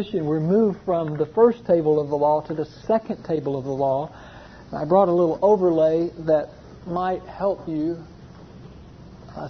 We're 0.00 0.40
moved 0.40 0.78
from 0.86 1.18
the 1.18 1.26
first 1.26 1.66
table 1.66 2.00
of 2.00 2.08
the 2.08 2.16
law 2.16 2.40
to 2.46 2.54
the 2.54 2.64
second 2.86 3.22
table 3.24 3.58
of 3.58 3.64
the 3.64 3.70
law. 3.70 4.10
I 4.72 4.86
brought 4.86 5.08
a 5.08 5.12
little 5.12 5.38
overlay 5.42 6.08
that 6.20 6.48
might 6.86 7.20
help 7.24 7.68
you 7.68 7.98
uh, 9.36 9.48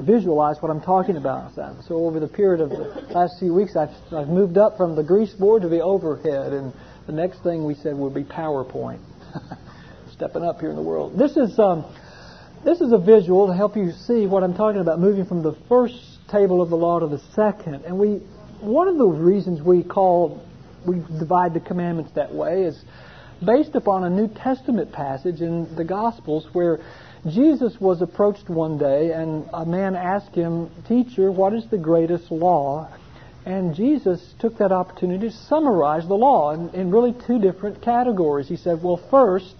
visualize 0.00 0.56
what 0.62 0.70
I'm 0.70 0.80
talking 0.80 1.18
about. 1.18 1.54
So 1.86 1.96
over 1.96 2.20
the 2.20 2.28
period 2.28 2.62
of 2.62 2.70
the 2.70 3.06
last 3.12 3.38
few 3.38 3.52
weeks, 3.52 3.76
I've, 3.76 3.90
I've 4.14 4.28
moved 4.28 4.56
up 4.56 4.78
from 4.78 4.96
the 4.96 5.02
grease 5.02 5.34
board 5.34 5.60
to 5.60 5.68
the 5.68 5.82
overhead, 5.82 6.54
and 6.54 6.72
the 7.06 7.12
next 7.12 7.42
thing 7.42 7.66
we 7.66 7.74
said 7.74 7.96
would 7.96 8.14
be 8.14 8.24
PowerPoint. 8.24 9.00
Stepping 10.12 10.42
up 10.42 10.58
here 10.58 10.70
in 10.70 10.76
the 10.76 10.82
world. 10.82 11.18
This 11.18 11.36
is 11.36 11.58
um, 11.58 11.84
this 12.64 12.80
is 12.80 12.92
a 12.92 12.98
visual 12.98 13.46
to 13.48 13.52
help 13.52 13.76
you 13.76 13.92
see 13.92 14.26
what 14.26 14.42
I'm 14.42 14.54
talking 14.54 14.80
about, 14.80 15.00
moving 15.00 15.26
from 15.26 15.42
the 15.42 15.54
first 15.68 15.94
table 16.30 16.62
of 16.62 16.70
the 16.70 16.76
law 16.76 16.98
to 16.98 17.06
the 17.06 17.20
second. 17.34 17.84
And 17.84 17.98
we 17.98 18.22
one 18.60 18.88
of 18.88 18.98
the 18.98 19.06
reasons 19.06 19.62
we 19.62 19.82
call 19.82 20.42
we 20.86 21.02
divide 21.18 21.52
the 21.52 21.60
commandments 21.60 22.12
that 22.14 22.32
way 22.32 22.62
is 22.62 22.84
based 23.44 23.74
upon 23.74 24.04
a 24.04 24.10
New 24.10 24.28
Testament 24.28 24.92
passage 24.92 25.40
in 25.40 25.74
the 25.76 25.84
Gospels 25.84 26.46
where 26.52 26.80
Jesus 27.28 27.78
was 27.80 28.02
approached 28.02 28.48
one 28.48 28.78
day 28.78 29.12
and 29.12 29.48
a 29.52 29.66
man 29.66 29.96
asked 29.96 30.34
him, 30.34 30.70
Teacher, 30.86 31.30
what 31.30 31.52
is 31.52 31.68
the 31.70 31.78
greatest 31.78 32.30
law? 32.30 32.88
And 33.44 33.74
Jesus 33.74 34.34
took 34.38 34.58
that 34.58 34.72
opportunity 34.72 35.28
to 35.28 35.36
summarize 35.36 36.06
the 36.06 36.14
law 36.14 36.52
in, 36.52 36.68
in 36.70 36.90
really 36.90 37.14
two 37.26 37.38
different 37.40 37.82
categories. 37.82 38.48
He 38.48 38.56
said, 38.56 38.82
Well, 38.82 39.00
first, 39.10 39.54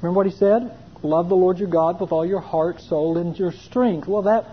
remember 0.00 0.16
what 0.16 0.26
he 0.26 0.32
said? 0.32 0.76
Love 1.02 1.28
the 1.28 1.36
Lord 1.36 1.58
your 1.58 1.68
God 1.68 2.00
with 2.00 2.12
all 2.12 2.26
your 2.26 2.40
heart, 2.40 2.80
soul, 2.80 3.18
and 3.18 3.36
your 3.36 3.52
strength. 3.52 4.06
Well, 4.06 4.22
that 4.22 4.44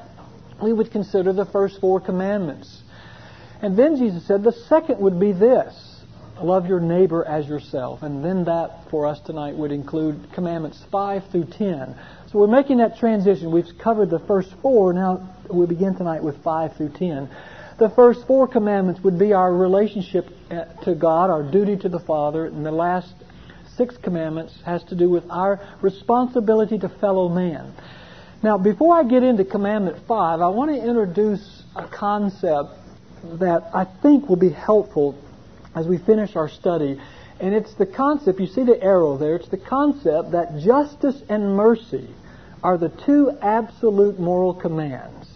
we 0.62 0.74
would 0.74 0.92
consider 0.92 1.34
the 1.34 1.46
first 1.46 1.80
four 1.80 2.00
commandments. 2.00 2.84
And 3.62 3.78
then 3.78 3.98
Jesus 3.98 4.26
said 4.26 4.44
the 4.44 4.52
second 4.52 5.00
would 5.00 5.20
be 5.20 5.32
this 5.32 5.98
love 6.42 6.68
your 6.68 6.80
neighbor 6.80 7.26
as 7.26 7.48
yourself. 7.48 8.04
And 8.04 8.24
then 8.24 8.46
that 8.46 8.90
for 8.90 9.08
us 9.08 9.20
tonight 9.22 9.56
would 9.56 9.72
include 9.72 10.32
commandments 10.34 10.84
5 10.92 11.32
through 11.32 11.46
10. 11.46 11.96
So 12.32 12.40
we're 12.40 12.48
making 12.48 12.78
that 12.78 12.98
transition. 12.98 13.52
We've 13.52 13.66
covered 13.80 14.10
the 14.10 14.20
first 14.20 14.54
four. 14.62 14.94
Now 14.94 15.36
we 15.50 15.66
begin 15.66 15.96
tonight 15.96 16.24
with 16.24 16.42
5 16.44 16.76
through 16.76 16.90
10. 16.90 17.30
The 17.80 17.90
first 17.90 18.26
four 18.26 18.48
commandments 18.48 19.02
would 19.04 19.20
be 19.20 19.34
our 19.34 19.54
relationship 19.54 20.28
uh, 20.50 20.66
to 20.84 20.96
God, 20.96 21.30
our 21.30 21.44
duty 21.44 21.78
to 21.78 21.90
the 21.90 22.00
Father, 22.00 22.46
and 22.46 22.66
the 22.66 22.72
last 22.72 23.14
six 23.76 23.96
commandments 23.98 24.60
has 24.66 24.84
to 24.86 24.96
do 24.96 25.10
with 25.10 25.24
our 25.30 25.60
responsibility 25.82 26.80
to 26.80 26.90
fellow 26.90 27.30
man. 27.30 27.74
Now, 28.42 28.58
before 28.58 28.96
I 28.96 29.04
get 29.04 29.24
into 29.24 29.46
commandment 29.46 29.98
5, 30.08 30.42
I 30.42 30.48
want 30.48 30.72
to 30.72 30.78
introduce 30.78 31.64
a 31.76 31.88
concept 31.88 32.72
that 33.40 33.70
I 33.74 33.86
think 34.02 34.30
will 34.30 34.36
be 34.36 34.50
helpful 34.50 35.16
as 35.76 35.88
we 35.88 35.98
finish 35.98 36.36
our 36.36 36.50
study. 36.50 37.00
And 37.40 37.54
it's 37.54 37.74
the 37.76 37.86
concept, 37.86 38.40
you 38.40 38.48
see 38.48 38.64
the 38.64 38.82
arrow 38.82 39.18
there, 39.18 39.36
it's 39.36 39.50
the 39.50 39.58
concept 39.58 40.32
that 40.32 40.60
justice 40.60 41.22
and 41.30 41.56
mercy 41.56 42.10
are 42.64 42.78
the 42.78 42.90
two 42.90 43.32
absolute 43.42 44.20
moral 44.20 44.54
commands. 44.54 45.30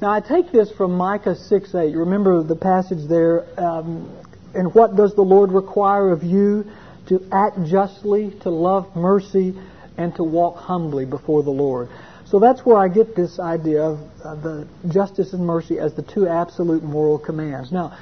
Now, 0.00 0.10
I 0.10 0.20
take 0.20 0.52
this 0.52 0.70
from 0.70 0.92
Micah 0.92 1.34
6 1.34 1.74
8. 1.74 1.90
You 1.90 2.00
remember 2.00 2.42
the 2.42 2.56
passage 2.56 3.08
there? 3.08 3.46
Um, 3.58 4.16
and 4.54 4.72
what 4.74 4.96
does 4.96 5.14
the 5.14 5.22
Lord 5.22 5.52
require 5.52 6.10
of 6.10 6.22
you? 6.22 6.64
To 7.08 7.26
act 7.32 7.64
justly, 7.64 8.30
to 8.42 8.50
love 8.50 8.94
mercy, 8.94 9.58
and 9.96 10.14
to 10.16 10.22
walk 10.22 10.56
humbly 10.56 11.04
before 11.04 11.42
the 11.42 11.50
Lord. 11.50 11.88
So 12.30 12.38
that's 12.38 12.60
where 12.60 12.76
I 12.76 12.88
get 12.88 13.16
this 13.16 13.38
idea 13.38 13.82
of 13.82 14.00
uh, 14.22 14.34
the 14.34 14.68
justice 14.88 15.32
and 15.32 15.46
mercy 15.46 15.78
as 15.78 15.94
the 15.94 16.02
two 16.02 16.28
absolute 16.28 16.82
moral 16.82 17.18
commands. 17.18 17.72
Now, 17.72 17.96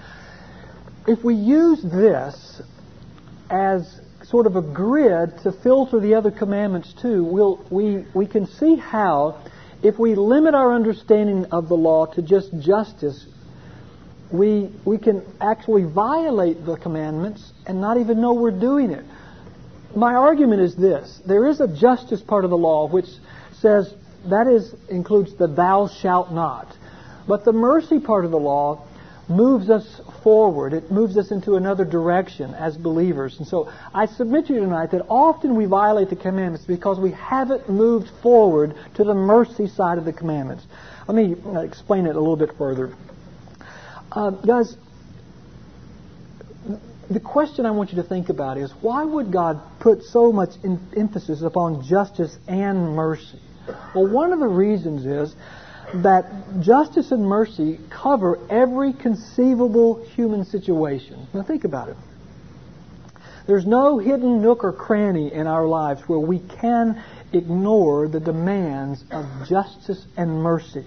if 1.07 1.23
we 1.23 1.35
use 1.37 1.81
this 1.81 2.61
as 3.49 4.01
sort 4.25 4.47
of 4.47 4.57
a 4.57 4.63
grid 4.63 5.39
to 5.45 5.53
filter 5.53 6.01
the 6.01 6.15
other 6.15 6.33
commandments 6.33 6.93
too, 7.01 7.23
we'll, 7.23 7.65
we, 7.71 8.05
we 8.15 8.27
can 8.27 8.49
see 8.49 8.75
how, 8.75 9.41
if 9.85 9.97
we 9.97 10.17
limit 10.17 10.57
our 10.57 10.75
understanding 10.75 11.45
of 11.53 11.69
the 11.69 11.77
law 11.77 12.07
to 12.07 12.23
just 12.23 12.51
justice, 12.59 13.27
we, 14.33 14.73
we 14.85 14.99
can 14.99 15.23
actually 15.41 15.85
violate 15.85 16.67
the 16.67 16.77
commandments 16.77 17.53
and 17.65 17.81
not 17.81 17.97
even 17.99 18.21
know 18.21 18.35
we're 18.35 18.51
doing 18.51 18.91
it. 18.91 19.05
My 19.95 20.15
argument 20.15 20.63
is 20.63 20.75
this 20.75 21.21
there 21.25 21.47
is 21.47 21.61
a 21.61 21.69
justice 21.69 22.21
part 22.21 22.43
of 22.43 22.51
the 22.51 22.57
law 22.57 22.89
which 22.89 23.07
says 23.61 23.95
that 24.31 24.47
is 24.47 24.75
includes 24.89 25.35
the 25.37 25.47
thou 25.47 25.89
shalt 25.89 26.33
not. 26.33 26.75
But 27.27 27.45
the 27.45 27.53
mercy 27.53 27.99
part 27.99 28.25
of 28.25 28.31
the 28.31 28.39
law 28.39 28.87
moves 29.29 29.69
us 29.71 30.01
forward. 30.23 30.73
It 30.73 30.91
moves 30.91 31.17
us 31.17 31.31
into 31.33 31.57
another 31.57 31.85
direction 31.85 32.55
as 32.55 32.77
believers. 32.77 33.37
And 33.39 33.47
so 33.47 33.73
I 33.93 34.07
submit 34.07 34.47
to 34.47 34.55
you 34.55 34.61
tonight 34.61 34.93
that 34.93 35.05
often 35.09 35.57
we 35.57 35.67
violate 35.67 36.11
the 36.11 36.17
commandments 36.17 36.65
because 36.65 37.01
we 37.01 37.11
haven't 37.11 37.69
moved 37.69 38.09
forward 38.23 38.75
to 38.95 39.05
the 39.05 39.15
mercy 39.15 39.67
side 39.67 39.99
of 39.99 40.05
the 40.05 40.13
commandments. 40.13 40.65
Let 41.09 41.17
me 41.17 41.35
uh, 41.45 41.61
explain 41.61 42.07
it 42.07 42.15
a 42.15 42.21
little 42.21 42.37
bit 42.37 42.51
further. 42.57 42.95
Uh, 44.13 44.31
guys, 44.31 44.77
the 47.11 47.21
question 47.21 47.67
I 47.67 47.71
want 47.73 47.91
you 47.91 48.03
to 48.03 48.09
think 48.09 48.29
about 48.29 48.59
is 48.59 48.73
why 48.81 49.05
would 49.05 49.33
God 49.33 49.61
put 49.81 50.03
so 50.03 50.33
much 50.33 50.51
emphasis 50.97 51.43
upon 51.43 51.85
justice 51.85 52.37
and 52.49 52.95
mercy? 52.95 53.41
Well, 53.95 54.07
one 54.07 54.33
of 54.33 54.39
the 54.39 54.49
reasons 54.49 55.07
is 55.07 55.35
that 56.03 56.61
justice 56.61 57.13
and 57.13 57.25
mercy 57.25 57.79
cover 57.91 58.39
every 58.51 58.93
conceivable 58.93 60.05
human 60.05 60.45
situation. 60.45 61.27
Now 61.33 61.43
think 61.43 61.65
about 61.65 61.89
it. 61.89 61.97
There's 63.47 63.67
no 63.67 63.99
hidden 63.99 64.43
nook 64.43 64.65
or 64.65 64.73
cranny 64.73 65.33
in 65.33 65.47
our 65.47 65.67
lives 65.67 66.03
where 66.09 66.19
we 66.19 66.41
can 66.41 67.03
ignore 67.33 68.09
the 68.09 68.19
demands 68.19 69.05
of 69.13 69.25
justice 69.49 70.05
and 70.17 70.43
mercy. 70.43 70.85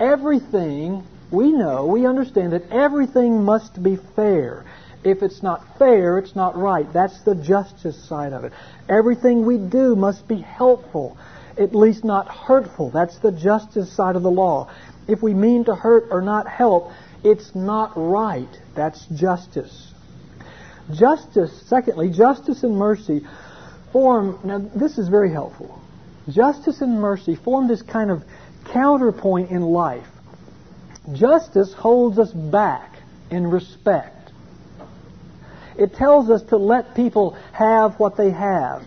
Everything 0.00 1.06
we 1.30 1.52
know, 1.52 1.86
we 1.86 2.06
understand 2.06 2.52
that 2.52 2.70
everything 2.72 3.44
must 3.44 3.80
be 3.80 3.96
fair. 4.16 4.64
If 5.04 5.22
it's 5.22 5.42
not 5.42 5.78
fair, 5.78 6.18
it's 6.18 6.34
not 6.34 6.56
right. 6.56 6.90
That's 6.92 7.20
the 7.22 7.36
justice 7.36 8.02
side 8.08 8.32
of 8.32 8.44
it. 8.44 8.52
Everything 8.88 9.44
we 9.44 9.58
do 9.58 9.94
must 9.94 10.26
be 10.26 10.40
helpful 10.40 11.16
at 11.58 11.74
least 11.74 12.04
not 12.04 12.28
hurtful. 12.28 12.90
That's 12.90 13.18
the 13.18 13.32
justice 13.32 13.94
side 13.94 14.16
of 14.16 14.22
the 14.22 14.30
law. 14.30 14.70
If 15.06 15.22
we 15.22 15.34
mean 15.34 15.64
to 15.66 15.74
hurt 15.74 16.08
or 16.10 16.20
not 16.20 16.48
help, 16.48 16.90
it's 17.22 17.54
not 17.54 17.92
right. 17.96 18.48
That's 18.74 19.04
justice. 19.06 19.92
Justice, 20.92 21.62
secondly, 21.66 22.10
justice 22.10 22.62
and 22.62 22.76
mercy 22.76 23.26
form, 23.92 24.38
now 24.44 24.58
this 24.58 24.98
is 24.98 25.08
very 25.08 25.30
helpful. 25.30 25.80
Justice 26.28 26.80
and 26.80 27.00
mercy 27.00 27.36
form 27.36 27.68
this 27.68 27.82
kind 27.82 28.10
of 28.10 28.22
counterpoint 28.72 29.50
in 29.50 29.62
life. 29.62 30.06
Justice 31.12 31.72
holds 31.74 32.18
us 32.18 32.32
back 32.32 32.96
in 33.30 33.46
respect. 33.46 34.32
It 35.78 35.94
tells 35.94 36.30
us 36.30 36.42
to 36.50 36.56
let 36.56 36.94
people 36.94 37.36
have 37.52 37.98
what 37.98 38.16
they 38.16 38.30
have. 38.30 38.82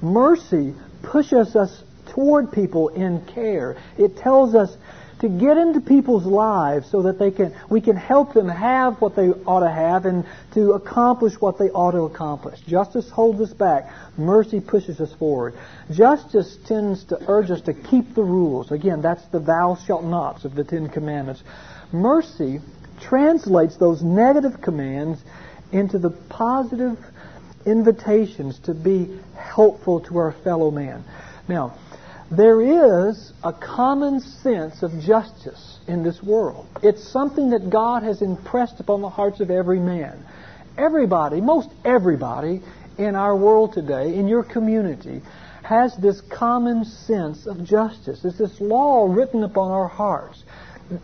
Mercy 0.00 0.74
pushes 1.02 1.56
us 1.56 1.82
toward 2.08 2.52
people 2.52 2.88
in 2.88 3.24
care. 3.26 3.76
It 3.98 4.16
tells 4.16 4.54
us 4.54 4.76
to 5.20 5.28
get 5.28 5.56
into 5.56 5.80
people's 5.80 6.26
lives 6.26 6.90
so 6.90 7.02
that 7.02 7.18
they 7.18 7.30
can 7.30 7.54
we 7.70 7.80
can 7.80 7.96
help 7.96 8.34
them 8.34 8.48
have 8.48 9.00
what 9.00 9.16
they 9.16 9.28
ought 9.28 9.60
to 9.60 9.70
have 9.70 10.04
and 10.04 10.26
to 10.52 10.72
accomplish 10.72 11.32
what 11.40 11.58
they 11.58 11.70
ought 11.70 11.92
to 11.92 12.02
accomplish. 12.02 12.60
Justice 12.60 13.08
holds 13.10 13.40
us 13.40 13.52
back. 13.52 13.90
Mercy 14.18 14.60
pushes 14.60 15.00
us 15.00 15.12
forward. 15.14 15.54
Justice 15.90 16.58
tends 16.66 17.04
to 17.04 17.18
urge 17.28 17.50
us 17.50 17.62
to 17.62 17.72
keep 17.72 18.14
the 18.14 18.22
rules. 18.22 18.70
Again, 18.70 19.00
that's 19.00 19.24
the 19.28 19.40
thou 19.40 19.78
shalt 19.86 20.04
nots 20.04 20.44
of 20.44 20.54
the 20.54 20.64
Ten 20.64 20.88
Commandments. 20.88 21.42
Mercy 21.92 22.60
translates 23.00 23.76
those 23.76 24.02
negative 24.02 24.60
commands 24.60 25.20
into 25.72 25.98
the 25.98 26.10
positive 26.10 26.98
invitations 27.66 28.58
to 28.60 28.74
be 28.74 29.18
helpful 29.36 30.00
to 30.00 30.18
our 30.18 30.32
fellow 30.44 30.70
man. 30.70 31.04
Now, 31.48 31.78
there 32.30 32.60
is 32.60 33.32
a 33.44 33.52
common 33.52 34.20
sense 34.20 34.82
of 34.82 34.98
justice 35.00 35.78
in 35.86 36.02
this 36.02 36.22
world. 36.22 36.66
It's 36.82 37.06
something 37.12 37.50
that 37.50 37.70
God 37.70 38.02
has 38.02 38.22
impressed 38.22 38.80
upon 38.80 39.00
the 39.00 39.08
hearts 39.08 39.40
of 39.40 39.50
every 39.50 39.78
man. 39.78 40.24
Everybody, 40.76 41.40
most 41.40 41.68
everybody 41.84 42.62
in 42.98 43.14
our 43.14 43.36
world 43.36 43.74
today, 43.74 44.16
in 44.16 44.26
your 44.26 44.42
community, 44.42 45.22
has 45.62 45.96
this 45.96 46.20
common 46.20 46.84
sense 46.84 47.46
of 47.46 47.64
justice. 47.64 48.24
It's 48.24 48.38
this 48.38 48.60
law 48.60 49.06
written 49.08 49.42
upon 49.42 49.70
our 49.70 49.88
hearts, 49.88 50.42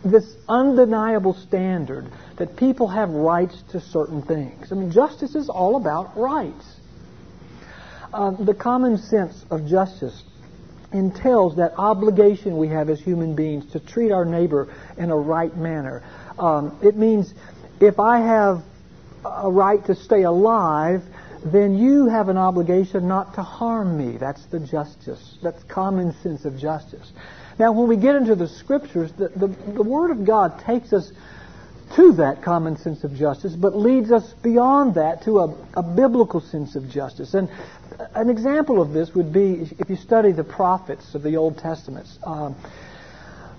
this 0.03 0.35
undeniable 0.47 1.33
standard 1.33 2.07
that 2.37 2.55
people 2.55 2.87
have 2.87 3.09
rights 3.09 3.61
to 3.71 3.81
certain 3.81 4.21
things. 4.21 4.71
I 4.71 4.75
mean, 4.75 4.91
justice 4.91 5.35
is 5.35 5.49
all 5.49 5.75
about 5.75 6.17
rights. 6.17 6.65
Uh, 8.13 8.31
the 8.31 8.53
common 8.53 8.97
sense 8.97 9.43
of 9.49 9.65
justice 9.65 10.23
entails 10.91 11.55
that 11.55 11.73
obligation 11.77 12.57
we 12.57 12.67
have 12.67 12.89
as 12.89 12.99
human 12.99 13.35
beings 13.35 13.71
to 13.71 13.79
treat 13.79 14.11
our 14.11 14.25
neighbor 14.25 14.73
in 14.97 15.09
a 15.09 15.17
right 15.17 15.55
manner. 15.57 16.03
Um, 16.37 16.77
it 16.83 16.95
means 16.95 17.33
if 17.79 17.99
I 17.99 18.19
have 18.19 18.63
a 19.25 19.51
right 19.51 19.83
to 19.85 19.95
stay 19.95 20.23
alive, 20.23 21.03
then 21.45 21.77
you 21.77 22.07
have 22.07 22.29
an 22.29 22.37
obligation 22.37 23.07
not 23.07 23.33
to 23.35 23.41
harm 23.41 23.97
me. 23.97 24.17
That's 24.17 24.45
the 24.45 24.59
justice. 24.59 25.37
That's 25.41 25.61
common 25.63 26.13
sense 26.21 26.45
of 26.45 26.57
justice. 26.57 27.11
Now, 27.59 27.71
when 27.71 27.87
we 27.87 27.97
get 27.97 28.15
into 28.15 28.35
the 28.35 28.47
scriptures, 28.47 29.11
the, 29.17 29.29
the, 29.29 29.47
the 29.47 29.83
Word 29.83 30.11
of 30.11 30.25
God 30.25 30.63
takes 30.65 30.93
us 30.93 31.11
to 31.95 32.13
that 32.13 32.41
common 32.41 32.77
sense 32.77 33.03
of 33.03 33.13
justice, 33.13 33.55
but 33.55 33.77
leads 33.77 34.11
us 34.11 34.33
beyond 34.41 34.95
that 34.95 35.23
to 35.23 35.39
a, 35.39 35.55
a 35.75 35.83
biblical 35.83 36.41
sense 36.41 36.75
of 36.75 36.89
justice. 36.89 37.33
And 37.33 37.49
an 38.15 38.29
example 38.29 38.81
of 38.81 38.93
this 38.93 39.13
would 39.13 39.31
be 39.31 39.69
if 39.77 39.89
you 39.89 39.95
study 39.95 40.31
the 40.31 40.43
prophets 40.43 41.13
of 41.13 41.21
the 41.21 41.37
Old 41.37 41.57
Testament. 41.57 42.07
Um, 42.23 42.55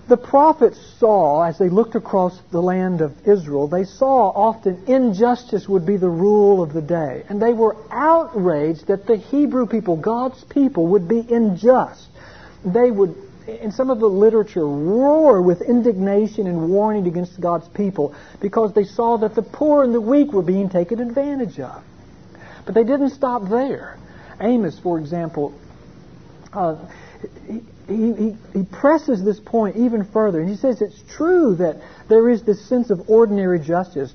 the 0.06 0.16
prophets 0.16 0.78
saw, 0.98 1.42
as 1.42 1.58
they 1.58 1.68
looked 1.68 1.94
across 1.94 2.38
the 2.50 2.60
land 2.60 3.00
of 3.00 3.26
Israel, 3.26 3.68
they 3.68 3.84
saw 3.84 4.30
often 4.30 4.84
injustice 4.86 5.68
would 5.68 5.86
be 5.86 5.96
the 5.96 6.08
rule 6.08 6.62
of 6.62 6.72
the 6.72 6.82
day. 6.82 7.24
And 7.28 7.40
they 7.40 7.54
were 7.54 7.76
outraged 7.90 8.88
that 8.88 9.06
the 9.06 9.16
Hebrew 9.16 9.66
people, 9.66 9.96
God's 9.96 10.44
people, 10.44 10.88
would 10.88 11.08
be 11.08 11.20
unjust. 11.20 12.08
They 12.64 12.90
would, 12.90 13.16
in 13.46 13.72
some 13.72 13.88
of 13.88 13.98
the 13.98 14.08
literature, 14.08 14.66
roar 14.66 15.40
with 15.40 15.62
indignation 15.62 16.46
and 16.46 16.68
warning 16.68 17.06
against 17.06 17.40
God's 17.40 17.68
people 17.68 18.14
because 18.40 18.74
they 18.74 18.84
saw 18.84 19.16
that 19.18 19.34
the 19.34 19.42
poor 19.42 19.84
and 19.84 19.94
the 19.94 20.00
weak 20.00 20.32
were 20.32 20.42
being 20.42 20.68
taken 20.68 21.00
advantage 21.00 21.58
of. 21.60 21.82
But 22.66 22.74
they 22.74 22.84
didn't 22.84 23.10
stop 23.10 23.48
there. 23.48 23.96
Amos, 24.40 24.78
for 24.78 24.98
example, 24.98 25.54
uh, 26.52 26.76
he, 27.86 28.12
he, 28.12 28.36
he 28.52 28.64
presses 28.64 29.24
this 29.24 29.40
point 29.40 29.76
even 29.76 30.04
further. 30.04 30.40
And 30.40 30.48
he 30.48 30.56
says 30.56 30.80
it's 30.80 31.02
true 31.16 31.56
that 31.56 31.80
there 32.08 32.30
is 32.30 32.42
this 32.42 32.66
sense 32.68 32.90
of 32.90 33.08
ordinary 33.08 33.60
justice. 33.60 34.12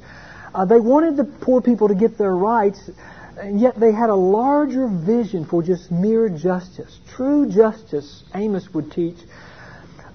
Uh, 0.54 0.66
they 0.66 0.80
wanted 0.80 1.18
the 1.18 1.24
poor 1.24 1.62
people 1.62 1.88
to 1.90 1.96
get 1.96 2.18
their 2.18 2.36
rights, 2.36 2.90
and 3.38 3.60
yet 3.60 3.80
they 3.80 3.92
had 3.92 4.10
a 4.10 4.16
larger 4.16 4.88
vision 4.88 5.46
for 5.46 5.62
just 5.62 5.92
mere 5.92 6.30
justice. 6.30 7.00
True 7.16 7.48
justice, 7.50 8.24
Amos 8.34 8.68
would 8.74 8.92
teach, 8.92 9.18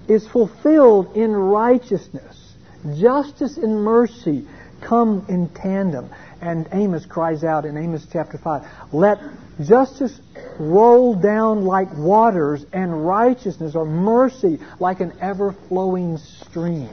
is 0.08 0.26
fulfilled 0.28 1.16
in 1.16 1.32
righteousness. 1.32 2.54
Justice 2.98 3.56
and 3.56 3.82
mercy 3.82 4.46
come 4.80 5.24
in 5.28 5.48
tandem. 5.48 6.10
And 6.40 6.68
Amos 6.72 7.06
cries 7.06 7.44
out 7.44 7.64
in 7.64 7.76
Amos 7.76 8.06
chapter 8.12 8.36
5, 8.36 8.92
Let 8.92 9.18
justice 9.62 10.20
roll 10.58 11.14
down 11.14 11.64
like 11.64 11.88
waters, 11.96 12.64
and 12.72 13.06
righteousness 13.06 13.74
or 13.74 13.84
mercy 13.84 14.58
like 14.80 15.00
an 15.00 15.12
ever 15.20 15.52
flowing 15.68 16.18
stream. 16.18 16.90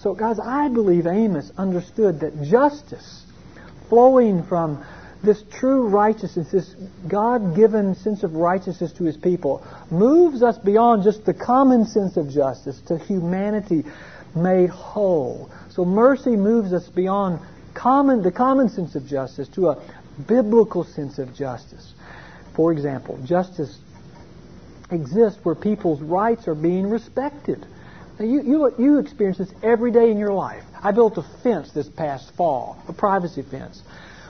So, 0.00 0.14
guys, 0.14 0.38
I 0.38 0.68
believe 0.68 1.06
Amos 1.06 1.50
understood 1.56 2.20
that 2.20 2.42
justice 2.42 3.24
flowing 3.88 4.42
from 4.44 4.84
this 5.22 5.42
true 5.50 5.88
righteousness, 5.88 6.50
this 6.52 6.74
God 7.08 7.56
given 7.56 7.94
sense 7.96 8.22
of 8.22 8.34
righteousness 8.34 8.92
to 8.94 9.04
his 9.04 9.16
people, 9.16 9.66
moves 9.90 10.42
us 10.42 10.56
beyond 10.58 11.02
just 11.02 11.24
the 11.24 11.34
common 11.34 11.84
sense 11.86 12.16
of 12.16 12.30
justice 12.30 12.80
to 12.82 12.98
humanity 12.98 13.84
made 14.36 14.70
whole. 14.70 15.50
So 15.70 15.84
mercy 15.84 16.36
moves 16.36 16.72
us 16.72 16.88
beyond 16.88 17.40
common, 17.74 18.22
the 18.22 18.32
common 18.32 18.68
sense 18.68 18.94
of 18.94 19.06
justice 19.06 19.48
to 19.50 19.70
a 19.70 19.82
biblical 20.26 20.84
sense 20.84 21.18
of 21.18 21.34
justice. 21.34 21.94
For 22.58 22.72
example, 22.72 23.20
justice 23.24 23.78
exists 24.90 25.38
where 25.44 25.54
people's 25.54 26.02
rights 26.02 26.48
are 26.48 26.56
being 26.56 26.90
respected. 26.90 27.64
Now, 28.18 28.24
you, 28.24 28.42
you, 28.42 28.74
you 28.76 28.98
experience 28.98 29.38
this 29.38 29.52
every 29.62 29.92
day 29.92 30.10
in 30.10 30.18
your 30.18 30.32
life. 30.32 30.64
I 30.82 30.90
built 30.90 31.18
a 31.18 31.22
fence 31.44 31.70
this 31.70 31.88
past 31.88 32.34
fall, 32.34 32.76
a 32.88 32.92
privacy 32.92 33.42
fence. 33.42 33.80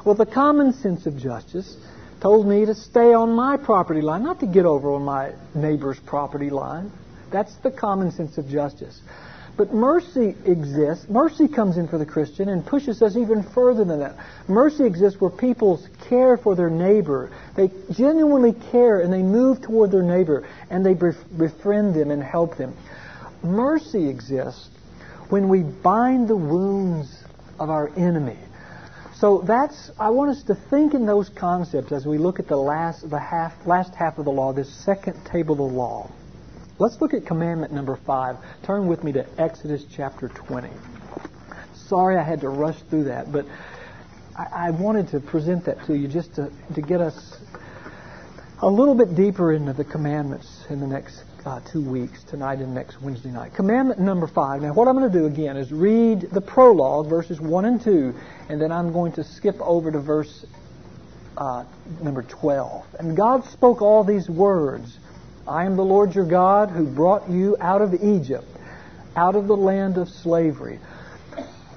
Well, 0.05 0.15
the 0.15 0.27
common 0.27 0.75
sense 0.75 1.07
of 1.07 1.17
justice 1.17 1.75
told 2.21 2.47
me 2.47 2.67
to 2.67 2.75
stay 2.75 3.15
on 3.15 3.33
my 3.33 3.57
property 3.57 4.03
line, 4.03 4.25
not 4.25 4.41
to 4.41 4.47
get 4.47 4.67
over 4.67 4.93
on 4.93 5.07
my 5.07 5.33
neighbor's 5.55 5.99
property 5.99 6.51
line. 6.51 6.93
That's 7.33 7.57
the 7.63 7.71
common 7.71 8.11
sense 8.13 8.37
of 8.37 8.47
justice. 8.47 9.01
But 9.59 9.75
mercy 9.75 10.37
exists. 10.45 11.09
Mercy 11.09 11.49
comes 11.49 11.79
in 11.79 11.89
for 11.89 11.99
the 11.99 12.07
Christian 12.07 12.49
and 12.49 12.65
pushes 12.65 13.03
us 13.03 13.17
even 13.17 13.43
further 13.43 13.85
than 13.85 13.99
that. 13.99 14.15
Mercy 14.47 14.85
exists 14.85 15.21
where 15.21 15.33
people 15.33 15.83
care 16.09 16.37
for 16.37 16.55
their 16.55 16.71
neighbor. 16.71 17.33
They 17.57 17.73
genuinely 17.91 18.53
care 18.71 19.01
and 19.01 19.13
they 19.13 19.25
move 19.25 19.61
toward 19.61 19.91
their 19.91 20.05
neighbor 20.05 20.47
and 20.71 20.87
they 20.87 20.95
befriend 20.95 21.97
them 21.97 22.13
and 22.13 22.23
help 22.23 22.57
them. 22.57 22.77
Mercy 23.43 24.09
exists 24.09 24.71
when 25.29 25.49
we 25.49 25.65
bind 25.65 26.29
the 26.29 26.37
wounds 26.37 27.25
of 27.59 27.69
our 27.69 27.89
enemy. 27.97 28.39
So 29.17 29.43
that's 29.45 29.91
I 29.99 30.11
want 30.11 30.31
us 30.31 30.45
to 30.45 30.55
think 30.55 30.95
in 30.95 31.05
those 31.05 31.29
concepts 31.31 31.91
as 31.91 32.07
we 32.07 32.19
look 32.19 32.39
at 32.39 32.47
the 32.47 32.57
last 32.57 33.11
the 33.11 33.19
half 33.19 33.67
last 33.67 33.93
half 33.97 34.19
of 34.19 34.25
the 34.25 34.31
law, 34.31 34.53
this 34.53 34.73
second 34.73 35.25
table 35.25 35.55
of 35.55 35.73
the 35.73 35.77
law. 35.77 36.09
Let's 36.81 37.01
look 37.01 37.13
at 37.13 37.27
commandment 37.27 37.73
number 37.73 37.97
five. 38.07 38.37
Turn 38.63 38.87
with 38.87 39.03
me 39.03 39.11
to 39.13 39.27
Exodus 39.37 39.85
chapter 39.91 40.29
20. 40.29 40.69
Sorry 41.75 42.17
I 42.17 42.23
had 42.23 42.41
to 42.43 42.51
rush 42.51 42.81
through 42.89 43.05
that, 43.05 43.33
but 43.33 43.47
I, 44.37 44.69
I 44.69 44.71
wanted 44.71 45.09
to 45.09 45.19
present 45.19 45.65
that 45.65 45.85
to 45.87 45.97
you 45.97 46.07
just 46.07 46.37
to, 46.37 46.53
to 46.77 46.81
get 46.81 47.01
us 47.01 47.41
a 48.63 48.69
little 48.69 48.95
bit 48.95 49.17
deeper 49.17 49.53
into 49.53 49.73
the 49.73 49.83
commandments 49.83 50.67
in 50.71 50.79
the 50.79 50.87
next 50.87 51.25
uh, 51.45 51.59
two 51.73 51.83
weeks, 51.83 52.23
tonight 52.23 52.61
and 52.61 52.73
next 52.75 53.03
Wednesday 53.03 53.31
night. 53.31 53.55
Commandment 53.55 53.99
number 53.99 54.29
five. 54.29 54.63
Now, 54.63 54.73
what 54.73 54.87
I'm 54.87 54.97
going 54.97 55.11
to 55.11 55.19
do 55.19 55.27
again 55.27 55.57
is 55.57 55.73
read 55.73 56.21
the 56.31 56.41
prologue, 56.41 57.09
verses 57.09 57.41
1 57.41 57.65
and 57.65 57.83
2, 57.83 58.15
and 58.51 58.63
then 58.63 58.71
I'm 58.71 58.93
going 58.93 59.11
to 59.15 59.25
skip 59.25 59.57
over 59.61 59.91
to 59.91 59.99
verse 59.99 60.47
uh, 61.37 61.65
number 62.01 62.23
12. 62.23 62.85
And 63.01 63.17
God 63.17 63.45
spoke 63.47 63.83
all 63.83 64.05
these 64.05 64.29
words 64.31 64.99
I 65.49 65.65
am 65.65 65.77
the 65.77 65.85
Lord 65.85 66.15
your 66.15 66.27
God 66.27 66.71
who 66.71 66.85
brought 66.85 67.31
you 67.31 67.57
out 67.61 67.81
of 67.81 67.95
Egypt, 67.95 68.47
out 69.17 69.35
of 69.35 69.47
the 69.49 69.57
land 69.57 69.97
of 69.97 70.09
slavery. 70.09 70.79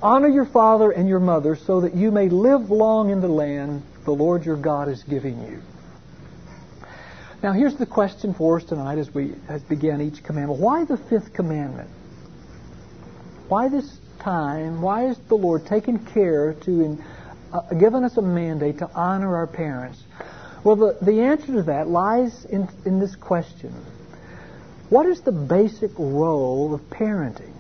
Honor 0.02 0.28
your 0.28 0.46
father 0.46 0.92
and 0.92 1.08
your 1.08 1.20
mother 1.20 1.56
so 1.56 1.82
that 1.82 1.96
you 1.96 2.12
may 2.12 2.28
live 2.28 2.70
long 2.70 3.12
in 3.12 3.22
the 3.22 3.28
land 3.28 3.84
the 4.04 4.12
Lord 4.12 4.46
your 4.46 4.58
God 4.58 4.90
is 4.90 5.04
giving 5.04 5.40
you. 5.48 5.62
Now, 7.44 7.54
here's 7.54 7.76
the 7.76 7.86
question 7.86 8.34
for 8.34 8.58
us 8.58 8.66
tonight 8.66 8.98
as 8.98 9.14
we 9.14 9.34
as 9.48 9.64
begin 9.64 10.02
each 10.02 10.24
commandment. 10.24 10.60
Why 10.60 10.86
the 10.86 10.98
fifth 10.98 11.34
commandment? 11.34 11.90
Why 13.48 13.70
this 13.70 14.00
time? 14.20 14.82
Why 14.82 15.08
is 15.08 15.18
the 15.28 15.36
Lord 15.36 15.66
taking 15.66 15.98
care 16.06 16.54
to 16.66 16.98
uh, 17.52 17.74
given 17.74 18.04
us 18.04 18.18
a 18.18 18.22
mandate 18.22 18.80
to 18.80 18.90
honor 18.94 19.36
our 19.36 19.48
parents? 19.48 20.04
Well, 20.64 20.76
the, 20.76 20.98
the 21.02 21.22
answer 21.22 21.54
to 21.54 21.64
that 21.64 21.88
lies 21.88 22.46
in, 22.46 22.70
in 22.86 23.00
this 23.00 23.16
question 23.16 23.74
What 24.90 25.06
is 25.06 25.22
the 25.22 25.32
basic 25.32 25.92
role 25.98 26.74
of 26.74 26.82
parenting? 26.90 27.54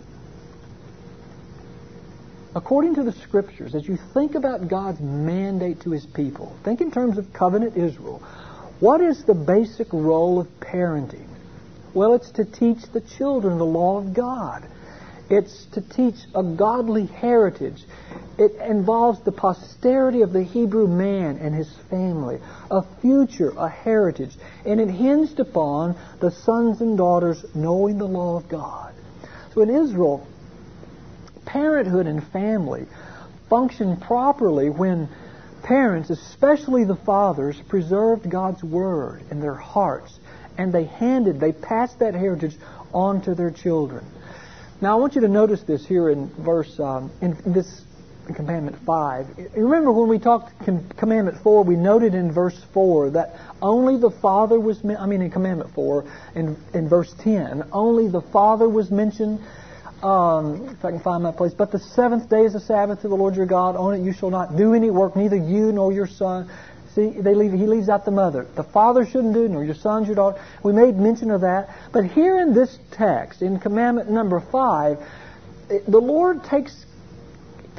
According 2.53 2.95
to 2.95 3.03
the 3.03 3.13
Scriptures, 3.13 3.75
as 3.75 3.87
you 3.87 3.97
think 4.13 4.35
about 4.35 4.67
God's 4.67 4.99
mandate 4.99 5.81
to 5.81 5.91
His 5.91 6.05
people, 6.05 6.55
think 6.63 6.81
in 6.81 6.91
terms 6.91 7.17
of 7.17 7.31
covenant 7.31 7.77
Israel. 7.77 8.21
What 8.81 8.99
is 8.99 9.23
the 9.23 9.35
basic 9.35 9.93
role 9.93 10.39
of 10.39 10.47
parenting? 10.59 11.27
Well, 11.93 12.15
it's 12.15 12.31
to 12.31 12.45
teach 12.45 12.81
the 12.91 13.01
children 13.01 13.57
the 13.57 13.65
law 13.65 13.99
of 13.99 14.13
God. 14.13 14.65
It's 15.31 15.65
to 15.67 15.81
teach 15.81 16.17
a 16.35 16.43
godly 16.43 17.05
heritage. 17.05 17.85
It 18.37 18.51
involves 18.67 19.21
the 19.21 19.31
posterity 19.31 20.23
of 20.23 20.33
the 20.33 20.43
Hebrew 20.43 20.87
man 20.87 21.37
and 21.37 21.55
his 21.55 21.73
family, 21.89 22.39
a 22.69 22.83
future, 22.99 23.53
a 23.57 23.69
heritage, 23.69 24.35
and 24.65 24.81
it 24.81 24.89
hinged 24.89 25.39
upon 25.39 25.95
the 26.19 26.31
sons 26.31 26.81
and 26.81 26.97
daughters 26.97 27.45
knowing 27.55 27.97
the 27.97 28.07
law 28.07 28.35
of 28.35 28.49
God. 28.49 28.93
So 29.53 29.61
in 29.61 29.69
Israel, 29.69 30.27
parenthood 31.45 32.07
and 32.07 32.21
family 32.27 32.85
function 33.49 33.95
properly 33.95 34.69
when 34.69 35.07
parents, 35.63 36.09
especially 36.09 36.83
the 36.83 36.97
fathers, 36.97 37.55
preserved 37.69 38.29
God's 38.29 38.63
word 38.65 39.23
in 39.31 39.39
their 39.39 39.55
hearts 39.55 40.19
and 40.57 40.73
they 40.73 40.83
handed, 40.83 41.39
they 41.39 41.53
passed 41.53 41.99
that 41.99 42.15
heritage 42.15 42.57
on 42.93 43.21
to 43.21 43.33
their 43.33 43.51
children. 43.51 44.05
Now, 44.81 44.97
I 44.97 44.99
want 44.99 45.13
you 45.13 45.21
to 45.21 45.27
notice 45.27 45.61
this 45.61 45.85
here 45.85 46.09
in 46.09 46.27
verse, 46.43 46.79
um, 46.79 47.11
in, 47.21 47.37
in 47.45 47.53
this 47.53 47.83
commandment 48.33 48.77
5. 48.83 49.27
Remember 49.55 49.91
when 49.91 50.09
we 50.09 50.17
talked 50.17 50.53
commandment 50.97 51.37
4, 51.43 51.63
we 51.63 51.75
noted 51.75 52.15
in 52.15 52.31
verse 52.31 52.59
4 52.73 53.11
that 53.11 53.35
only 53.61 53.97
the 53.97 54.09
Father 54.09 54.59
was, 54.59 54.83
I 54.83 55.05
mean 55.05 55.21
in 55.21 55.29
commandment 55.29 55.69
4, 55.75 56.05
in, 56.33 56.57
in 56.73 56.89
verse 56.89 57.13
10, 57.19 57.69
only 57.71 58.07
the 58.07 58.21
Father 58.21 58.67
was 58.67 58.89
mentioned. 58.89 59.39
Um, 60.01 60.69
if 60.69 60.83
I 60.83 60.89
can 60.89 60.99
find 60.99 61.21
my 61.21 61.31
place. 61.31 61.53
But 61.53 61.71
the 61.71 61.77
seventh 61.77 62.27
day 62.27 62.45
is 62.45 62.53
the 62.53 62.59
Sabbath 62.59 63.01
to 63.03 63.07
the 63.07 63.13
Lord 63.13 63.35
your 63.35 63.45
God. 63.45 63.75
On 63.75 63.93
it 63.93 64.03
you 64.03 64.13
shall 64.13 64.31
not 64.31 64.57
do 64.57 64.73
any 64.73 64.89
work, 64.89 65.15
neither 65.15 65.35
you 65.35 65.71
nor 65.71 65.93
your 65.93 66.07
son, 66.07 66.49
See, 66.95 67.09
they 67.09 67.33
leave, 67.33 67.53
he 67.53 67.67
leaves 67.67 67.87
out 67.87 68.03
the 68.03 68.11
mother. 68.11 68.47
The 68.55 68.63
father 68.63 69.05
shouldn't 69.05 69.33
do 69.33 69.47
nor 69.47 69.63
your 69.63 69.75
sons, 69.75 70.07
your 70.07 70.15
daughter. 70.15 70.41
We 70.61 70.73
made 70.73 70.97
mention 70.97 71.31
of 71.31 71.41
that. 71.41 71.69
But 71.93 72.05
here 72.05 72.39
in 72.39 72.53
this 72.53 72.77
text, 72.91 73.41
in 73.41 73.59
commandment 73.59 74.09
number 74.09 74.41
five, 74.41 74.99
the 75.87 76.01
Lord 76.01 76.43
takes 76.43 76.85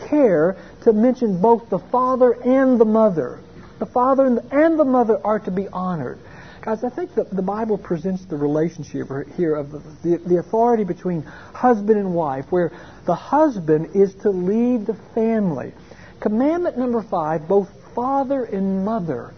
care 0.09 0.57
to 0.85 0.93
mention 0.93 1.43
both 1.43 1.69
the 1.69 1.79
father 1.79 2.33
and 2.33 2.81
the 2.81 2.87
mother. 2.87 3.41
The 3.79 3.87
father 3.87 4.25
and 4.51 4.79
the 4.79 4.85
mother 4.85 5.21
are 5.25 5.41
to 5.41 5.51
be 5.51 5.69
honored. 5.69 6.19
Guys, 6.63 6.85
I 6.85 6.91
think 6.91 7.17
that 7.17 7.31
the 7.31 7.43
Bible 7.43 7.77
presents 7.77 8.25
the 8.25 8.37
relationship 8.37 9.09
here 9.37 9.57
of 9.57 9.73
the, 9.73 9.79
the, 10.05 10.19
the, 10.19 10.37
authority 10.39 10.85
between 10.85 11.23
husband 11.23 11.99
and 11.99 12.15
wife, 12.15 12.47
where 12.51 12.71
the 13.05 13.17
husband 13.17 13.97
is 13.97 14.15
to 14.23 14.31
lead 14.31 14.87
the 14.87 14.95
family. 15.13 15.73
Commandment 16.21 16.79
number 16.79 17.03
five, 17.03 17.49
both 17.49 17.69
father 17.95 18.45
and 18.45 18.85
mother 18.85 19.33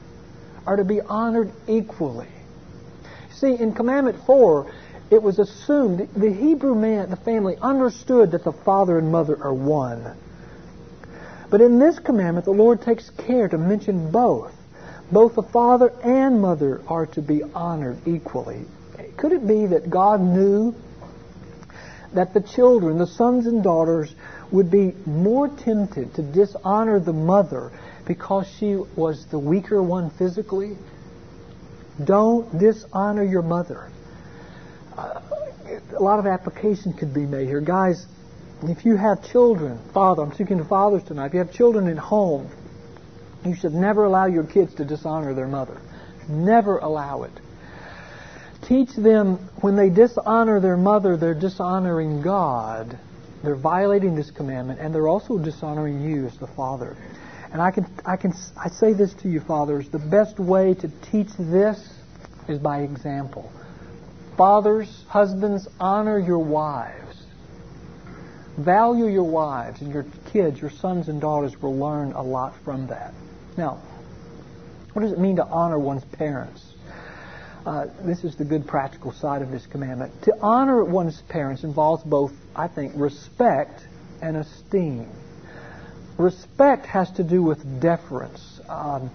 are 0.66 0.76
to 0.76 0.84
be 0.84 1.00
honored 1.00 1.52
equally. 1.66 2.28
See, 3.32 3.54
in 3.54 3.75
commandment 3.75 4.25
four, 4.26 4.73
it 5.11 5.23
was 5.23 5.38
assumed 5.38 6.08
the 6.16 6.32
Hebrew 6.32 6.75
man, 6.75 7.11
the 7.11 7.16
family, 7.16 7.56
understood 7.61 8.30
that 8.32 8.44
the 8.44 8.52
father 8.52 8.99
and 8.99 9.12
mother 9.12 9.37
are 9.42 9.52
one. 9.52 10.16
But 11.50 11.61
in 11.61 11.78
this 11.78 11.99
commandment, 11.99 12.46
the 12.46 12.52
Lord 12.52 12.82
takes 12.82 13.11
care 13.11 13.49
to 13.49 13.58
mention 13.58 14.11
both. 14.11 14.52
Both 15.12 15.34
the 15.34 15.42
father 15.42 15.92
and 16.02 16.40
mother 16.40 16.80
are 16.88 17.06
to 17.06 17.23
be 17.23 17.42
honored 17.42 17.99
equally. 18.06 18.64
Could 19.16 19.32
it 19.32 19.46
be 19.46 19.66
that 19.66 19.90
God 19.90 20.20
knew 20.20 20.75
that 22.14 22.32
the 22.32 22.40
children, 22.40 22.99
the 22.99 23.06
sons 23.06 23.46
and 23.46 23.62
daughters, 23.62 24.14
would 24.50 24.70
be 24.70 24.94
more 25.04 25.49
tempted 25.49 26.14
to 26.14 26.23
dishonor 26.23 26.99
the 26.99 27.12
mother 27.12 27.73
because 28.06 28.46
she 28.58 28.76
was 28.96 29.26
the 29.26 29.38
weaker 29.38 29.82
one 29.82 30.11
physically? 30.11 30.76
Don't 32.02 32.58
dishonor 32.58 33.23
your 33.23 33.42
mother. 33.42 33.90
Uh, 34.96 35.20
a 35.96 36.02
lot 36.02 36.18
of 36.18 36.26
application 36.26 36.92
could 36.92 37.14
be 37.14 37.26
made 37.26 37.46
here. 37.46 37.61
Guys, 37.61 38.06
if 38.64 38.84
you 38.84 38.96
have 38.96 39.25
children, 39.30 39.78
father, 39.92 40.23
I'm 40.23 40.32
speaking 40.32 40.58
to 40.58 40.64
fathers 40.64 41.02
tonight, 41.04 41.26
if 41.26 41.34
you 41.34 41.38
have 41.40 41.52
children 41.52 41.88
at 41.88 41.99
home, 41.99 42.50
you 43.44 43.54
should 43.54 43.75
never 43.75 44.04
allow 44.04 44.26
your 44.26 44.44
kids 44.44 44.75
to 44.76 44.84
dishonor 44.84 45.34
their 45.34 45.46
mother. 45.46 45.80
Never 46.28 46.78
allow 46.78 47.25
it. 47.25 47.32
Teach 48.62 48.94
them 48.96 49.37
when 49.61 49.76
they 49.76 49.90
dishonor 49.90 50.61
their 50.61 50.76
mother, 50.76 51.16
they're 51.16 51.34
dishonoring 51.34 52.23
God. 52.23 52.99
They're 53.42 53.54
violating 53.54 54.14
this 54.14 54.30
commandment, 54.30 54.80
and 54.80 54.94
they're 54.94 55.08
also 55.08 55.37
dishonoring 55.37 56.02
you 56.02 56.26
as 56.26 56.38
the 56.38 56.46
father. 56.46 56.96
And 57.54 57.62
I 57.62 57.70
can, 57.70 57.87
I 58.04 58.16
can, 58.16 58.34
I 58.56 58.68
say 58.68 58.94
this 58.94 59.14
to 59.23 59.28
you, 59.28 59.38
fathers: 59.38 59.88
the 59.88 60.00
best 60.00 60.40
way 60.40 60.75
to 60.75 60.88
teach 61.11 61.28
this 61.38 61.78
is 62.49 62.58
by 62.58 62.80
example. 62.80 63.50
Fathers, 64.37 65.04
husbands, 65.06 65.68
honor 65.78 66.18
your 66.18 66.40
wives. 66.40 67.23
Value 68.58 69.06
your 69.06 69.23
wives, 69.23 69.82
and 69.82 69.94
your 69.94 70.04
kids, 70.32 70.61
your 70.61 70.70
sons 70.70 71.08
and 71.08 71.20
daughters 71.20 71.62
will 71.62 71.76
learn 71.76 72.12
a 72.14 72.23
lot 72.23 72.54
from 72.64 72.88
that. 72.88 73.14
Now, 73.56 73.80
what 74.92 75.02
does 75.02 75.12
it 75.12 75.20
mean 75.20 75.37
to 75.37 75.44
honor 75.44 75.78
one's 75.78 76.04
parents? 76.04 76.75
Uh, 77.64 77.87
this 78.02 78.25
is 78.25 78.34
the 78.34 78.44
good 78.44 78.66
practical 78.66 79.12
side 79.12 79.42
of 79.42 79.52
this 79.52 79.64
commandment. 79.66 80.12
To 80.25 80.37
honor 80.40 80.82
one's 80.84 81.23
parents 81.28 81.62
involves 81.62 82.02
both, 82.02 82.32
I 82.56 82.66
think, 82.66 82.94
respect 82.96 83.87
and 84.20 84.37
esteem. 84.37 85.08
Respect 86.18 86.87
has 86.87 87.11
to 87.12 87.25
do 87.25 87.42
with 87.42 87.80
deference. 87.80 88.61
Um, 88.68 89.11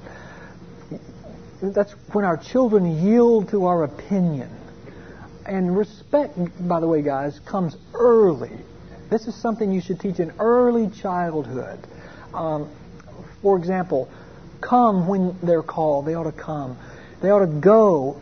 that's 1.62 1.92
when 2.14 2.26
our 2.26 2.38
children 2.38 3.04
yield 3.06 3.50
to 3.50 3.66
our 3.66 3.84
opinion. 3.84 4.50
And 5.46 5.76
respect, 5.76 6.38
by 6.68 6.80
the 6.80 6.88
way, 6.88 7.02
guys, 7.02 7.40
comes 7.40 7.76
early. 7.94 8.52
This 9.10 9.28
is 9.28 9.36
something 9.42 9.72
you 9.72 9.82
should 9.82 10.00
teach 10.00 10.20
in 10.20 10.32
early 10.40 10.90
childhood. 11.02 11.80
Um, 12.34 12.70
for 13.42 13.58
example, 13.58 14.10
come 14.62 15.08
when 15.08 15.38
they're 15.42 15.64
called. 15.64 16.06
They 16.06 16.14
ought 16.14 16.26
to 16.26 16.32
come. 16.32 16.78
They 17.22 17.30
ought 17.32 17.40
to 17.40 17.60
go 17.60 18.22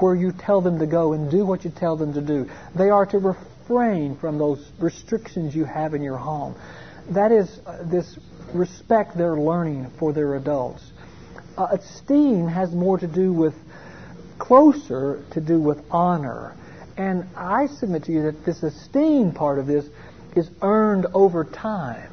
where 0.00 0.14
you 0.14 0.32
tell 0.32 0.60
them 0.60 0.78
to 0.80 0.86
go 0.86 1.12
and 1.12 1.30
do 1.30 1.46
what 1.46 1.64
you 1.64 1.70
tell 1.70 1.96
them 1.96 2.14
to 2.14 2.20
do. 2.20 2.50
They 2.74 2.90
are 2.90 3.06
to 3.06 3.18
refrain 3.18 4.16
from 4.16 4.38
those 4.38 4.70
restrictions 4.78 5.54
you 5.54 5.64
have 5.64 5.94
in 5.94 6.02
your 6.02 6.16
home. 6.16 6.54
That 7.10 7.32
is 7.32 7.60
uh, 7.66 7.84
this 7.84 8.18
respect 8.52 9.16
they're 9.16 9.38
learning 9.38 9.90
for 9.98 10.12
their 10.12 10.34
adults. 10.36 10.92
Uh, 11.56 11.68
esteem 11.72 12.48
has 12.48 12.72
more 12.72 12.98
to 12.98 13.06
do 13.06 13.32
with 13.32 13.54
closer 14.38 15.24
to 15.32 15.40
do 15.40 15.60
with 15.60 15.78
honor. 15.90 16.54
And 16.96 17.26
I 17.36 17.66
submit 17.66 18.04
to 18.04 18.12
you 18.12 18.22
that 18.22 18.44
this 18.44 18.62
esteem 18.62 19.32
part 19.32 19.58
of 19.58 19.66
this 19.66 19.86
is 20.34 20.50
earned 20.62 21.06
over 21.14 21.44
time. 21.44 22.10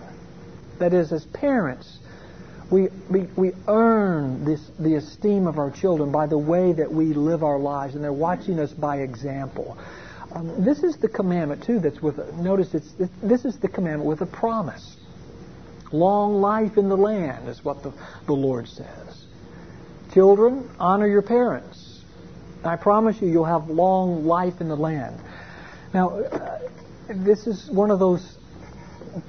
That 0.79 0.93
is, 0.93 1.11
as 1.11 1.25
parents, 1.25 1.99
we, 2.71 2.89
we, 3.09 3.27
we 3.35 3.51
earn 3.67 4.45
this, 4.45 4.61
the 4.79 4.95
esteem 4.95 5.47
of 5.47 5.57
our 5.57 5.71
children 5.71 6.11
by 6.11 6.27
the 6.27 6.37
way 6.37 6.73
that 6.73 6.91
we 6.91 7.13
live 7.13 7.43
our 7.43 7.59
lives, 7.59 7.95
and 7.95 8.03
they're 8.03 8.11
watching 8.11 8.59
us 8.59 8.71
by 8.71 8.97
example. 8.97 9.77
Um, 10.31 10.63
this 10.63 10.83
is 10.83 10.97
the 10.97 11.09
commandment, 11.09 11.63
too, 11.63 11.79
that's 11.79 12.01
with, 12.01 12.17
notice 12.35 12.73
it's, 12.73 12.93
it, 12.99 13.09
this 13.21 13.45
is 13.45 13.57
the 13.59 13.67
commandment 13.67 14.07
with 14.07 14.21
a 14.21 14.25
promise. 14.25 14.95
Long 15.91 16.41
life 16.41 16.77
in 16.77 16.89
the 16.89 16.97
land 16.97 17.47
is 17.47 17.63
what 17.63 17.83
the, 17.83 17.93
the 18.25 18.33
Lord 18.33 18.67
says. 18.67 19.25
Children, 20.13 20.69
honor 20.79 21.07
your 21.07 21.21
parents. 21.21 22.01
I 22.63 22.77
promise 22.77 23.21
you, 23.21 23.27
you'll 23.27 23.45
have 23.45 23.69
long 23.69 24.25
life 24.25 24.61
in 24.61 24.69
the 24.69 24.75
land. 24.75 25.19
Now, 25.93 26.19
uh, 26.19 26.59
this 27.09 27.45
is 27.45 27.69
one 27.69 27.91
of 27.91 27.99
those 27.99 28.37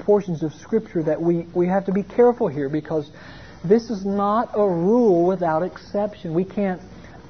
portions 0.01 0.43
of 0.43 0.53
Scripture 0.55 1.03
that 1.03 1.21
we, 1.21 1.47
we 1.55 1.67
have 1.67 1.87
to 1.87 1.93
be 1.93 2.03
careful 2.03 2.49
here 2.49 2.69
because 2.69 3.11
this 3.65 3.91
is 3.91 4.05
not 4.05 4.51
a 4.55 4.67
rule 4.67 5.27
without 5.27 5.63
exception. 5.63 6.33
We 6.33 6.45
can't 6.45 6.81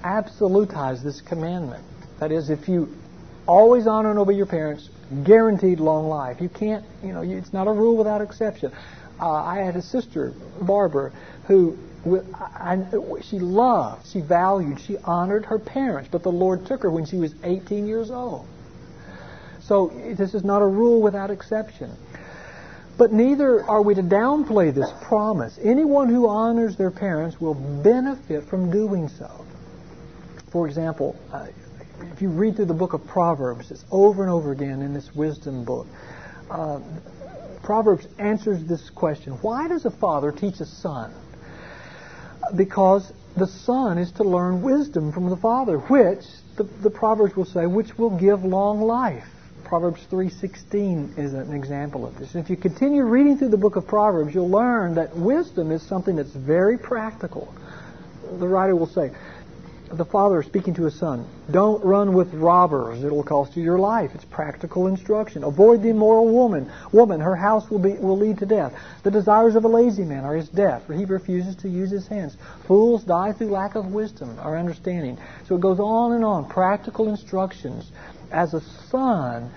absolutize 0.02 1.02
this 1.02 1.21
commandment. 1.21 1.85
That 2.21 2.30
is, 2.30 2.50
if 2.50 2.68
you 2.68 2.94
always 3.46 3.86
honor 3.86 4.10
and 4.10 4.18
obey 4.18 4.34
your 4.34 4.46
parents, 4.46 4.88
guaranteed 5.24 5.80
long 5.80 6.08
life. 6.08 6.40
You 6.40 6.48
can't, 6.48 6.84
you 7.02 7.12
know, 7.12 7.22
it's 7.22 7.52
not 7.52 7.66
a 7.66 7.72
rule 7.72 7.96
without 7.96 8.20
exception. 8.20 8.72
Uh, 9.20 9.32
I 9.32 9.58
had 9.58 9.76
a 9.76 9.82
sister, 9.82 10.32
Barbara, 10.60 11.12
who 11.46 11.78
I, 12.04 12.74
I, 12.74 13.20
she 13.22 13.38
loved, 13.38 14.06
she 14.06 14.20
valued, 14.20 14.80
she 14.80 14.98
honored 14.98 15.46
her 15.46 15.58
parents, 15.58 16.08
but 16.10 16.22
the 16.22 16.32
Lord 16.32 16.66
took 16.66 16.82
her 16.82 16.90
when 16.90 17.06
she 17.06 17.16
was 17.16 17.34
18 17.42 17.86
years 17.86 18.10
old. 18.10 18.46
So 19.62 19.88
this 19.88 20.34
is 20.34 20.44
not 20.44 20.60
a 20.60 20.66
rule 20.66 21.00
without 21.00 21.30
exception. 21.30 21.90
But 22.96 23.12
neither 23.12 23.64
are 23.64 23.82
we 23.82 23.94
to 23.94 24.02
downplay 24.02 24.72
this 24.72 24.90
promise. 25.02 25.58
Anyone 25.62 26.08
who 26.08 26.28
honors 26.28 26.76
their 26.76 26.90
parents 26.90 27.40
will 27.40 27.54
benefit 27.54 28.44
from 28.44 28.70
doing 28.70 29.08
so. 29.08 29.44
For 30.50 30.68
example, 30.68 31.16
uh, 31.32 31.46
if 32.00 32.22
you 32.22 32.28
read 32.28 32.56
through 32.56 32.66
the 32.66 32.74
book 32.74 32.92
of 32.92 33.06
Proverbs, 33.06 33.70
it's 33.70 33.84
over 33.90 34.22
and 34.22 34.30
over 34.30 34.52
again 34.52 34.82
in 34.82 34.94
this 34.94 35.14
wisdom 35.14 35.64
book. 35.64 35.86
Uh, 36.50 36.80
Proverbs 37.62 38.06
answers 38.18 38.64
this 38.64 38.90
question 38.90 39.32
Why 39.34 39.68
does 39.68 39.84
a 39.84 39.90
father 39.90 40.32
teach 40.32 40.60
a 40.60 40.66
son? 40.66 41.12
Because 42.54 43.12
the 43.36 43.46
son 43.46 43.98
is 43.98 44.12
to 44.12 44.24
learn 44.24 44.62
wisdom 44.62 45.12
from 45.12 45.30
the 45.30 45.36
father, 45.36 45.78
which 45.78 46.24
the, 46.56 46.64
the 46.82 46.90
Proverbs 46.90 47.34
will 47.34 47.46
say, 47.46 47.66
which 47.66 47.96
will 47.98 48.16
give 48.16 48.44
long 48.44 48.80
life. 48.80 49.26
Proverbs 49.64 50.06
3:16 50.10 51.18
is 51.18 51.32
an 51.32 51.52
example 51.52 52.06
of 52.06 52.18
this. 52.18 52.34
And 52.34 52.44
if 52.44 52.50
you 52.50 52.56
continue 52.56 53.02
reading 53.02 53.38
through 53.38 53.48
the 53.48 53.56
book 53.56 53.76
of 53.76 53.86
Proverbs, 53.86 54.34
you'll 54.34 54.50
learn 54.50 54.94
that 54.94 55.16
wisdom 55.16 55.72
is 55.72 55.82
something 55.82 56.16
that's 56.16 56.34
very 56.34 56.78
practical. 56.78 57.52
The 58.38 58.46
writer 58.46 58.76
will 58.76 58.86
say, 58.86 59.10
the 59.90 60.04
father 60.04 60.42
speaking 60.42 60.74
to 60.74 60.84
his 60.84 60.98
son, 60.98 61.26
don't 61.50 61.84
run 61.84 62.14
with 62.14 62.32
robbers. 62.34 63.04
It'll 63.04 63.22
cost 63.22 63.56
you 63.56 63.62
your 63.62 63.78
life. 63.78 64.10
It's 64.14 64.24
practical 64.24 64.86
instruction. 64.86 65.44
Avoid 65.44 65.82
the 65.82 65.90
immoral 65.90 66.32
woman. 66.32 66.70
Woman, 66.92 67.20
her 67.20 67.36
house 67.36 67.68
will, 67.70 67.78
be, 67.78 67.92
will 67.92 68.16
lead 68.16 68.38
to 68.38 68.46
death. 68.46 68.72
The 69.02 69.10
desires 69.10 69.56
of 69.56 69.64
a 69.64 69.68
lazy 69.68 70.04
man 70.04 70.24
are 70.24 70.34
his 70.34 70.48
death, 70.48 70.86
for 70.86 70.94
he 70.94 71.04
refuses 71.04 71.56
to 71.56 71.68
use 71.68 71.90
his 71.90 72.06
hands. 72.06 72.36
Fools 72.66 73.04
die 73.04 73.32
through 73.32 73.50
lack 73.50 73.74
of 73.74 73.92
wisdom 73.92 74.38
or 74.42 74.56
understanding. 74.56 75.18
So 75.46 75.56
it 75.56 75.60
goes 75.60 75.78
on 75.78 76.12
and 76.12 76.24
on. 76.24 76.48
Practical 76.48 77.08
instructions 77.08 77.90
as 78.30 78.54
a 78.54 78.60
son 78.60 79.50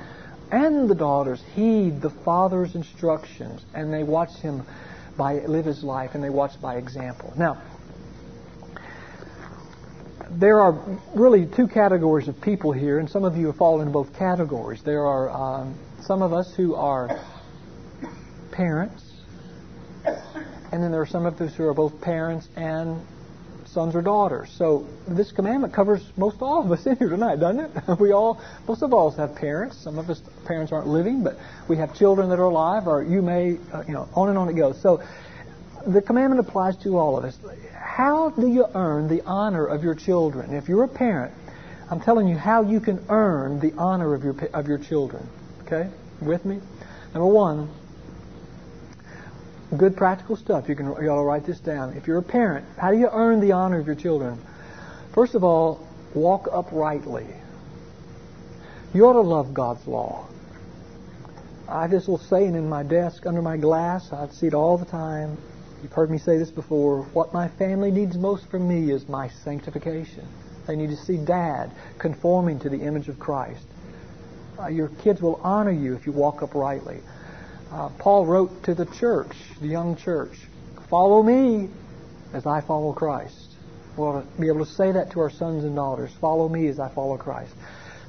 and 0.52 0.90
the 0.90 0.96
daughters 0.96 1.42
heed 1.56 2.02
the 2.02 2.10
father's 2.10 2.76
instructions 2.76 3.62
and 3.74 3.94
they 3.94 4.04
watch 4.04 4.34
him 4.38 4.66
by 5.18 5.40
live 5.40 5.66
his 5.66 5.84
life 5.84 6.12
and 6.14 6.24
they 6.24 6.30
watch 6.30 6.62
by 6.62 6.76
example. 6.76 7.34
Now, 7.36 7.62
there 10.32 10.62
are 10.62 11.00
really 11.16 11.46
two 11.46 11.68
categories 11.68 12.28
of 12.28 12.40
people 12.42 12.72
here, 12.72 13.00
and 13.00 13.10
some 13.10 13.24
of 13.24 13.38
you 13.38 13.48
have 13.48 13.56
fallen 13.56 13.88
in 13.88 13.94
both 13.94 14.14
categories. 14.18 14.82
There 14.84 15.06
are 15.06 15.30
um, 15.30 15.78
some 16.02 16.22
of 16.22 16.34
us 16.34 16.54
who 16.56 16.76
are 16.76 17.20
parents, 18.52 19.04
and 20.04 20.84
then 20.84 20.92
there 20.92 21.02
are 21.02 21.08
some 21.08 21.26
of 21.26 21.40
us 21.42 21.56
who 21.56 21.66
are 21.66 21.74
both 21.74 22.00
parents 22.02 22.48
and 22.56 23.02
sons 23.66 23.96
or 23.96 24.02
daughters. 24.02 24.50
So 24.58 24.88
this 25.08 25.32
commandment 25.32 25.74
covers 25.74 26.02
most 26.18 26.42
all 26.42 26.64
of 26.64 26.72
us 26.72 26.86
in 26.86 26.98
here 26.98 27.10
tonight, 27.10 27.40
doesn't 27.40 27.60
it? 27.60 27.72
We 28.00 28.12
all, 28.12 28.42
most 28.68 28.82
of 28.82 28.94
us 28.94 29.16
have 29.18 29.36
parents. 29.36 29.78
Some 29.78 30.00
of 30.00 30.10
us 30.10 30.22
parents 30.46 30.72
aren't 30.72 30.88
living, 30.88 31.24
but 31.24 31.38
we 31.68 31.78
have 31.78 31.96
children 31.96 32.30
that 32.30 32.40
are 32.40 32.44
alive, 32.44 32.88
or 32.88 33.04
you 33.04 33.22
may, 33.22 33.58
uh, 33.74 33.84
you 33.88 33.94
know, 33.94 34.08
on 34.14 34.30
and 34.30 34.38
on 34.38 34.50
it 34.50 34.54
goes. 34.54 34.82
So 34.82 35.04
the 35.88 36.02
commandment 36.02 36.46
applies 36.46 36.76
to 36.78 36.98
all 36.98 37.18
of 37.18 37.24
us. 37.24 37.40
How 37.74 38.30
do 38.32 38.48
you 38.48 38.66
earn 38.76 39.08
the 39.08 39.22
honor 39.24 39.66
of 39.66 39.84
your 39.84 39.96
children? 39.96 40.54
If 40.54 40.68
you're 40.68 40.84
a 40.84 40.88
parent, 40.88 41.34
I'm 41.90 42.02
telling 42.02 42.28
you 42.28 42.38
how 42.38 42.64
you 42.64 42.80
can 42.80 43.04
earn 43.10 43.60
the 43.60 43.74
honor 43.78 44.14
of 44.14 44.24
your 44.24 44.36
of 44.54 44.68
your 44.68 44.78
children. 44.78 45.28
Okay, 45.64 45.90
with 46.22 46.44
me. 46.46 46.60
Number 47.14 47.28
one, 47.28 47.70
good 49.78 49.96
practical 49.96 50.36
stuff. 50.36 50.68
You 50.68 50.76
can 50.76 50.88
you 50.88 51.10
ought 51.10 51.22
to 51.22 51.24
write 51.24 51.46
this 51.46 51.60
down. 51.60 51.94
If 51.94 52.06
you're 52.06 52.18
a 52.18 52.24
parent, 52.24 52.66
how 52.78 52.92
do 52.92 52.98
you 52.98 53.10
earn 53.12 53.40
the 53.40 53.54
honor 53.54 53.80
of 53.80 53.88
your 53.88 53.96
children? 53.96 54.40
First 55.14 55.36
of 55.36 55.44
all, 55.44 55.88
walk 56.14 56.50
uprightly. 56.52 57.26
You 58.94 59.08
ought 59.08 59.14
to 59.14 59.22
love 59.22 59.54
God's 59.54 59.88
law. 59.88 60.28
I 61.70 61.84
have 61.84 61.92
this 61.92 62.08
little 62.08 62.26
saying 62.26 62.56
in 62.56 62.70
my 62.70 62.84
desk 62.84 63.26
under 63.26 63.42
my 63.42 63.58
glass. 63.58 64.12
I 64.12 64.28
see 64.30 64.48
it 64.48 64.54
all 64.54 64.78
the 64.78 64.86
time. 64.86 65.38
You've 65.88 65.94
heard 65.94 66.12
me 66.12 66.18
say 66.18 66.38
this 66.38 66.52
before. 66.52 67.04
What 67.14 67.34
my 67.34 67.48
family 67.48 67.92
needs 67.92 68.18
most 68.18 68.52
from 68.52 68.68
me 68.68 68.92
is 68.92 69.08
my 69.08 69.30
sanctification. 69.30 70.28
They 70.68 70.76
need 70.76 70.90
to 70.90 70.98
see 70.98 71.16
Dad 71.16 71.72
conforming 71.98 72.60
to 72.60 72.70
the 72.70 72.82
image 72.82 73.08
of 73.08 73.18
Christ. 73.20 73.66
Uh, 74.60 74.68
your 74.68 74.90
kids 74.90 75.22
will 75.22 75.40
honor 75.46 75.72
you 75.72 75.96
if 75.96 76.06
you 76.06 76.12
walk 76.12 76.42
uprightly. 76.42 77.00
Uh, 77.72 77.88
Paul 78.00 78.26
wrote 78.26 78.64
to 78.64 78.76
the 78.76 78.86
church, 78.86 79.32
the 79.62 79.70
young 79.70 79.96
church, 79.96 80.34
follow 80.90 81.24
me 81.24 81.70
as 82.34 82.46
I 82.46 82.60
follow 82.60 82.92
Christ. 82.92 83.56
We 83.96 84.04
ought 84.04 84.24
to 84.24 84.42
be 84.42 84.48
able 84.50 84.66
to 84.66 84.72
say 84.74 84.92
that 84.92 85.12
to 85.12 85.22
our 85.22 85.30
sons 85.30 85.64
and 85.64 85.74
daughters. 85.74 86.12
Follow 86.20 86.50
me 86.50 86.68
as 86.68 86.82
I 86.82 86.90
follow 86.90 87.16
Christ. 87.16 87.54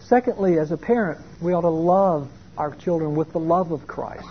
Secondly, 0.01 0.59
as 0.59 0.73
a 0.73 0.77
parent, 0.77 1.21
we 1.41 1.53
ought 1.53 1.61
to 1.61 1.69
love 1.69 2.29
our 2.57 2.75
children 2.75 3.15
with 3.15 3.31
the 3.33 3.39
love 3.39 3.71
of 3.71 3.87
Christ. 3.87 4.27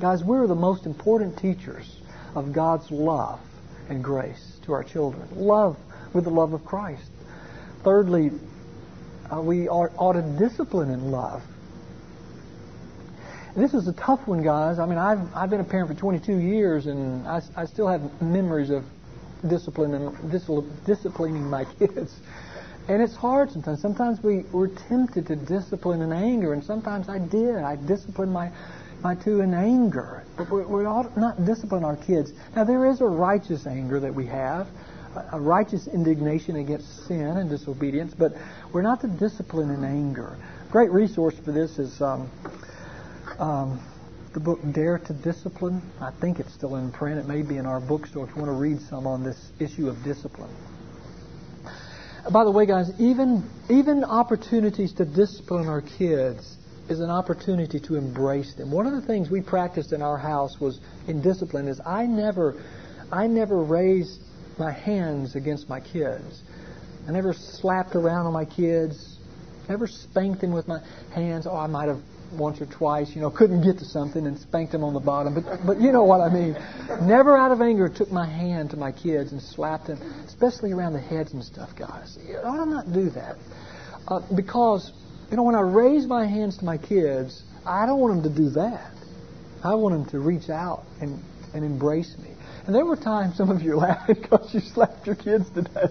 Guys, 0.00 0.24
we're 0.24 0.48
the 0.48 0.56
most 0.56 0.86
important 0.86 1.38
teachers 1.38 1.95
of 2.36 2.52
God's 2.52 2.90
love 2.90 3.40
and 3.88 4.04
grace 4.04 4.58
to 4.66 4.72
our 4.72 4.84
children. 4.84 5.26
Love 5.34 5.76
with 6.12 6.24
the 6.24 6.30
love 6.30 6.52
of 6.52 6.64
Christ. 6.64 7.10
Thirdly, 7.82 8.30
uh, 9.32 9.40
we 9.40 9.68
ought, 9.68 9.90
ought 9.96 10.12
to 10.12 10.22
discipline 10.22 10.90
in 10.90 11.10
love. 11.10 11.42
This 13.56 13.72
is 13.72 13.88
a 13.88 13.92
tough 13.94 14.28
one, 14.28 14.42
guys. 14.42 14.78
I 14.78 14.86
mean, 14.86 14.98
I've, 14.98 15.34
I've 15.34 15.48
been 15.48 15.60
a 15.60 15.64
parent 15.64 15.88
for 15.88 15.94
22 15.94 16.36
years, 16.36 16.86
and 16.86 17.26
I, 17.26 17.40
I 17.56 17.64
still 17.64 17.88
have 17.88 18.20
memories 18.20 18.68
of 18.68 18.84
discipline 19.48 19.94
and 19.94 20.30
disciplining 20.30 21.48
my 21.48 21.64
kids. 21.78 22.14
And 22.88 23.02
it's 23.02 23.16
hard 23.16 23.50
sometimes. 23.50 23.80
Sometimes 23.80 24.22
we, 24.22 24.44
we're 24.52 24.68
tempted 24.68 25.26
to 25.26 25.36
discipline 25.36 26.02
in 26.02 26.12
anger, 26.12 26.52
and 26.52 26.62
sometimes 26.62 27.08
I 27.08 27.18
did. 27.18 27.56
I 27.56 27.74
disciplined 27.74 28.32
my, 28.32 28.52
my 29.02 29.16
two 29.16 29.40
in 29.40 29.54
anger. 29.54 30.24
But 30.36 30.50
we, 30.50 30.64
we 30.64 30.84
ought 30.84 31.16
not 31.16 31.44
discipline 31.44 31.82
our 31.82 31.96
kids. 31.96 32.32
Now, 32.54 32.62
there 32.62 32.86
is 32.86 33.00
a 33.00 33.06
righteous 33.06 33.66
anger 33.66 33.98
that 33.98 34.14
we 34.14 34.26
have, 34.26 34.68
a 35.32 35.40
righteous 35.40 35.88
indignation 35.88 36.56
against 36.56 37.06
sin 37.08 37.26
and 37.38 37.50
disobedience, 37.50 38.14
but 38.14 38.32
we're 38.72 38.82
not 38.82 39.00
to 39.00 39.08
discipline 39.08 39.70
in 39.70 39.82
anger. 39.82 40.36
Great 40.70 40.92
resource 40.92 41.34
for 41.44 41.50
this 41.50 41.80
is 41.80 42.00
um, 42.00 42.30
um, 43.40 43.80
the 44.32 44.40
book 44.40 44.60
Dare 44.72 44.98
to 44.98 45.12
Discipline. 45.12 45.82
I 46.00 46.12
think 46.20 46.38
it's 46.38 46.52
still 46.52 46.76
in 46.76 46.92
print. 46.92 47.18
It 47.18 47.26
may 47.26 47.42
be 47.42 47.56
in 47.56 47.66
our 47.66 47.80
bookstore 47.80 48.28
if 48.28 48.36
you 48.36 48.42
want 48.42 48.50
to 48.50 48.60
read 48.60 48.80
some 48.80 49.08
on 49.08 49.24
this 49.24 49.50
issue 49.58 49.88
of 49.88 50.04
discipline. 50.04 50.50
By 52.30 52.44
the 52.44 52.50
way, 52.50 52.66
guys, 52.66 52.90
even 52.98 53.48
even 53.70 54.02
opportunities 54.02 54.92
to 54.94 55.04
discipline 55.04 55.68
our 55.68 55.80
kids 55.80 56.56
is 56.88 57.00
an 57.00 57.10
opportunity 57.10 57.78
to 57.80 57.94
embrace 57.94 58.54
them. 58.54 58.70
One 58.70 58.86
of 58.86 58.92
the 58.94 59.00
things 59.00 59.30
we 59.30 59.40
practiced 59.40 59.92
in 59.92 60.02
our 60.02 60.18
house 60.18 60.60
was 60.60 60.80
in 61.06 61.22
discipline 61.22 61.68
is 61.68 61.80
I 61.84 62.06
never 62.06 62.60
I 63.12 63.28
never 63.28 63.62
raised 63.62 64.20
my 64.58 64.72
hands 64.72 65.36
against 65.36 65.68
my 65.68 65.80
kids. 65.80 66.42
I 67.06 67.12
never 67.12 67.32
slapped 67.32 67.94
around 67.94 68.26
on 68.26 68.32
my 68.32 68.44
kids. 68.44 69.18
Never 69.68 69.86
spanked 69.86 70.40
them 70.40 70.52
with 70.52 70.66
my 70.66 70.80
hands. 71.14 71.46
Oh, 71.46 71.56
I 71.56 71.68
might 71.68 71.88
have 71.88 72.02
once 72.32 72.60
or 72.60 72.66
twice, 72.66 73.14
you 73.14 73.20
know, 73.20 73.30
couldn't 73.30 73.62
get 73.62 73.78
to 73.78 73.84
something 73.84 74.26
and 74.26 74.38
spanked 74.38 74.72
them 74.72 74.84
on 74.84 74.94
the 74.94 75.00
bottom. 75.00 75.34
But, 75.34 75.66
but 75.66 75.80
you 75.80 75.92
know 75.92 76.04
what 76.04 76.20
I 76.20 76.28
mean. 76.28 76.56
Never 77.02 77.36
out 77.36 77.52
of 77.52 77.60
anger 77.60 77.88
took 77.88 78.10
my 78.10 78.26
hand 78.26 78.70
to 78.70 78.76
my 78.76 78.92
kids 78.92 79.32
and 79.32 79.40
slapped 79.40 79.86
them, 79.88 80.00
especially 80.26 80.72
around 80.72 80.92
the 80.92 81.00
heads 81.00 81.32
and 81.32 81.42
stuff, 81.42 81.70
guys. 81.78 82.18
You 82.26 82.36
ought 82.38 82.64
to 82.64 82.70
not 82.70 82.92
do 82.92 83.10
that. 83.10 83.36
Uh, 84.08 84.20
because, 84.34 84.92
you 85.30 85.36
know, 85.36 85.42
when 85.42 85.54
I 85.54 85.60
raise 85.60 86.06
my 86.06 86.26
hands 86.26 86.58
to 86.58 86.64
my 86.64 86.78
kids, 86.78 87.42
I 87.64 87.86
don't 87.86 88.00
want 88.00 88.22
them 88.22 88.32
to 88.32 88.38
do 88.40 88.50
that. 88.50 88.92
I 89.64 89.74
want 89.74 89.94
them 89.94 90.10
to 90.10 90.20
reach 90.20 90.48
out 90.48 90.84
and, 91.00 91.20
and 91.54 91.64
embrace 91.64 92.16
me. 92.18 92.30
And 92.66 92.74
there 92.74 92.84
were 92.84 92.96
times, 92.96 93.36
some 93.36 93.50
of 93.50 93.62
you 93.62 93.72
are 93.72 93.76
laughing 93.76 94.16
because 94.22 94.52
you 94.52 94.60
slapped 94.60 95.06
your 95.06 95.16
kids 95.16 95.48
today. 95.50 95.86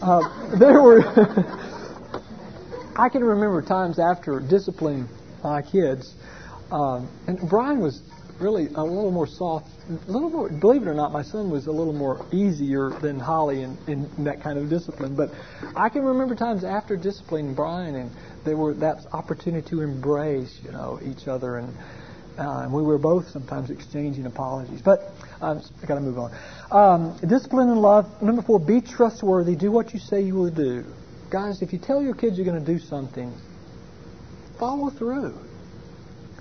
Uh, 0.00 0.58
there 0.58 0.82
were, 0.82 1.00
I 2.96 3.08
can 3.08 3.22
remember 3.24 3.62
times 3.62 3.98
after 3.98 4.40
disciplining 4.40 5.08
my 5.42 5.62
kids. 5.62 6.14
Um, 6.70 7.08
and 7.26 7.38
Brian 7.48 7.80
was 7.80 8.02
really 8.38 8.66
a 8.74 8.84
little 8.84 9.10
more 9.10 9.26
soft, 9.26 9.68
a 9.88 10.10
little 10.10 10.30
more. 10.30 10.48
Believe 10.48 10.82
it 10.82 10.88
or 10.88 10.94
not, 10.94 11.12
my 11.12 11.22
son 11.22 11.50
was 11.50 11.66
a 11.66 11.72
little 11.72 11.92
more 11.92 12.24
easier 12.32 12.90
than 13.00 13.18
Holly 13.18 13.62
in, 13.62 13.76
in 13.86 14.24
that 14.24 14.42
kind 14.42 14.58
of 14.58 14.68
discipline. 14.68 15.16
But 15.16 15.30
I 15.74 15.88
can 15.88 16.02
remember 16.02 16.34
times 16.34 16.64
after 16.64 16.96
disciplining 16.96 17.54
Brian, 17.54 17.94
and 17.94 18.10
there 18.44 18.56
were 18.56 18.74
that 18.74 19.06
opportunity 19.12 19.68
to 19.70 19.80
embrace, 19.82 20.60
you 20.62 20.70
know, 20.72 21.00
each 21.04 21.26
other, 21.26 21.56
and 21.56 21.74
uh, 22.38 22.60
and 22.62 22.72
we 22.72 22.82
were 22.82 22.98
both 22.98 23.28
sometimes 23.28 23.70
exchanging 23.70 24.26
apologies. 24.26 24.80
But 24.80 25.12
um, 25.40 25.60
I 25.82 25.86
got 25.86 25.96
to 25.96 26.00
move 26.00 26.18
on. 26.18 26.32
Um, 26.70 27.18
discipline 27.26 27.68
and 27.68 27.80
love. 27.80 28.22
Number 28.22 28.42
four, 28.42 28.60
be 28.60 28.80
trustworthy. 28.80 29.56
Do 29.56 29.72
what 29.72 29.92
you 29.92 29.98
say 29.98 30.20
you 30.20 30.34
will 30.34 30.50
do. 30.50 30.84
Guys, 31.30 31.62
if 31.62 31.72
you 31.72 31.80
tell 31.80 32.00
your 32.00 32.14
kids 32.14 32.38
you're 32.38 32.46
going 32.46 32.64
to 32.64 32.72
do 32.72 32.78
something, 32.78 33.34
follow 34.58 34.90
through. 34.90 35.38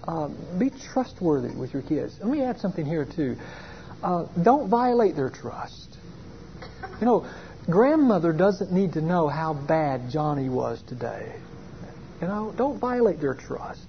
Uh, 0.08 0.30
be 0.58 0.70
trustworthy 0.94 1.54
with 1.54 1.74
your 1.74 1.82
kids. 1.84 2.18
Let 2.20 2.30
me 2.30 2.42
add 2.42 2.60
something 2.60 2.86
here, 2.86 3.06
too. 3.06 3.36
Uh, 4.02 4.26
don't 4.42 4.70
violate 4.70 5.16
their 5.16 5.30
trust. 5.30 5.98
You 7.00 7.06
know, 7.06 7.30
grandmother 7.70 8.32
doesn't 8.32 8.72
need 8.72 8.94
to 8.94 9.02
know 9.02 9.28
how 9.28 9.54
bad 9.54 10.10
Johnny 10.10 10.50
was 10.50 10.82
today. 10.84 11.36
You 12.22 12.28
know, 12.28 12.54
don't 12.58 12.80
violate 12.80 13.20
their 13.20 13.36
trust. 13.36 13.86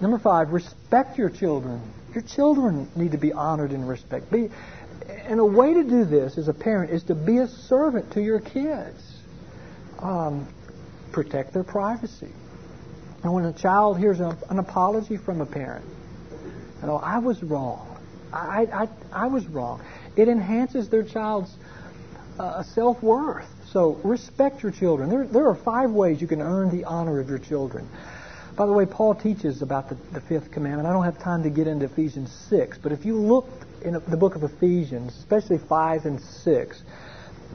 Number 0.00 0.18
five, 0.18 0.50
respect 0.50 1.16
your 1.16 1.30
children. 1.30 1.80
Your 2.12 2.24
children 2.24 2.90
need 2.96 3.12
to 3.12 3.18
be 3.18 3.32
honored 3.32 3.70
and 3.70 3.88
respected. 3.88 4.50
And 5.08 5.40
a 5.40 5.44
way 5.44 5.74
to 5.74 5.84
do 5.84 6.04
this 6.04 6.38
as 6.38 6.48
a 6.48 6.54
parent 6.54 6.90
is 6.90 7.04
to 7.04 7.14
be 7.14 7.38
a 7.38 7.48
servant 7.48 8.12
to 8.14 8.20
your 8.20 8.40
kids. 8.40 9.00
Um, 10.00 10.52
protect 11.12 11.52
their 11.52 11.64
privacy. 11.64 12.32
And 13.22 13.32
when 13.32 13.44
a 13.44 13.52
child 13.52 13.98
hears 13.98 14.20
a, 14.20 14.36
an 14.50 14.58
apology 14.58 15.16
from 15.16 15.40
a 15.40 15.46
parent, 15.46 15.84
you 16.80 16.88
know, 16.88 16.96
I 16.96 17.18
was 17.18 17.42
wrong. 17.42 17.88
I, 18.32 18.66
I, 18.72 18.88
I 19.12 19.26
was 19.26 19.46
wrong. 19.46 19.82
It 20.16 20.28
enhances 20.28 20.88
their 20.88 21.02
child's 21.02 21.54
uh, 22.38 22.62
self 22.62 23.02
worth. 23.02 23.46
So 23.70 24.00
respect 24.04 24.62
your 24.62 24.72
children. 24.72 25.08
There, 25.08 25.26
there 25.26 25.46
are 25.46 25.54
five 25.54 25.90
ways 25.90 26.20
you 26.20 26.26
can 26.26 26.42
earn 26.42 26.76
the 26.76 26.84
honor 26.84 27.20
of 27.20 27.28
your 27.28 27.38
children. 27.38 27.88
By 28.56 28.66
the 28.66 28.72
way, 28.72 28.84
Paul 28.84 29.14
teaches 29.14 29.62
about 29.62 29.88
the, 29.88 29.96
the 30.12 30.20
fifth 30.20 30.50
commandment. 30.50 30.86
I 30.86 30.92
don't 30.92 31.04
have 31.04 31.18
time 31.18 31.42
to 31.44 31.50
get 31.50 31.66
into 31.66 31.86
Ephesians 31.86 32.30
6, 32.50 32.78
but 32.82 32.92
if 32.92 33.06
you 33.06 33.16
look 33.16 33.48
in 33.82 33.94
the 33.94 34.16
book 34.16 34.34
of 34.34 34.42
Ephesians, 34.42 35.16
especially 35.18 35.58
5 35.58 36.04
and 36.04 36.20
6, 36.20 36.82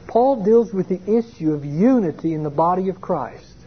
Paul 0.08 0.42
deals 0.42 0.72
with 0.72 0.88
the 0.88 1.00
issue 1.06 1.52
of 1.52 1.64
unity 1.64 2.34
in 2.34 2.42
the 2.42 2.50
body 2.50 2.88
of 2.88 3.00
Christ. 3.00 3.57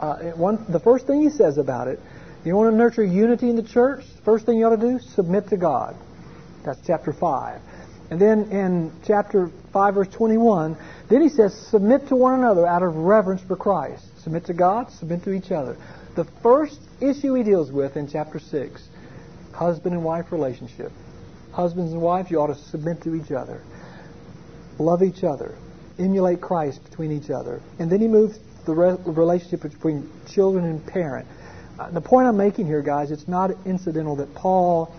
Uh, 0.00 0.32
one, 0.32 0.64
the 0.70 0.80
first 0.80 1.06
thing 1.06 1.20
he 1.20 1.28
says 1.28 1.58
about 1.58 1.86
it, 1.86 2.00
you 2.42 2.56
want 2.56 2.72
to 2.72 2.76
nurture 2.76 3.04
unity 3.04 3.50
in 3.50 3.56
the 3.56 3.62
church? 3.62 4.02
First 4.24 4.46
thing 4.46 4.56
you 4.56 4.64
ought 4.64 4.76
to 4.76 4.80
do, 4.80 4.98
submit 4.98 5.48
to 5.50 5.58
God. 5.58 5.94
That's 6.64 6.80
chapter 6.86 7.12
5. 7.12 7.60
And 8.10 8.18
then 8.18 8.50
in 8.50 8.92
chapter 9.06 9.50
5, 9.74 9.94
verse 9.94 10.08
21, 10.08 10.76
then 11.10 11.20
he 11.20 11.28
says, 11.28 11.54
submit 11.68 12.08
to 12.08 12.16
one 12.16 12.40
another 12.40 12.66
out 12.66 12.82
of 12.82 12.96
reverence 12.96 13.42
for 13.42 13.56
Christ. 13.56 14.04
Submit 14.22 14.46
to 14.46 14.54
God, 14.54 14.90
submit 14.90 15.22
to 15.24 15.32
each 15.32 15.52
other. 15.52 15.76
The 16.16 16.24
first 16.42 16.80
issue 17.00 17.34
he 17.34 17.42
deals 17.42 17.70
with 17.70 17.96
in 17.96 18.08
chapter 18.08 18.38
6, 18.38 18.88
husband 19.52 19.94
and 19.94 20.02
wife 20.02 20.32
relationship. 20.32 20.92
Husbands 21.52 21.92
and 21.92 22.00
wives, 22.00 22.30
you 22.30 22.40
ought 22.40 22.46
to 22.46 22.54
submit 22.54 23.02
to 23.02 23.14
each 23.14 23.32
other. 23.32 23.60
Love 24.78 25.02
each 25.02 25.24
other. 25.24 25.56
Emulate 25.98 26.40
Christ 26.40 26.82
between 26.84 27.12
each 27.12 27.28
other. 27.28 27.60
And 27.78 27.92
then 27.92 28.00
he 28.00 28.08
moves 28.08 28.38
the 28.70 28.76
re- 28.76 28.96
relationship 29.04 29.62
between 29.62 30.08
children 30.28 30.64
and 30.64 30.86
parent. 30.86 31.26
Uh, 31.78 31.90
the 31.90 32.00
point 32.00 32.28
I'm 32.28 32.36
making 32.36 32.66
here, 32.66 32.82
guys, 32.82 33.10
it's 33.10 33.26
not 33.26 33.50
incidental 33.66 34.16
that 34.16 34.32
Paul 34.34 34.94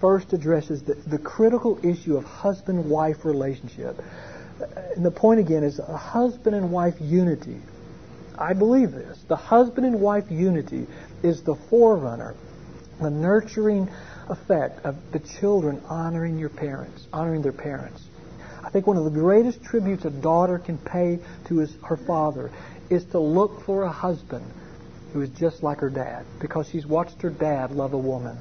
first 0.00 0.32
addresses 0.32 0.82
the, 0.82 0.94
the 0.94 1.18
critical 1.18 1.78
issue 1.84 2.16
of 2.16 2.24
husband-wife 2.24 3.24
relationship. 3.24 4.00
And 4.96 5.04
the 5.04 5.10
point 5.10 5.40
again 5.40 5.62
is 5.62 5.78
a 5.78 5.96
husband 5.96 6.56
and 6.56 6.72
wife 6.72 6.94
unity. 7.00 7.58
I 8.36 8.52
believe 8.52 8.90
this. 8.90 9.18
The 9.28 9.36
husband 9.36 9.86
and 9.86 10.00
wife 10.00 10.24
unity 10.30 10.86
is 11.22 11.42
the 11.42 11.54
forerunner, 11.70 12.34
the 13.00 13.10
nurturing 13.10 13.88
effect 14.28 14.84
of 14.84 14.96
the 15.12 15.20
children 15.20 15.80
honoring 15.88 16.38
your 16.38 16.48
parents, 16.48 17.06
honoring 17.12 17.42
their 17.42 17.52
parents. 17.52 18.02
I 18.64 18.70
think 18.70 18.86
one 18.86 18.96
of 18.96 19.04
the 19.04 19.10
greatest 19.10 19.62
tributes 19.62 20.04
a 20.04 20.10
daughter 20.10 20.58
can 20.58 20.78
pay 20.78 21.20
to 21.46 21.58
his, 21.58 21.76
her 21.84 21.96
father 21.96 22.50
is 22.90 23.04
to 23.06 23.18
look 23.18 23.62
for 23.64 23.82
a 23.82 23.90
husband 23.90 24.44
who 25.12 25.20
is 25.20 25.30
just 25.30 25.62
like 25.62 25.78
her 25.78 25.90
dad 25.90 26.24
because 26.40 26.68
she's 26.68 26.86
watched 26.86 27.22
her 27.22 27.30
dad 27.30 27.70
love 27.70 27.92
a 27.92 27.98
woman. 27.98 28.36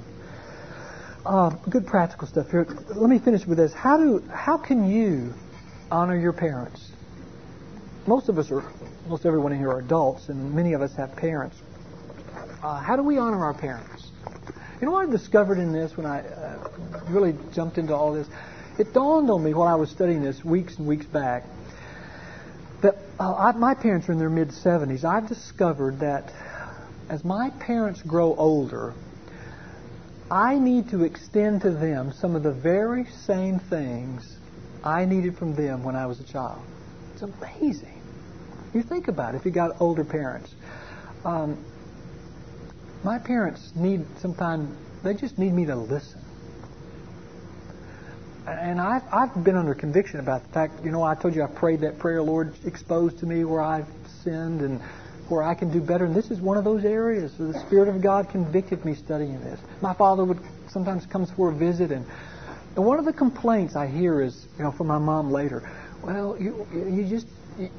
Uh, 1.25 1.49
good 1.69 1.85
practical 1.85 2.27
stuff 2.27 2.49
here. 2.51 2.67
Let 2.95 3.09
me 3.09 3.19
finish 3.19 3.45
with 3.45 3.57
this. 3.57 3.73
How 3.73 3.97
do 3.97 4.19
how 4.29 4.57
can 4.57 4.89
you 4.89 5.33
honor 5.89 6.17
your 6.19 6.33
parents? 6.33 6.91
Most 8.05 8.27
of 8.27 8.37
us 8.37 8.51
are, 8.51 8.63
most 9.07 9.25
everyone 9.25 9.53
in 9.53 9.59
here 9.59 9.69
are 9.69 9.79
adults, 9.79 10.27
and 10.27 10.53
many 10.53 10.73
of 10.73 10.81
us 10.81 10.93
have 10.95 11.15
parents. 11.15 11.55
Uh, 12.61 12.81
how 12.81 12.97
do 12.97 13.03
we 13.03 13.17
honor 13.17 13.45
our 13.45 13.53
parents? 13.53 14.09
You 14.81 14.87
know 14.87 14.91
what 14.91 15.07
I 15.07 15.11
discovered 15.11 15.59
in 15.59 15.71
this 15.71 15.95
when 15.95 16.05
I 16.05 16.19
uh, 16.19 16.69
really 17.07 17.35
jumped 17.53 17.77
into 17.77 17.95
all 17.95 18.11
this? 18.11 18.27
It 18.77 18.93
dawned 18.93 19.29
on 19.29 19.43
me 19.43 19.53
while 19.53 19.67
I 19.67 19.75
was 19.75 19.89
studying 19.89 20.23
this 20.23 20.43
weeks 20.43 20.77
and 20.77 20.87
weeks 20.87 21.05
back 21.05 21.45
that 22.83 22.97
uh, 23.19 23.33
I, 23.33 23.51
my 23.53 23.73
parents 23.73 24.07
are 24.07 24.11
in 24.11 24.19
their 24.19 24.29
mid 24.29 24.49
70s. 24.49 25.03
I've 25.03 25.27
discovered 25.27 25.99
that 25.99 26.31
as 27.09 27.23
my 27.23 27.49
parents 27.59 28.01
grow 28.01 28.35
older, 28.35 28.93
I 30.29 30.57
need 30.57 30.89
to 30.89 31.03
extend 31.03 31.61
to 31.61 31.71
them 31.71 32.11
some 32.11 32.35
of 32.35 32.43
the 32.43 32.51
very 32.51 33.05
same 33.05 33.59
things 33.59 34.37
I 34.83 35.05
needed 35.05 35.37
from 35.37 35.55
them 35.55 35.83
when 35.83 35.95
I 35.95 36.05
was 36.05 36.19
a 36.19 36.23
child. 36.23 36.61
It's 37.13 37.21
amazing. 37.21 38.01
You 38.73 38.83
think 38.83 39.07
about 39.07 39.35
it 39.35 39.37
if 39.37 39.45
you 39.45 39.51
got 39.51 39.79
older 39.79 40.03
parents. 40.03 40.53
Um, 41.23 41.63
my 43.03 43.19
parents 43.19 43.71
need 43.75 44.05
sometimes, 44.19 44.75
they 45.03 45.13
just 45.13 45.37
need 45.37 45.53
me 45.53 45.65
to 45.65 45.75
listen. 45.75 46.22
And 48.45 48.79
I've, 48.79 49.03
I've 49.11 49.43
been 49.43 49.55
under 49.55 49.73
conviction 49.73 50.19
about 50.19 50.43
the 50.43 50.49
fact, 50.49 50.83
you 50.83 50.91
know, 50.91 51.03
I 51.03 51.15
told 51.15 51.33
you 51.33 51.43
I 51.43 51.47
prayed 51.47 51.81
that 51.81 51.97
prayer, 51.97 52.21
Lord, 52.21 52.53
expose 52.65 53.13
to 53.15 53.25
me 53.25 53.45
where 53.45 53.61
I've 53.61 53.87
sinned 54.23 54.61
and 54.61 54.81
where 55.29 55.43
I 55.43 55.53
can 55.53 55.71
do 55.71 55.79
better. 55.79 56.05
And 56.05 56.13
this 56.13 56.29
is 56.29 56.41
one 56.41 56.57
of 56.57 56.65
those 56.65 56.83
areas 56.83 57.37
where 57.37 57.53
the 57.53 57.59
Spirit 57.59 57.87
of 57.87 58.01
God 58.01 58.29
convicted 58.29 58.83
me 58.83 58.95
studying 58.95 59.39
this. 59.39 59.59
My 59.81 59.93
father 59.93 60.25
would 60.25 60.39
sometimes 60.67 61.05
come 61.05 61.25
for 61.25 61.51
a 61.51 61.55
visit, 61.55 61.91
and, 61.91 62.05
and 62.75 62.85
one 62.85 62.99
of 62.99 63.05
the 63.05 63.13
complaints 63.13 63.75
I 63.75 63.87
hear 63.87 64.21
is, 64.21 64.47
you 64.57 64.63
know, 64.63 64.71
from 64.71 64.87
my 64.87 64.99
mom 64.99 65.31
later, 65.31 65.69
well, 66.03 66.35
you, 66.37 66.67
you 66.73 67.05
just 67.05 67.27
you, 67.57 67.69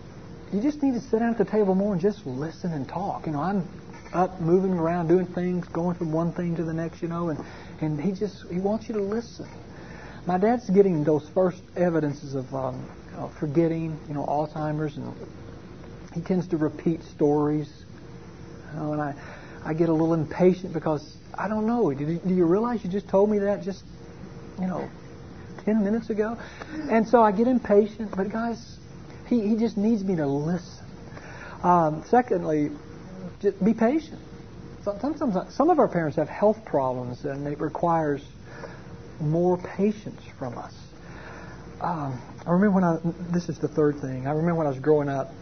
you 0.53 0.63
just 0.63 0.83
need 0.83 0.95
to 0.95 1.01
sit 1.01 1.19
down 1.19 1.31
at 1.31 1.39
the 1.39 1.45
table 1.45 1.75
more 1.75 1.93
and 1.93 2.01
just 2.01 2.25
listen 2.25 2.73
and 2.73 2.89
talk. 2.89 3.27
You 3.27 3.33
know, 3.33 3.41
I'm 3.41 3.69
up, 4.15 4.41
moving 4.41 4.73
around, 4.73 5.09
doing 5.09 5.27
things, 5.27 5.67
going 5.69 5.97
from 5.97 6.13
one 6.13 6.33
thing 6.33 6.57
to 6.57 6.65
the 6.65 6.73
next, 6.73 7.03
you 7.03 7.09
know, 7.09 7.29
and, 7.29 7.45
and 7.81 8.01
he 8.01 8.13
just, 8.13 8.49
he 8.51 8.61
wants 8.61 8.89
you 8.89 8.95
to 8.95 9.03
listen. 9.03 9.47
My 10.27 10.39
dad's 10.39 10.69
getting 10.71 11.05
those 11.05 11.29
first 11.35 11.63
evidences 11.77 12.35
of 12.35 12.55
um, 12.55 12.89
uh, 13.17 13.29
forgetting, 13.29 13.99
you 14.09 14.15
know, 14.15 14.25
Alzheimer's, 14.25 14.97
and 14.97 15.15
he 16.15 16.23
tends 16.23 16.49
to 16.49 16.57
repeat 16.57 17.03
stories. 17.03 17.71
You 18.73 18.81
know, 18.81 18.93
and 18.95 19.03
I, 19.03 19.15
I 19.65 19.75
get 19.75 19.91
a 19.91 19.93
little 19.93 20.15
impatient 20.15 20.73
because 20.73 21.17
I 21.37 21.49
don't 21.49 21.67
know. 21.67 21.93
Do 21.93 22.05
you, 22.05 22.19
do 22.19 22.35
you 22.35 22.47
realize 22.47 22.83
you 22.85 22.91
just 22.91 23.09
told 23.09 23.31
me 23.31 23.39
that 23.41 23.63
just, 23.63 23.85
you 24.59 24.67
know, 24.67 24.89
10 25.65 25.85
minutes 25.85 26.09
ago? 26.09 26.39
And 26.91 27.07
so 27.07 27.23
I 27.23 27.31
get 27.33 27.47
impatient, 27.47 28.17
but 28.17 28.31
guys, 28.31 28.79
he, 29.27 29.47
he 29.47 29.57
just 29.57 29.77
needs 29.77 30.03
me 30.05 30.17
to 30.17 30.27
listen. 30.27 30.85
Um, 31.63 32.03
secondly, 32.09 32.71
just 33.41 33.63
be 33.63 33.75
patient. 33.75 34.21
Sometimes 34.85 35.19
some 35.55 35.71
of 35.71 35.79
our 35.79 35.89
parents 35.89 36.17
have 36.17 36.29
health 36.29 36.65
problems, 36.65 37.25
and 37.25 37.47
it 37.47 37.59
requires 37.59 38.23
more 39.21 39.59
patience 39.59 40.21
from 40.39 40.59
us. 40.59 40.75
Um, 41.81 42.21
I 42.47 42.51
remember 42.51 42.75
when 42.75 42.85
I. 42.85 42.99
This 43.33 43.49
is 43.49 43.59
the 43.59 43.69
third 43.69 44.01
thing. 44.01 44.27
I 44.27 44.31
remember 44.31 44.57
when 44.57 44.67
I 44.67 44.71
was 44.71 44.79
growing 44.79 45.09
up. 45.09 45.33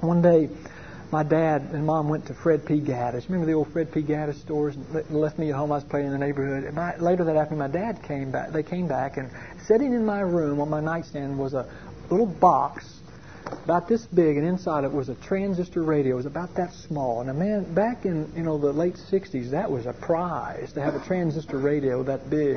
One 0.00 0.22
day, 0.22 0.48
my 1.10 1.22
dad 1.22 1.62
and 1.72 1.84
mom 1.84 2.08
went 2.08 2.26
to 2.26 2.34
Fred 2.34 2.64
P. 2.64 2.80
Gaddis. 2.80 3.26
Remember 3.28 3.46
the 3.46 3.52
old 3.52 3.72
Fred 3.72 3.92
P. 3.92 4.02
Gaddis 4.02 4.40
stores? 4.40 4.76
And 4.76 5.10
left 5.10 5.38
me 5.38 5.50
at 5.50 5.56
home. 5.56 5.72
I 5.72 5.76
was 5.76 5.84
playing 5.84 6.06
in 6.06 6.12
the 6.12 6.18
neighborhood. 6.18 6.64
And 6.64 6.74
my, 6.74 6.96
later 6.96 7.24
that 7.24 7.36
afternoon, 7.36 7.58
my 7.58 7.68
dad 7.68 8.02
came 8.02 8.30
back. 8.30 8.50
They 8.50 8.62
came 8.62 8.86
back, 8.86 9.16
and 9.16 9.30
sitting 9.66 9.92
in 9.92 10.04
my 10.04 10.20
room 10.20 10.60
on 10.60 10.70
my 10.70 10.80
nightstand 10.80 11.38
was 11.38 11.54
a 11.54 11.68
little 12.10 12.26
box 12.26 12.99
about 13.52 13.88
this 13.88 14.06
big, 14.06 14.36
and 14.36 14.46
inside 14.46 14.84
it 14.84 14.92
was 14.92 15.08
a 15.08 15.14
transistor 15.16 15.82
radio. 15.82 16.14
It 16.14 16.16
was 16.16 16.26
about 16.26 16.54
that 16.56 16.72
small. 16.72 17.20
And 17.20 17.30
a 17.30 17.34
man 17.34 17.74
back 17.74 18.04
in 18.04 18.32
you 18.36 18.42
know 18.42 18.58
the 18.58 18.72
late 18.72 18.94
'60s, 18.94 19.50
that 19.50 19.70
was 19.70 19.86
a 19.86 19.92
prize 19.92 20.72
to 20.72 20.82
have 20.82 20.94
a 20.94 21.04
transistor 21.06 21.58
radio 21.58 22.02
that 22.04 22.30
big. 22.30 22.56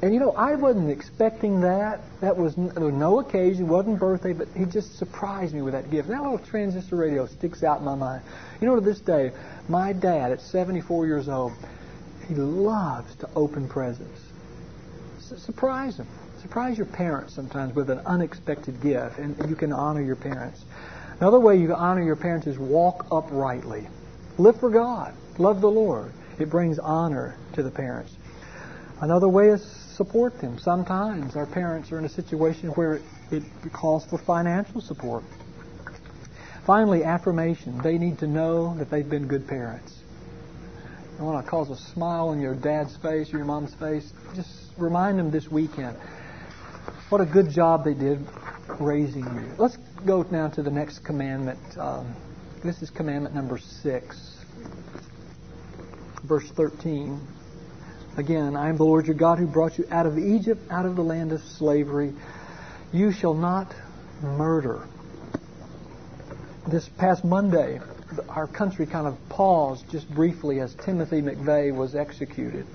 And 0.00 0.14
you 0.14 0.20
know, 0.20 0.30
I 0.32 0.54
wasn't 0.54 0.90
expecting 0.90 1.60
that. 1.62 2.00
That 2.20 2.36
was 2.36 2.56
was 2.56 2.94
no 2.94 3.18
occasion, 3.20 3.66
wasn't 3.68 3.98
birthday, 3.98 4.32
but 4.32 4.48
he 4.56 4.64
just 4.64 4.96
surprised 4.96 5.54
me 5.54 5.62
with 5.62 5.74
that 5.74 5.90
gift. 5.90 6.08
That 6.08 6.22
little 6.22 6.38
transistor 6.38 6.96
radio 6.96 7.26
sticks 7.26 7.64
out 7.64 7.80
in 7.80 7.84
my 7.84 7.96
mind. 7.96 8.22
You 8.60 8.68
know, 8.68 8.76
to 8.76 8.80
this 8.80 9.00
day, 9.00 9.32
my 9.68 9.92
dad, 9.92 10.30
at 10.30 10.40
74 10.40 11.06
years 11.06 11.28
old, 11.28 11.52
he 12.28 12.34
loves 12.34 13.14
to 13.16 13.28
open 13.34 13.68
presents. 13.68 14.20
S- 15.18 15.42
surprise 15.42 15.96
him. 15.96 16.06
Surprise 16.40 16.76
your 16.76 16.86
parents 16.86 17.34
sometimes 17.34 17.74
with 17.74 17.90
an 17.90 17.98
unexpected 18.06 18.80
gift, 18.80 19.18
and 19.18 19.36
you 19.50 19.56
can 19.56 19.72
honor 19.72 20.02
your 20.02 20.16
parents. 20.16 20.64
Another 21.18 21.40
way 21.40 21.56
you 21.56 21.66
can 21.66 21.76
honor 21.76 22.02
your 22.02 22.16
parents 22.16 22.46
is 22.46 22.58
walk 22.58 23.06
uprightly. 23.10 23.88
Live 24.38 24.60
for 24.60 24.70
God. 24.70 25.14
Love 25.38 25.60
the 25.60 25.70
Lord. 25.70 26.12
It 26.38 26.48
brings 26.48 26.78
honor 26.78 27.36
to 27.54 27.62
the 27.64 27.70
parents. 27.72 28.14
Another 29.00 29.28
way 29.28 29.48
is 29.48 29.64
support 29.96 30.40
them. 30.40 30.58
Sometimes 30.58 31.34
our 31.34 31.46
parents 31.46 31.90
are 31.90 31.98
in 31.98 32.04
a 32.04 32.08
situation 32.08 32.70
where 32.70 33.00
it 33.32 33.42
calls 33.72 34.04
for 34.04 34.18
financial 34.18 34.80
support. 34.80 35.24
Finally, 36.64 37.02
affirmation. 37.02 37.78
They 37.82 37.98
need 37.98 38.18
to 38.20 38.28
know 38.28 38.76
that 38.78 38.90
they've 38.90 39.08
been 39.08 39.26
good 39.26 39.48
parents. 39.48 39.92
You 41.18 41.24
want 41.24 41.44
to 41.44 41.50
cause 41.50 41.68
a 41.70 41.76
smile 41.76 42.28
on 42.28 42.40
your 42.40 42.54
dad's 42.54 42.96
face 42.98 43.34
or 43.34 43.38
your 43.38 43.46
mom's 43.46 43.74
face? 43.74 44.12
Just 44.36 44.50
remind 44.76 45.18
them 45.18 45.32
this 45.32 45.50
weekend 45.50 45.96
what 47.08 47.22
a 47.22 47.26
good 47.26 47.48
job 47.48 47.84
they 47.84 47.94
did 47.94 48.18
raising 48.78 49.24
you. 49.24 49.54
Let's 49.56 49.78
go 50.04 50.26
now 50.30 50.48
to 50.48 50.62
the 50.62 50.70
next 50.70 50.98
commandment. 50.98 51.58
Um, 51.78 52.14
this 52.62 52.82
is 52.82 52.90
commandment 52.90 53.34
number 53.34 53.56
six, 53.56 54.36
verse 56.24 56.46
13. 56.50 57.18
Again, 58.18 58.56
I 58.56 58.68
am 58.68 58.76
the 58.76 58.84
Lord 58.84 59.06
your 59.06 59.14
God 59.14 59.38
who 59.38 59.46
brought 59.46 59.78
you 59.78 59.86
out 59.90 60.04
of 60.04 60.18
Egypt, 60.18 60.60
out 60.70 60.84
of 60.84 60.96
the 60.96 61.02
land 61.02 61.32
of 61.32 61.40
slavery. 61.40 62.12
You 62.92 63.10
shall 63.10 63.34
not 63.34 63.74
murder. 64.20 64.86
This 66.66 66.86
past 66.98 67.24
Monday, 67.24 67.80
our 68.28 68.46
country 68.46 68.84
kind 68.84 69.06
of 69.06 69.16
paused 69.30 69.88
just 69.90 70.10
briefly 70.10 70.60
as 70.60 70.74
Timothy 70.74 71.22
McVeigh 71.22 71.74
was 71.74 71.94
executed. 71.94 72.66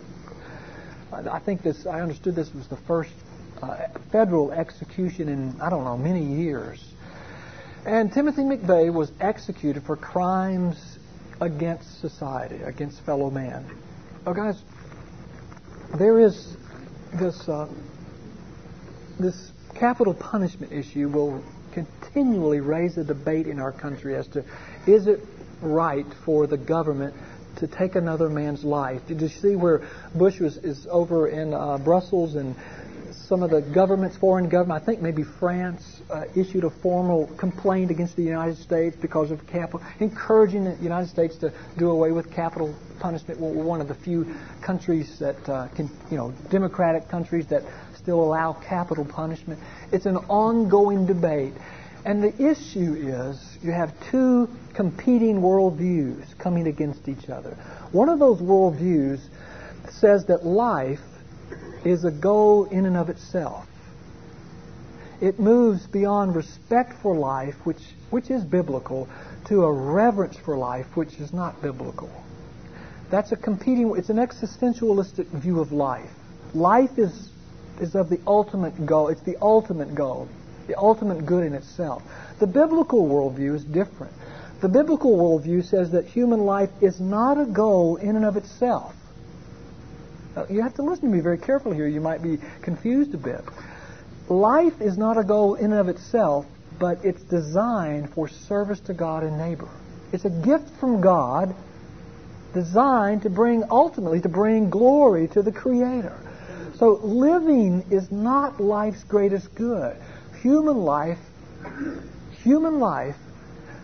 I 1.12 1.38
think 1.38 1.62
this, 1.62 1.86
I 1.86 2.02
understood 2.02 2.34
this 2.34 2.52
was 2.56 2.68
the 2.68 2.78
first 2.78 3.12
uh, 3.62 3.88
federal 4.12 4.52
execution 4.52 5.30
in, 5.30 5.60
I 5.62 5.70
don't 5.70 5.84
know, 5.84 5.98
many 5.98 6.24
years. 6.24 6.84
And 7.86 8.12
Timothy 8.14 8.44
McVeigh 8.44 8.94
was 8.94 9.12
executed 9.20 9.84
for 9.84 9.98
crimes 9.98 10.98
against 11.42 12.00
society, 12.00 12.62
against 12.64 13.02
fellow 13.02 13.30
man. 13.30 13.66
Oh, 14.26 14.34
guys, 14.34 14.62
there 15.98 16.20
is 16.20 16.56
this 17.14 17.48
uh, 17.50 17.68
this 19.20 19.52
capital 19.76 20.14
punishment 20.14 20.72
issue 20.72 21.10
will 21.10 21.44
continually 21.74 22.62
raise 22.62 22.98
a 22.98 23.04
debate 23.04 23.48
in 23.48 23.60
our 23.60 23.72
country 23.72 24.16
as 24.16 24.28
to 24.28 24.46
is 24.88 25.08
it 25.08 25.20
right 25.62 26.06
for 26.26 26.48
the 26.48 26.58
government 26.58 27.14
to 27.58 27.68
take 27.68 27.96
another 27.96 28.30
man's 28.30 28.64
life? 28.64 29.02
Did 29.08 29.22
you 29.22 29.30
see 29.30 29.56
where 29.56 29.88
Bush 30.16 30.40
was 30.40 30.58
is 30.58 30.88
over 30.90 31.28
in 31.28 31.54
uh, 31.54 31.78
Brussels 31.78 32.36
and 32.36 32.56
some 33.28 33.42
of 33.42 33.52
the 33.52 33.62
governments, 33.62 34.18
foreign 34.18 34.50
government, 34.50 34.82
I 34.82 34.86
think 34.86 35.02
maybe 35.02 35.24
France, 35.24 36.02
uh, 36.10 36.26
issued 36.36 36.64
a 36.64 36.70
formal 36.70 37.28
complaint 37.38 37.90
against 37.90 38.16
the 38.16 38.24
United 38.24 38.58
States 38.58 38.96
because 39.00 39.32
of 39.32 39.46
capital, 39.48 39.82
encouraging 40.00 40.66
the 40.66 40.76
United 40.82 41.10
States 41.10 41.38
to 41.38 41.54
do 41.78 41.90
away 41.90 42.12
with 42.12 42.32
capital 42.32 42.76
punishment. 43.00 43.40
We're 43.40 43.64
one 43.64 43.82
of 43.82 43.88
the 43.88 43.96
few 43.96 44.36
countries 44.62 45.20
that 45.20 45.50
uh, 45.50 45.68
can, 45.70 45.90
you 46.12 46.18
know, 46.18 46.34
democratic 46.52 47.08
countries 47.08 47.48
that 47.48 47.64
still 47.96 48.22
allow 48.22 48.54
capital 48.54 49.06
punishment. 49.06 49.60
It's 49.92 50.06
an 50.06 50.18
ongoing 50.18 51.06
debate. 51.06 51.54
And 52.06 52.22
the 52.22 52.36
issue 52.36 52.96
is 52.98 53.58
you 53.62 53.72
have 53.72 53.94
two 54.12 54.50
competing 54.74 55.40
worldviews 55.40 56.38
coming 56.38 56.68
against 56.68 57.08
each 57.08 57.30
other. 57.30 57.52
One 57.94 58.10
of 58.10 58.20
those 58.20 58.42
worldviews 58.42 59.22
says 59.90 60.26
that 60.26 60.46
life 60.46 61.00
is 61.86 62.04
a 62.06 62.12
goal 62.12 62.66
in 62.66 62.86
and 62.86 62.98
of 62.98 63.10
itself. 63.10 63.68
it 65.24 65.40
moves 65.40 65.88
beyond 65.88 66.36
respect 66.36 66.94
for 67.02 67.16
life, 67.16 67.56
which, 67.64 67.82
which 68.10 68.30
is 68.30 68.44
biblical, 68.44 69.08
to 69.46 69.64
a 69.64 69.72
reverence 69.72 70.38
for 70.38 70.58
life, 70.58 70.86
which 70.96 71.14
is 71.14 71.32
not 71.32 71.62
biblical. 71.62 72.10
That's 73.10 73.32
a 73.32 73.38
competing, 73.38 73.96
it's 73.96 74.10
an 74.10 74.18
existentialistic 74.18 75.28
view 75.28 75.62
of 75.62 75.72
life. 75.72 76.10
Life 76.54 76.98
is, 76.98 77.30
is 77.80 77.96
of 77.96 78.10
the 78.10 78.20
ultimate 78.28 78.86
goal. 78.86 79.08
It's 79.08 79.22
the 79.22 79.38
ultimate 79.42 79.96
goal, 79.96 80.28
the 80.68 80.78
ultimate 80.78 81.26
good 81.26 81.46
in 81.46 81.54
itself. 81.54 82.04
The 82.40 82.48
biblical 82.48 83.08
worldview 83.08 83.56
is 83.56 83.64
different. 83.64 84.12
The 84.62 84.68
biblical 84.70 85.16
worldview 85.18 85.64
says 85.64 85.92
that 85.92 86.06
human 86.06 86.42
life 86.42 86.70
is 86.82 87.00
not 87.00 87.40
a 87.40 87.46
goal 87.46 87.96
in 87.96 88.18
and 88.18 88.26
of 88.26 88.36
itself. 88.36 88.94
Now, 90.36 90.46
you 90.50 90.62
have 90.62 90.76
to 90.76 90.82
listen 90.84 91.10
to 91.10 91.16
me 91.16 91.22
very 91.22 91.38
carefully 91.38 91.76
here. 91.76 91.88
You 91.88 92.02
might 92.02 92.22
be 92.22 92.40
confused 92.62 93.14
a 93.14 93.18
bit. 93.18 93.42
Life 94.30 94.82
is 94.82 94.98
not 94.98 95.18
a 95.18 95.24
goal 95.24 95.56
in 95.56 95.72
and 95.72 95.80
of 95.80 95.90
itself, 95.90 96.46
but 96.80 97.04
it's 97.04 97.22
designed 97.24 98.14
for 98.14 98.28
service 98.28 98.80
to 98.82 98.94
God 98.94 99.24
and 99.24 99.38
neighbor. 99.38 99.70
It's 100.12 100.26
a 100.26 100.30
gift 100.30 100.70
from 100.80 101.02
God 101.02 101.56
designed 102.54 103.24
to 103.24 103.30
bring, 103.30 103.64
ultimately, 103.70 104.22
to 104.22 104.30
bring 104.30 104.70
glory 104.70 105.28
to 105.30 105.42
the 105.42 105.52
Creator. 105.52 106.16
So 106.78 107.00
living 107.04 107.86
is 107.92 108.12
not 108.12 108.60
life's 108.60 109.04
greatest 109.04 109.54
good. 109.56 109.96
Human 110.42 110.78
life, 110.78 111.20
human 112.44 112.80
life 112.80 113.16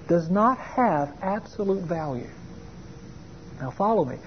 does 0.07 0.29
not 0.29 0.57
have 0.57 1.15
absolute 1.21 1.83
value. 1.83 2.29
Now 3.61 3.71
follow 3.71 4.05
me. 4.05 4.17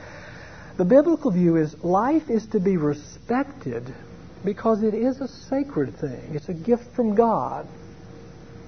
The 0.77 0.85
biblical 0.85 1.31
view 1.31 1.57
is 1.57 1.83
life 1.85 2.31
is 2.31 2.47
to 2.49 2.61
be 2.61 2.77
respected 2.77 3.95
because 4.45 4.83
it 4.83 4.95
is 4.95 5.21
a 5.21 5.29
sacred 5.29 5.95
thing. 5.97 6.35
It's 6.35 6.49
a 6.49 6.55
gift 6.55 6.95
from 6.95 7.15
God. 7.15 7.67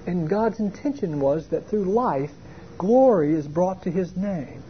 And 0.05 0.29
God's 0.29 0.59
intention 0.59 1.19
was 1.19 1.47
that 1.49 1.67
through 1.67 1.85
life, 1.85 2.31
glory 2.77 3.33
is 3.33 3.47
brought 3.47 3.83
to 3.83 3.91
His 3.91 4.15
name. 4.15 4.61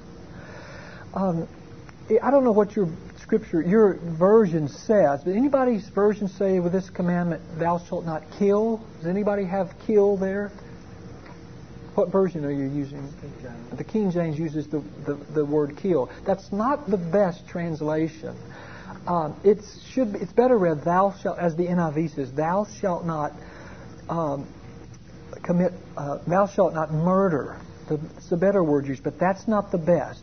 Um, 1.14 1.48
I 2.22 2.32
don't 2.32 2.44
know 2.44 2.52
what 2.52 2.76
your 2.76 2.88
scripture, 3.18 3.62
your 3.62 3.96
version 3.96 4.68
says, 4.68 5.24
but 5.24 5.36
anybody's 5.36 5.90
version 5.90 6.28
say 6.28 6.60
with 6.60 6.72
this 6.72 6.90
commandment, 6.90 7.42
thou 7.58 7.80
shalt 7.80 8.06
not 8.06 8.24
kill? 8.38 8.82
Does 8.98 9.08
anybody 9.08 9.44
have 9.44 9.74
kill 9.86 10.16
there? 10.16 10.52
What 11.96 12.12
version 12.12 12.46
are 12.46 12.52
you 12.52 12.66
using? 12.66 13.12
The 13.74 13.84
King 13.84 14.12
James 14.12 14.38
uses 14.38 14.68
the, 14.68 14.80
the, 15.06 15.14
the 15.34 15.46
word 15.46 15.78
kill. 15.78 16.10
That's 16.26 16.52
not 16.52 16.90
the 16.90 16.98
best 16.98 17.48
translation. 17.48 18.36
Um, 19.08 19.40
it 19.44 19.60
should 19.92 20.14
be, 20.14 20.20
it's 20.20 20.34
better 20.34 20.58
read 20.58 20.84
thou 20.84 21.14
shalt 21.22 21.40
as 21.40 21.56
the 21.56 21.68
NIV 21.68 22.16
says 22.16 22.34
thou 22.34 22.66
shalt 22.80 23.06
not 23.06 23.34
um, 24.10 24.48
commit 25.44 25.74
uh, 25.96 26.20
thou 26.28 26.48
shalt 26.48 26.74
not 26.74 26.92
murder. 26.92 27.60
The, 27.88 28.00
it's 28.18 28.32
a 28.32 28.38
better 28.38 28.64
word 28.64 28.88
used, 28.88 29.04
but 29.04 29.20
that's 29.20 29.48
not 29.48 29.72
the 29.72 29.78
best 29.78 30.22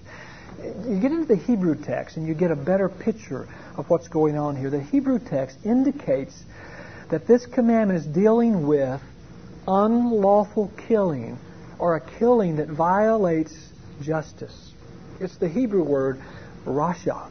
you 0.65 1.01
get 1.01 1.13
into 1.13 1.27
the 1.27 1.37
Hebrew 1.37 1.75
text 1.75 2.17
and 2.17 2.27
you 2.27 2.35
get 2.35 2.51
a 2.51 2.57
better 2.57 2.89
picture 2.89 3.49
of 3.77 3.89
what's 3.91 4.09
going 4.09 4.37
on 4.37 4.57
here. 4.57 4.71
The 4.71 4.83
Hebrew 4.83 5.19
text 5.19 5.59
indicates 5.65 6.45
that 7.11 7.27
this 7.27 7.47
commandment 7.47 8.01
is 8.01 8.07
dealing 8.07 8.67
with 8.67 9.01
unlawful 9.67 10.73
killing 10.89 11.39
or 11.83 11.97
a 11.97 12.01
killing 12.21 12.55
that 12.59 12.69
violates 12.69 13.53
justice. 14.01 14.71
It's 15.19 15.37
the 15.39 15.49
Hebrew 15.49 15.83
word 15.83 16.23
rasha. 16.65 17.29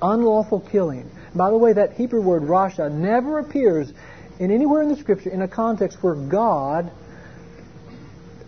Unlawful 0.00 0.60
killing. 0.72 1.10
By 1.34 1.50
the 1.50 1.58
way, 1.58 1.74
that 1.74 1.92
Hebrew 1.92 2.22
word 2.22 2.44
rasha 2.44 2.90
never 2.90 3.40
appears 3.40 3.92
in 4.38 4.50
anywhere 4.50 4.80
in 4.80 4.88
the 4.88 4.96
Scripture 4.96 5.28
in 5.28 5.42
a 5.42 5.48
context 5.48 5.98
where 6.00 6.14
God 6.14 6.90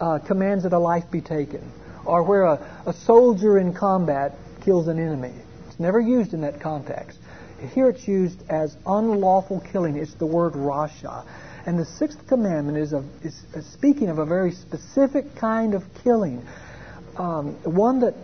uh, 0.00 0.20
commands 0.20 0.62
that 0.62 0.72
a 0.72 0.78
life 0.78 1.10
be 1.10 1.20
taken 1.20 1.70
or 2.06 2.22
where 2.22 2.44
a, 2.44 2.82
a 2.86 2.94
soldier 2.94 3.58
in 3.58 3.74
combat 3.74 4.38
kills 4.64 4.88
an 4.88 4.98
enemy. 4.98 5.34
It's 5.68 5.78
never 5.78 6.00
used 6.00 6.32
in 6.32 6.40
that 6.40 6.62
context. 6.62 7.18
Here 7.74 7.90
it's 7.90 8.08
used 8.08 8.42
as 8.48 8.74
unlawful 8.86 9.60
killing. 9.70 9.98
It's 9.98 10.14
the 10.14 10.24
word 10.24 10.54
rasha. 10.54 11.26
And 11.66 11.79
the 11.79 11.85
sixth 11.85 12.26
commandment 12.29 12.79
is, 12.79 12.92
a, 12.92 13.05
is 13.22 13.44
speaking 13.72 14.09
of 14.09 14.18
a 14.18 14.24
very 14.24 14.52
specific 14.52 15.35
kind 15.35 15.74
of 15.74 15.83
killing, 16.05 16.46
um, 17.16 17.55
one 17.64 18.00
that 18.00 18.14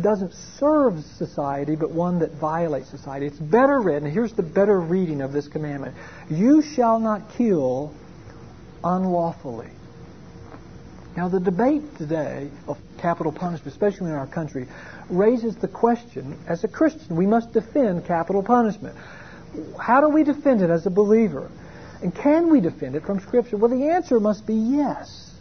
doesn't 0.00 0.32
serve 0.58 1.04
society, 1.18 1.76
but 1.76 1.90
one 1.90 2.20
that 2.20 2.32
violates 2.32 2.88
society. 2.88 3.26
It's 3.26 3.38
better 3.38 3.80
written. 3.80 4.10
Here's 4.10 4.32
the 4.32 4.42
better 4.42 4.80
reading 4.80 5.20
of 5.20 5.32
this 5.32 5.46
commandment 5.46 5.94
You 6.30 6.62
shall 6.62 6.98
not 6.98 7.34
kill 7.36 7.92
unlawfully. 8.82 9.68
Now, 11.16 11.28
the 11.28 11.40
debate 11.40 11.82
today 11.96 12.50
of 12.68 12.78
capital 12.98 13.32
punishment, 13.32 13.72
especially 13.72 14.10
in 14.10 14.16
our 14.16 14.26
country, 14.26 14.68
raises 15.08 15.56
the 15.56 15.68
question 15.68 16.38
as 16.46 16.64
a 16.64 16.68
Christian, 16.68 17.16
we 17.16 17.26
must 17.26 17.52
defend 17.52 18.06
capital 18.06 18.42
punishment. 18.42 18.96
How 19.78 20.00
do 20.00 20.08
we 20.08 20.24
defend 20.24 20.62
it 20.62 20.70
as 20.70 20.86
a 20.86 20.90
believer? 20.90 21.50
And 22.02 22.14
can 22.14 22.50
we 22.50 22.60
defend 22.60 22.94
it 22.94 23.04
from 23.04 23.20
Scripture? 23.20 23.56
Well, 23.56 23.70
the 23.70 23.88
answer 23.88 24.20
must 24.20 24.46
be 24.46 24.54
yes. 24.54 25.34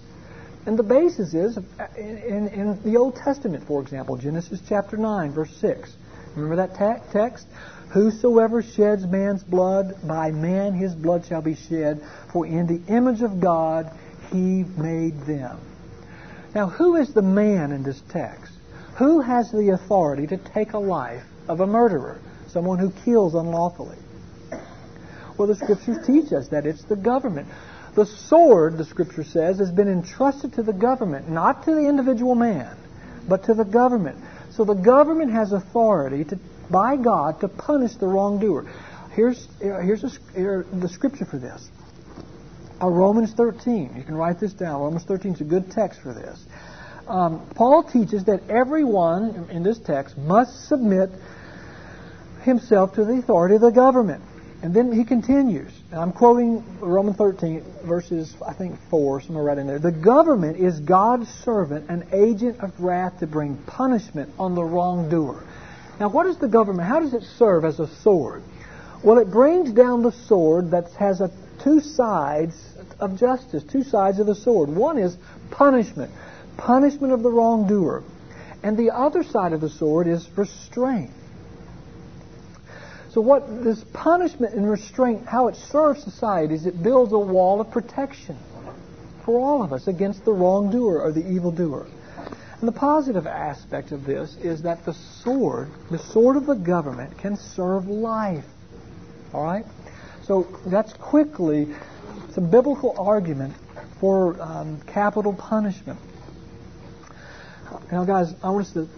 And 0.65 0.79
the 0.79 0.83
basis 0.83 1.33
is 1.33 1.57
in, 1.95 2.17
in, 2.17 2.47
in 2.47 2.83
the 2.83 2.97
Old 2.97 3.15
Testament, 3.15 3.65
for 3.67 3.81
example, 3.81 4.17
Genesis 4.17 4.61
chapter 4.67 4.97
9, 4.97 5.31
verse 5.31 5.55
6. 5.57 5.95
Remember 6.35 6.55
that 6.55 6.75
text? 7.11 7.47
Whosoever 7.89 8.63
sheds 8.63 9.05
man's 9.05 9.43
blood, 9.43 9.95
by 10.07 10.31
man 10.31 10.73
his 10.73 10.93
blood 10.95 11.25
shall 11.25 11.41
be 11.41 11.55
shed, 11.55 12.01
for 12.31 12.45
in 12.45 12.67
the 12.67 12.81
image 12.91 13.21
of 13.21 13.39
God 13.39 13.91
he 14.31 14.63
made 14.77 15.21
them. 15.21 15.59
Now, 16.53 16.67
who 16.67 16.95
is 16.95 17.13
the 17.13 17.21
man 17.21 17.71
in 17.71 17.83
this 17.83 18.01
text? 18.09 18.53
Who 18.97 19.21
has 19.21 19.51
the 19.51 19.69
authority 19.69 20.25
to 20.27 20.37
take 20.37 20.73
a 20.73 20.79
life 20.79 21.23
of 21.47 21.59
a 21.59 21.67
murderer, 21.67 22.19
someone 22.47 22.79
who 22.79 22.91
kills 23.03 23.35
unlawfully? 23.35 23.97
Well, 25.37 25.47
the 25.47 25.55
scriptures 25.55 25.97
teach 26.05 26.31
us 26.31 26.47
that 26.49 26.65
it's 26.65 26.83
the 26.83 26.95
government. 26.95 27.47
The 27.95 28.05
sword, 28.05 28.77
the 28.77 28.85
scripture 28.85 29.23
says, 29.23 29.59
has 29.59 29.71
been 29.71 29.87
entrusted 29.87 30.53
to 30.53 30.63
the 30.63 30.73
government, 30.73 31.29
not 31.29 31.65
to 31.65 31.71
the 31.71 31.87
individual 31.87 32.35
man, 32.35 32.75
but 33.27 33.45
to 33.45 33.53
the 33.53 33.63
government. 33.63 34.17
So 34.51 34.65
the 34.65 34.73
government 34.73 35.31
has 35.31 35.51
authority 35.51 36.23
to, 36.25 36.39
by 36.69 36.97
God 36.97 37.41
to 37.41 37.47
punish 37.47 37.95
the 37.95 38.07
wrongdoer. 38.07 38.65
Here's, 39.11 39.47
here's 39.59 40.03
a, 40.03 40.09
here, 40.33 40.65
the 40.71 40.89
scripture 40.89 41.25
for 41.25 41.37
this. 41.37 41.69
Uh, 42.81 42.89
Romans 42.89 43.33
13. 43.33 43.95
You 43.95 44.03
can 44.03 44.15
write 44.15 44.39
this 44.39 44.51
down. 44.51 44.81
Romans 44.81 45.05
13 45.05 45.35
is 45.35 45.41
a 45.41 45.45
good 45.45 45.71
text 45.71 46.01
for 46.01 46.13
this. 46.13 46.43
Um, 47.07 47.47
Paul 47.55 47.83
teaches 47.83 48.25
that 48.25 48.49
everyone 48.49 49.47
in 49.51 49.63
this 49.63 49.79
text 49.79 50.17
must 50.17 50.67
submit 50.67 51.09
himself 52.41 52.95
to 52.95 53.05
the 53.05 53.13
authority 53.13 53.55
of 53.55 53.61
the 53.61 53.71
government. 53.71 54.23
And 54.61 54.73
then 54.73 54.91
he 54.91 55.03
continues. 55.03 55.71
I'm 55.91 56.11
quoting 56.11 56.63
Romans 56.79 57.17
13, 57.17 57.63
verses, 57.83 58.35
I 58.45 58.53
think, 58.53 58.79
4, 58.89 59.21
somewhere 59.21 59.43
right 59.43 59.57
in 59.57 59.67
there. 59.67 59.79
The 59.79 59.91
government 59.91 60.57
is 60.57 60.79
God's 60.79 61.29
servant, 61.29 61.89
an 61.89 62.07
agent 62.11 62.59
of 62.61 62.71
wrath 62.79 63.19
to 63.19 63.27
bring 63.27 63.57
punishment 63.67 64.33
on 64.39 64.55
the 64.55 64.63
wrongdoer. 64.63 65.43
Now, 65.99 66.09
what 66.09 66.25
is 66.25 66.37
the 66.37 66.47
government? 66.47 66.87
How 66.87 66.99
does 66.99 67.13
it 67.13 67.23
serve 67.37 67.63
as 67.63 67.79
a 67.79 67.87
sword? 68.01 68.43
Well, 69.03 69.19
it 69.19 69.29
brings 69.29 69.71
down 69.71 70.01
the 70.01 70.11
sword 70.11 70.71
that 70.71 70.91
has 70.93 71.21
a 71.21 71.29
two 71.63 71.79
sides 71.79 72.55
of 72.99 73.17
justice, 73.17 73.63
two 73.63 73.83
sides 73.83 74.19
of 74.19 74.27
the 74.27 74.35
sword. 74.35 74.69
One 74.69 74.97
is 74.97 75.17
punishment, 75.51 76.11
punishment 76.57 77.13
of 77.13 77.23
the 77.23 77.31
wrongdoer. 77.31 78.03
And 78.63 78.77
the 78.77 78.91
other 78.91 79.23
side 79.23 79.53
of 79.53 79.61
the 79.61 79.69
sword 79.69 80.07
is 80.07 80.27
restraint. 80.35 81.11
So 83.15 83.21
what 83.21 83.63
this 83.63 83.81
punishment 83.93 84.55
and 84.55 84.69
restraint, 84.69 85.25
how 85.25 85.47
it 85.47 85.55
serves 85.55 86.03
society 86.03 86.53
is 86.53 86.65
it 86.65 86.83
builds 86.83 87.13
a 87.13 87.17
wall 87.17 87.61
of 87.61 87.71
protection 87.71 88.37
for 89.23 89.39
all 89.39 89.63
of 89.63 89.71
us 89.71 89.87
against 89.87 90.25
the 90.25 90.33
wrongdoer 90.33 91.01
or 91.01 91.13
the 91.13 91.25
evildoer. 91.25 91.87
And 92.59 92.67
the 92.67 92.73
positive 92.73 93.25
aspect 93.25 93.93
of 93.93 94.03
this 94.03 94.35
is 94.43 94.63
that 94.63 94.83
the 94.83 94.93
sword, 94.93 95.69
the 95.89 95.97
sword 95.97 96.35
of 96.35 96.45
the 96.45 96.55
government, 96.55 97.17
can 97.17 97.37
serve 97.37 97.87
life. 97.87 98.43
All 99.33 99.45
right? 99.45 99.63
So 100.25 100.49
that's 100.65 100.91
quickly 100.91 101.73
some 102.33 102.51
biblical 102.51 102.99
argument 102.99 103.55
for 104.01 104.35
um, 104.41 104.81
capital 104.87 105.31
punishment. 105.31 106.01
Now, 107.93 108.03
guys, 108.03 108.33
I 108.43 108.49
want 108.49 108.65
us 108.65 108.73
to 108.73 108.89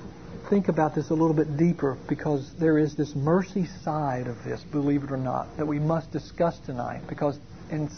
think 0.49 0.69
about 0.69 0.95
this 0.95 1.09
a 1.09 1.13
little 1.13 1.33
bit 1.33 1.57
deeper 1.57 1.97
because 2.07 2.53
there 2.55 2.77
is 2.77 2.95
this 2.95 3.15
mercy 3.15 3.65
side 3.65 4.27
of 4.27 4.43
this, 4.43 4.63
believe 4.63 5.03
it 5.03 5.11
or 5.11 5.17
not, 5.17 5.57
that 5.57 5.65
we 5.65 5.79
must 5.79 6.11
discuss 6.11 6.57
tonight 6.59 7.01
because 7.07 7.37
in, 7.69 7.89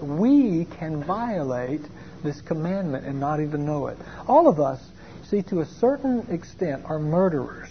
we 0.00 0.66
can 0.78 1.02
violate 1.04 1.80
this 2.22 2.40
commandment 2.42 3.06
and 3.06 3.18
not 3.18 3.40
even 3.40 3.64
know 3.64 3.86
it. 3.86 3.96
All 4.26 4.48
of 4.48 4.60
us, 4.60 4.80
see, 5.24 5.42
to 5.42 5.60
a 5.60 5.66
certain 5.66 6.26
extent, 6.30 6.84
are 6.84 6.98
murderers. 6.98 7.70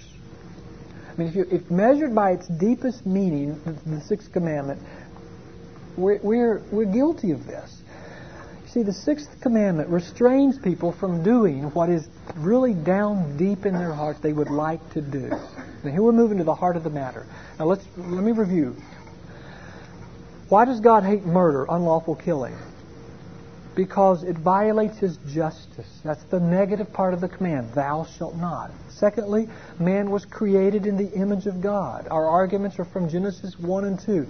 I 1.14 1.18
mean, 1.18 1.28
if, 1.30 1.36
you, 1.36 1.48
if 1.52 1.70
measured 1.70 2.16
by 2.16 2.32
its 2.32 2.48
deepest 2.48 3.06
meaning, 3.06 3.60
the 3.86 4.02
sixth 4.02 4.32
commandment, 4.32 4.82
we're, 5.96 6.20
we're, 6.22 6.62
we're 6.72 6.86
guilty 6.86 7.32
of 7.32 7.46
this. 7.46 7.77
See, 8.72 8.84
the 8.84 8.94
sixth 8.94 9.40
commandment 9.40 9.90
restrains 9.90 10.58
people 10.60 10.92
from 10.92 11.24
doing 11.24 11.64
what 11.74 11.90
is 11.90 12.10
really 12.36 12.74
down 12.74 13.38
deep 13.38 13.66
in 13.66 13.74
their 13.74 13.94
heart 13.94 14.22
they 14.22 14.34
would 14.34 14.50
like 14.50 14.82
to 14.92 15.02
do. 15.02 15.30
Now, 15.84 15.92
here 15.92 16.02
we're 16.02 16.12
moving 16.12 16.38
to 16.40 16.44
the 16.44 16.56
heart 16.56 16.76
of 16.76 16.84
the 16.84 16.90
matter. 16.90 17.26
Now, 17.58 17.66
let's, 17.66 17.86
let 17.96 18.24
me 18.24 18.34
review. 18.34 18.76
Why 20.50 20.66
does 20.66 20.82
God 20.82 21.04
hate 21.04 21.26
murder, 21.26 21.66
unlawful 21.70 22.16
killing? 22.16 22.58
Because 23.74 24.24
it 24.24 24.38
violates 24.38 24.98
his 24.98 25.18
justice. 25.30 26.02
That's 26.04 26.24
the 26.26 26.40
negative 26.40 26.92
part 26.92 27.14
of 27.14 27.22
the 27.22 27.30
command. 27.30 27.72
Thou 27.74 28.06
shalt 28.18 28.36
not. 28.36 28.72
Secondly, 28.90 29.48
man 29.80 30.10
was 30.10 30.26
created 30.26 30.86
in 30.86 30.98
the 30.98 31.12
image 31.14 31.46
of 31.46 31.62
God. 31.62 32.08
Our 32.10 32.26
arguments 32.26 32.80
are 32.80 32.86
from 32.86 33.08
Genesis 33.08 33.58
1 33.60 33.86
and 33.86 34.00
2. 34.00 34.28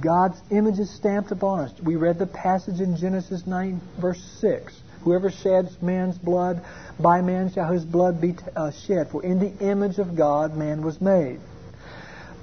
God's 0.00 0.40
image 0.50 0.78
is 0.78 0.90
stamped 0.90 1.30
upon 1.30 1.60
us. 1.60 1.72
We 1.82 1.96
read 1.96 2.18
the 2.18 2.26
passage 2.26 2.80
in 2.80 2.96
Genesis 2.96 3.46
9, 3.46 3.80
verse 3.98 4.22
6. 4.40 4.80
Whoever 5.02 5.30
sheds 5.30 5.80
man's 5.82 6.18
blood, 6.18 6.64
by 6.98 7.20
man 7.20 7.52
shall 7.52 7.72
his 7.72 7.84
blood 7.84 8.20
be 8.20 8.34
uh, 8.56 8.70
shed. 8.70 9.10
For 9.10 9.22
in 9.22 9.38
the 9.38 9.52
image 9.64 9.98
of 9.98 10.16
God 10.16 10.56
man 10.56 10.82
was 10.82 11.00
made. 11.00 11.40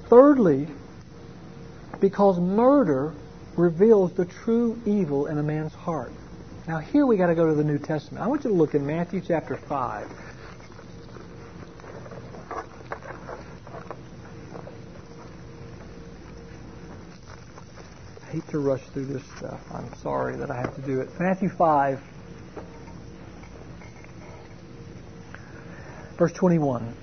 Thirdly, 0.07 0.67
because 1.99 2.39
murder 2.39 3.13
reveals 3.57 4.13
the 4.13 4.25
true 4.25 4.79
evil 4.85 5.25
in 5.25 5.37
a 5.37 5.43
man's 5.43 5.73
heart. 5.73 6.11
Now, 6.67 6.77
here 6.77 7.05
we 7.05 7.17
got 7.17 7.27
to 7.27 7.35
go 7.35 7.47
to 7.47 7.55
the 7.55 7.63
New 7.63 7.79
Testament. 7.79 8.23
I 8.23 8.27
want 8.27 8.43
you 8.43 8.51
to 8.51 8.55
look 8.55 8.75
in 8.75 8.85
Matthew 8.85 9.21
chapter 9.25 9.57
5. 9.57 10.07
Hate 18.31 18.47
to 18.47 18.59
rush 18.59 18.81
through 18.93 19.05
this 19.05 19.23
stuff. 19.37 19.59
I'm 19.73 19.93
sorry 19.95 20.37
that 20.37 20.49
I 20.49 20.55
have 20.55 20.73
to 20.75 20.81
do 20.81 21.01
it. 21.01 21.09
Matthew 21.19 21.49
5, 21.49 21.99
verse 26.17 26.31
21. 26.31 26.95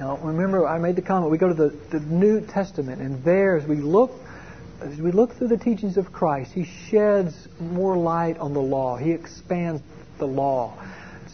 Now, 0.00 0.16
remember, 0.16 0.66
I 0.66 0.78
made 0.78 0.96
the 0.96 1.02
comment. 1.02 1.30
We 1.30 1.38
go 1.38 1.48
to 1.48 1.54
the, 1.54 1.68
the 1.90 2.00
New 2.00 2.40
Testament, 2.40 3.00
and 3.00 3.22
there, 3.22 3.56
as 3.56 3.66
we 3.68 3.76
look, 3.76 4.10
as 4.80 5.00
we 5.00 5.12
look 5.12 5.32
through 5.34 5.48
the 5.48 5.58
teachings 5.58 5.96
of 5.96 6.12
Christ, 6.12 6.50
He 6.52 6.64
sheds 6.64 7.46
more 7.60 7.96
light 7.96 8.38
on 8.38 8.52
the 8.52 8.60
law. 8.60 8.96
He 8.96 9.12
expands 9.12 9.80
the 10.18 10.26
law. 10.26 10.76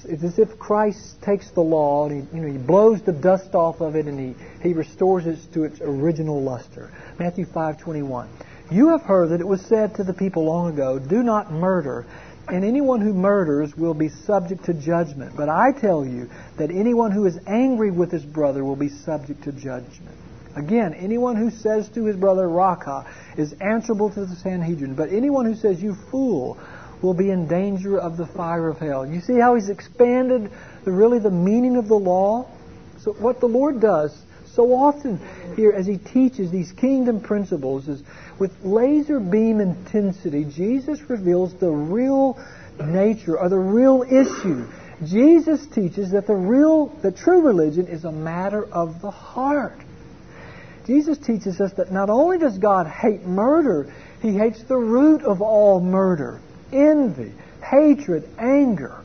It's 0.06 0.22
as 0.22 0.38
if 0.38 0.58
Christ 0.58 1.22
takes 1.22 1.50
the 1.50 1.62
law 1.62 2.06
and 2.06 2.28
he, 2.28 2.37
you 2.37 2.42
know, 2.42 2.52
he 2.52 2.58
blows 2.58 3.00
the 3.00 3.12
dust 3.12 3.54
off 3.54 3.80
of 3.80 3.96
it 3.96 4.04
and 4.04 4.20
he, 4.20 4.34
he 4.62 4.74
restores 4.74 5.24
it 5.24 5.38
to 5.54 5.64
its 5.64 5.80
original 5.80 6.42
luster. 6.42 6.92
Matthew 7.18 7.46
5:21. 7.46 8.28
You 8.70 8.88
have 8.88 9.03
heard 9.03 9.31
that 9.31 9.40
it 9.40 9.46
was 9.46 9.61
said 9.62 9.94
to 9.96 10.05
the 10.05 10.14
people 10.14 10.44
long 10.44 10.68
ago, 10.68 10.98
"Do 10.98 11.22
not 11.22 11.53
murder." 11.53 12.07
and 12.48 12.64
anyone 12.64 13.00
who 13.00 13.14
murders 13.14 13.77
will 13.77 13.94
be 13.94 14.09
subject 14.09 14.64
to 14.66 14.74
judgment. 14.74 15.33
But 15.37 15.48
I 15.48 15.72
tell 15.72 16.05
you 16.05 16.29
that 16.57 16.70
anyone 16.70 17.11
who 17.11 17.24
is 17.27 17.38
angry 17.46 17.90
with 17.90 18.11
his 18.11 18.24
brother 18.24 18.64
will 18.64 18.77
be 18.77 18.88
subject 18.88 19.44
to 19.44 19.53
judgment. 19.53 20.16
Again, 20.55 20.94
anyone 20.94 21.37
who 21.37 21.50
says 21.50 21.88
to 21.90 22.05
his 22.05 22.16
brother, 22.16 22.48
Raca, 22.48 23.07
is 23.37 23.55
answerable 23.61 24.11
to 24.11 24.27
the 24.27 24.37
Sanhedrin. 24.37 24.94
But 24.94 25.11
anyone 25.11 25.46
who 25.46 25.55
says, 25.55 25.83
You 25.83 25.96
fool, 26.11 26.59
will 27.03 27.14
be 27.14 27.31
in 27.31 27.48
danger 27.48 27.98
of 27.98 28.16
the 28.16 28.27
fire 28.27 28.68
of 28.68 28.79
hell. 28.79 29.05
You 29.05 29.20
see 29.20 29.38
how 29.38 29.57
he's 29.57 29.68
expanded 29.68 30.50
the, 30.85 30.92
really 30.92 31.18
the 31.18 31.31
meaning 31.31 31.77
of 31.77 31.88
the 31.88 31.98
law? 31.98 32.46
So, 32.98 33.12
what 33.14 33.40
the 33.40 33.48
Lord 33.48 33.81
does 33.81 34.16
so 34.55 34.73
often 34.75 35.21
here 35.57 35.73
as 35.73 35.87
he 35.87 35.99
teaches 35.99 36.51
these 36.51 36.73
kingdom 36.73 37.21
principles 37.21 37.88
is 37.88 38.03
with 38.38 38.53
laser 38.64 39.21
beam 39.21 39.61
intensity, 39.61 40.45
Jesus 40.45 41.01
reveals 41.09 41.55
the 41.55 41.71
real 41.71 42.38
nature 42.79 43.38
or 43.38 43.49
the 43.49 43.59
real 43.59 44.03
issue. 44.03 44.67
Jesus 45.05 45.67
teaches 45.67 46.12
that 46.12 46.27
the 46.27 46.35
real, 46.35 46.87
the 47.03 47.12
true 47.12 47.43
religion 47.43 47.87
is 47.88 48.05
a 48.05 48.12
matter 48.12 48.64
of 48.64 49.01
the 49.01 49.11
heart. 49.11 49.79
Jesus 50.87 51.19
teaches 51.19 51.61
us 51.61 51.73
that 51.75 51.90
not 51.90 52.11
only 52.11 52.38
does 52.38 52.59
God 52.59 52.87
hate 52.87 53.23
murder, 53.23 53.93
he 54.21 54.37
hates 54.37 54.62
the 54.64 54.77
root 54.77 55.23
of 55.23 55.43
all 55.43 55.81
murder 55.81 56.40
envy, 56.73 57.33
hatred, 57.62 58.29
anger. 58.38 59.01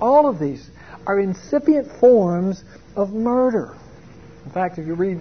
All 0.00 0.28
of 0.28 0.38
these 0.38 0.68
are 1.06 1.18
incipient 1.18 1.90
forms 2.00 2.64
of 2.96 3.12
murder. 3.12 3.76
In 4.44 4.50
fact, 4.50 4.78
if 4.78 4.86
you 4.86 4.94
read 4.94 5.20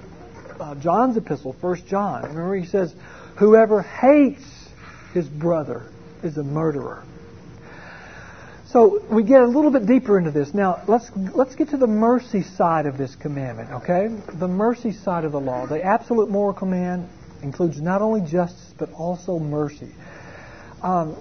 uh, 0.59 0.75
John's 0.75 1.17
epistle, 1.17 1.55
1 1.59 1.85
John, 1.87 2.23
remember 2.23 2.55
he 2.55 2.65
says, 2.65 2.93
Whoever 3.37 3.81
hates 3.81 4.43
his 5.13 5.27
brother 5.27 5.89
is 6.23 6.37
a 6.37 6.43
murderer. 6.43 7.03
So 8.67 9.03
we 9.11 9.23
get 9.23 9.41
a 9.41 9.47
little 9.47 9.71
bit 9.71 9.85
deeper 9.85 10.17
into 10.17 10.31
this. 10.31 10.53
Now 10.53 10.83
let's 10.87 11.11
let's 11.15 11.55
get 11.55 11.69
to 11.69 11.77
the 11.77 11.87
mercy 11.87 12.41
side 12.41 12.85
of 12.85 12.97
this 12.97 13.15
commandment, 13.15 13.69
okay? 13.71 14.07
The 14.33 14.47
mercy 14.47 14.93
side 14.93 15.25
of 15.25 15.33
the 15.33 15.41
law. 15.41 15.65
The 15.65 15.83
absolute 15.83 16.29
moral 16.29 16.53
command 16.53 17.09
includes 17.43 17.81
not 17.81 18.01
only 18.01 18.21
justice 18.21 18.73
but 18.77 18.89
also 18.93 19.39
mercy. 19.39 19.91
Um, 20.81 21.17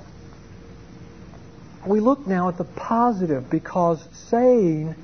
we 1.84 1.98
look 1.98 2.26
now 2.26 2.48
at 2.48 2.56
the 2.56 2.64
positive 2.64 3.50
because 3.50 4.06
saying 4.28 4.94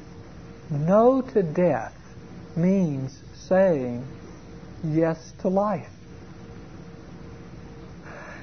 no 0.71 1.23
to 1.23 1.43
death 1.43 1.96
means 2.57 3.19
saying 3.35 4.07
yes 4.85 5.33
to 5.41 5.49
life. 5.49 5.89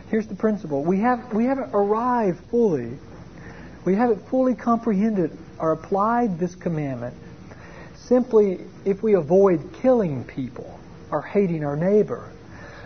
Here's 0.10 0.28
the 0.28 0.36
principle. 0.36 0.84
We, 0.84 1.00
have, 1.00 1.34
we 1.34 1.46
haven't 1.46 1.72
arrived 1.74 2.40
fully, 2.52 2.98
we 3.86 3.96
haven't 3.96 4.28
fully 4.30 4.56
comprehended 4.56 5.38
or 5.60 5.72
applied 5.72 6.40
this 6.40 6.56
commandment 6.56 7.16
simply 7.96 8.60
if 8.86 9.02
we 9.02 9.16
avoid 9.16 9.74
killing 9.82 10.24
people 10.24 10.80
or 11.12 11.22
hating 11.22 11.64
our 11.64 11.76
neighbor. 11.76 12.30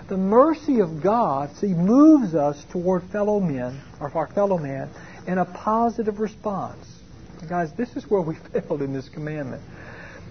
The 0.07 0.17
mercy 0.17 0.79
of 0.79 1.01
God, 1.01 1.53
see, 1.57 1.73
moves 1.73 2.33
us 2.33 2.63
toward 2.71 3.03
fellow 3.11 3.39
men, 3.39 3.81
or 3.99 4.09
our 4.15 4.27
fellow 4.27 4.57
man, 4.57 4.89
in 5.27 5.37
a 5.37 5.45
positive 5.45 6.19
response. 6.19 7.01
Guys, 7.49 7.73
this 7.73 7.95
is 7.97 8.09
where 8.09 8.21
we 8.21 8.35
failed 8.53 8.81
in 8.81 8.93
this 8.93 9.09
commandment. 9.09 9.61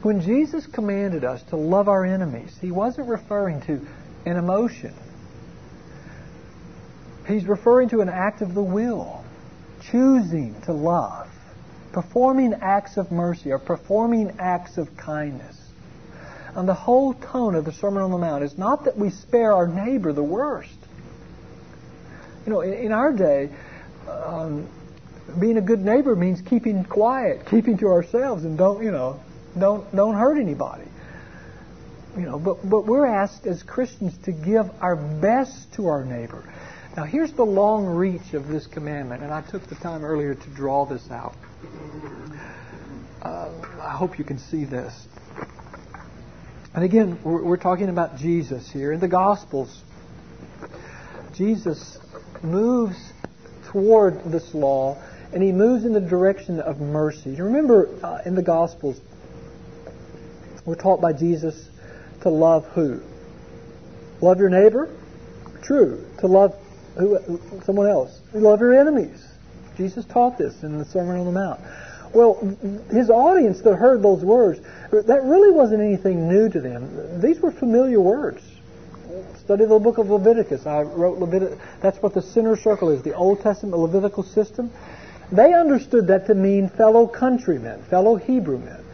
When 0.02 0.20
Jesus 0.20 0.66
commanded 0.66 1.24
us 1.24 1.42
to 1.44 1.56
love 1.56 1.88
our 1.88 2.04
enemies, 2.04 2.56
he 2.60 2.70
wasn't 2.70 3.08
referring 3.08 3.60
to 3.62 3.86
an 4.24 4.36
emotion. 4.36 4.94
He's 7.26 7.46
referring 7.46 7.88
to 7.88 8.00
an 8.00 8.08
act 8.08 8.40
of 8.40 8.54
the 8.54 8.62
will, 8.62 9.24
choosing 9.90 10.60
to 10.62 10.72
love, 10.72 11.28
performing 11.92 12.54
acts 12.54 12.96
of 12.96 13.10
mercy, 13.10 13.50
or 13.50 13.58
performing 13.58 14.36
acts 14.38 14.78
of 14.78 14.96
kindness. 14.96 15.56
And 16.54 16.68
the 16.68 16.74
whole 16.74 17.12
tone 17.14 17.54
of 17.54 17.64
the 17.64 17.72
Sermon 17.72 18.02
on 18.02 18.10
the 18.10 18.18
Mount 18.18 18.44
is 18.44 18.56
not 18.56 18.84
that 18.84 18.96
we 18.96 19.10
spare 19.10 19.52
our 19.52 19.66
neighbor 19.66 20.12
the 20.12 20.22
worst. 20.22 20.78
You 22.46 22.52
know, 22.52 22.60
in, 22.60 22.72
in 22.74 22.92
our 22.92 23.12
day, 23.12 23.50
um, 24.08 24.68
being 25.40 25.58
a 25.58 25.60
good 25.60 25.80
neighbor 25.80 26.14
means 26.14 26.40
keeping 26.40 26.84
quiet, 26.84 27.46
keeping 27.46 27.76
to 27.78 27.86
ourselves, 27.88 28.44
and 28.44 28.56
don't, 28.56 28.82
you 28.82 28.92
know, 28.92 29.20
don't, 29.58 29.94
don't 29.94 30.14
hurt 30.14 30.38
anybody. 30.38 30.84
You 32.16 32.22
know, 32.22 32.38
but, 32.38 32.68
but 32.68 32.86
we're 32.86 33.06
asked 33.06 33.46
as 33.46 33.62
Christians 33.62 34.16
to 34.24 34.32
give 34.32 34.70
our 34.80 34.96
best 34.96 35.74
to 35.74 35.88
our 35.88 36.04
neighbor. 36.04 36.44
Now, 36.96 37.04
here's 37.04 37.32
the 37.32 37.44
long 37.44 37.84
reach 37.84 38.32
of 38.32 38.48
this 38.48 38.66
commandment, 38.66 39.22
and 39.22 39.30
I 39.30 39.42
took 39.42 39.66
the 39.66 39.74
time 39.74 40.02
earlier 40.02 40.34
to 40.34 40.50
draw 40.54 40.86
this 40.86 41.10
out. 41.10 41.34
Uh, 43.20 43.50
I 43.82 43.94
hope 43.94 44.18
you 44.18 44.24
can 44.24 44.38
see 44.38 44.64
this. 44.64 44.94
And 46.74 46.84
again, 46.84 47.18
we're, 47.22 47.44
we're 47.44 47.56
talking 47.58 47.90
about 47.90 48.16
Jesus 48.16 48.70
here. 48.70 48.92
In 48.92 49.00
the 49.00 49.08
Gospels, 49.08 49.82
Jesus 51.34 51.98
moves 52.42 52.96
toward 53.70 54.24
this 54.24 54.54
law, 54.54 54.96
and 55.34 55.42
he 55.42 55.52
moves 55.52 55.84
in 55.84 55.92
the 55.92 56.00
direction 56.00 56.60
of 56.60 56.80
mercy. 56.80 57.30
You 57.30 57.44
remember 57.44 57.90
uh, 58.02 58.20
in 58.24 58.34
the 58.34 58.42
Gospels, 58.42 58.98
we're 60.66 60.74
taught 60.74 61.00
by 61.00 61.12
Jesus 61.12 61.68
to 62.22 62.28
love 62.28 62.66
who? 62.66 63.00
Love 64.20 64.38
your 64.38 64.50
neighbor? 64.50 64.94
True. 65.62 66.04
To 66.18 66.26
love 66.26 66.54
who, 66.96 67.40
someone 67.64 67.86
else. 67.86 68.20
Love 68.34 68.60
your 68.60 68.78
enemies. 68.78 69.24
Jesus 69.76 70.04
taught 70.06 70.38
this 70.38 70.62
in 70.62 70.78
the 70.78 70.84
Sermon 70.84 71.18
on 71.18 71.26
the 71.26 71.32
Mount. 71.32 71.60
Well, 72.14 72.34
his 72.90 73.10
audience 73.10 73.60
that 73.62 73.76
heard 73.76 74.02
those 74.02 74.24
words, 74.24 74.60
that 74.90 75.22
really 75.24 75.50
wasn't 75.50 75.82
anything 75.82 76.28
new 76.28 76.48
to 76.48 76.60
them. 76.60 77.20
These 77.20 77.40
were 77.40 77.52
familiar 77.52 78.00
words. 78.00 78.42
Study 79.44 79.66
the 79.66 79.78
book 79.78 79.98
of 79.98 80.08
Leviticus. 80.08 80.66
I 80.66 80.82
wrote 80.82 81.18
Leviticus. 81.18 81.58
That's 81.80 81.98
what 81.98 82.14
the 82.14 82.22
center 82.22 82.56
circle 82.56 82.88
is, 82.90 83.02
the 83.02 83.14
Old 83.14 83.42
Testament 83.42 83.78
Levitical 83.78 84.22
system. 84.22 84.70
They 85.30 85.52
understood 85.52 86.06
that 86.08 86.26
to 86.28 86.34
mean 86.34 86.68
fellow 86.70 87.06
countrymen, 87.06 87.82
fellow 87.84 88.16
Hebrew 88.16 88.58
men. 88.58 88.85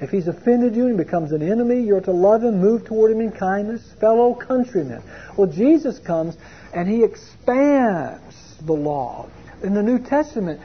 If 0.00 0.10
he's 0.10 0.28
offended 0.28 0.74
you 0.74 0.86
and 0.86 0.96
becomes 0.96 1.32
an 1.32 1.42
enemy, 1.42 1.82
you're 1.82 2.00
to 2.00 2.12
love 2.12 2.42
him, 2.42 2.58
move 2.58 2.86
toward 2.86 3.12
him 3.12 3.20
in 3.20 3.32
kindness, 3.32 3.82
fellow 4.00 4.34
countrymen. 4.34 5.02
Well, 5.36 5.46
Jesus 5.46 5.98
comes 5.98 6.36
and 6.72 6.88
he 6.88 7.04
expands 7.04 8.56
the 8.64 8.72
law. 8.72 9.28
In 9.62 9.74
the 9.74 9.82
New 9.82 9.98
Testament, 9.98 10.60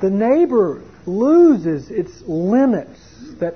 the 0.00 0.10
neighbor 0.10 0.82
loses 1.06 1.90
its 1.90 2.22
limits 2.22 2.98
that, 3.38 3.54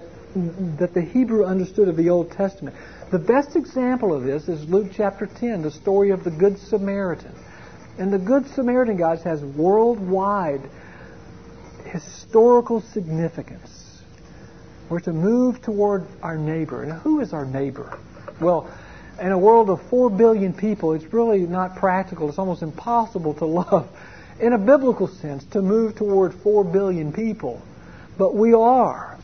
that 0.79 0.95
the 0.95 1.03
Hebrew 1.03 1.45
understood 1.45 1.89
of 1.89 1.97
the 1.97 2.11
Old 2.11 2.31
Testament. 2.31 2.77
The 3.11 3.19
best 3.19 3.57
example 3.57 4.15
of 4.15 4.23
this 4.23 4.49
is 4.49 4.69
Luke 4.69 4.93
chapter 4.95 5.27
10, 5.27 5.63
the 5.63 5.71
story 5.73 6.11
of 6.11 6.23
the 6.23 6.31
Good 6.31 6.59
Samaritan. 6.59 7.35
And 7.99 8.13
the 8.13 8.19
Good 8.19 8.47
Samaritan, 8.51 8.97
guys, 8.97 9.23
has 9.23 9.43
worldwide 9.43 10.61
historical 11.85 12.81
significance. 12.81 13.76
We're 14.89 15.01
to 15.01 15.13
move 15.13 15.63
toward 15.63 16.07
our 16.23 16.39
neighbor. 16.39 16.87
Now, 16.87 16.97
who 16.97 17.21
is 17.21 17.33
our 17.33 17.45
neighbor? 17.45 17.99
Well, 18.41 18.71
in 19.21 19.33
a 19.33 19.39
world 19.39 19.71
of 19.71 19.83
4 19.89 20.11
billion 20.11 20.53
people, 20.53 20.93
it's 20.93 21.13
really 21.13 21.41
not 21.41 21.77
practical. 21.77 22.29
It's 22.29 22.39
almost 22.39 22.63
impossible 22.63 23.35
to 23.35 23.47
love, 23.47 23.89
in 24.41 24.53
a 24.53 24.59
biblical 24.59 25.09
sense, 25.09 25.45
to 25.47 25.63
move 25.63 25.97
toward 25.97 26.35
4 26.35 26.65
billion 26.65 27.13
people. 27.13 27.63
But 28.19 28.35
we 28.35 28.55
are, 28.55 29.19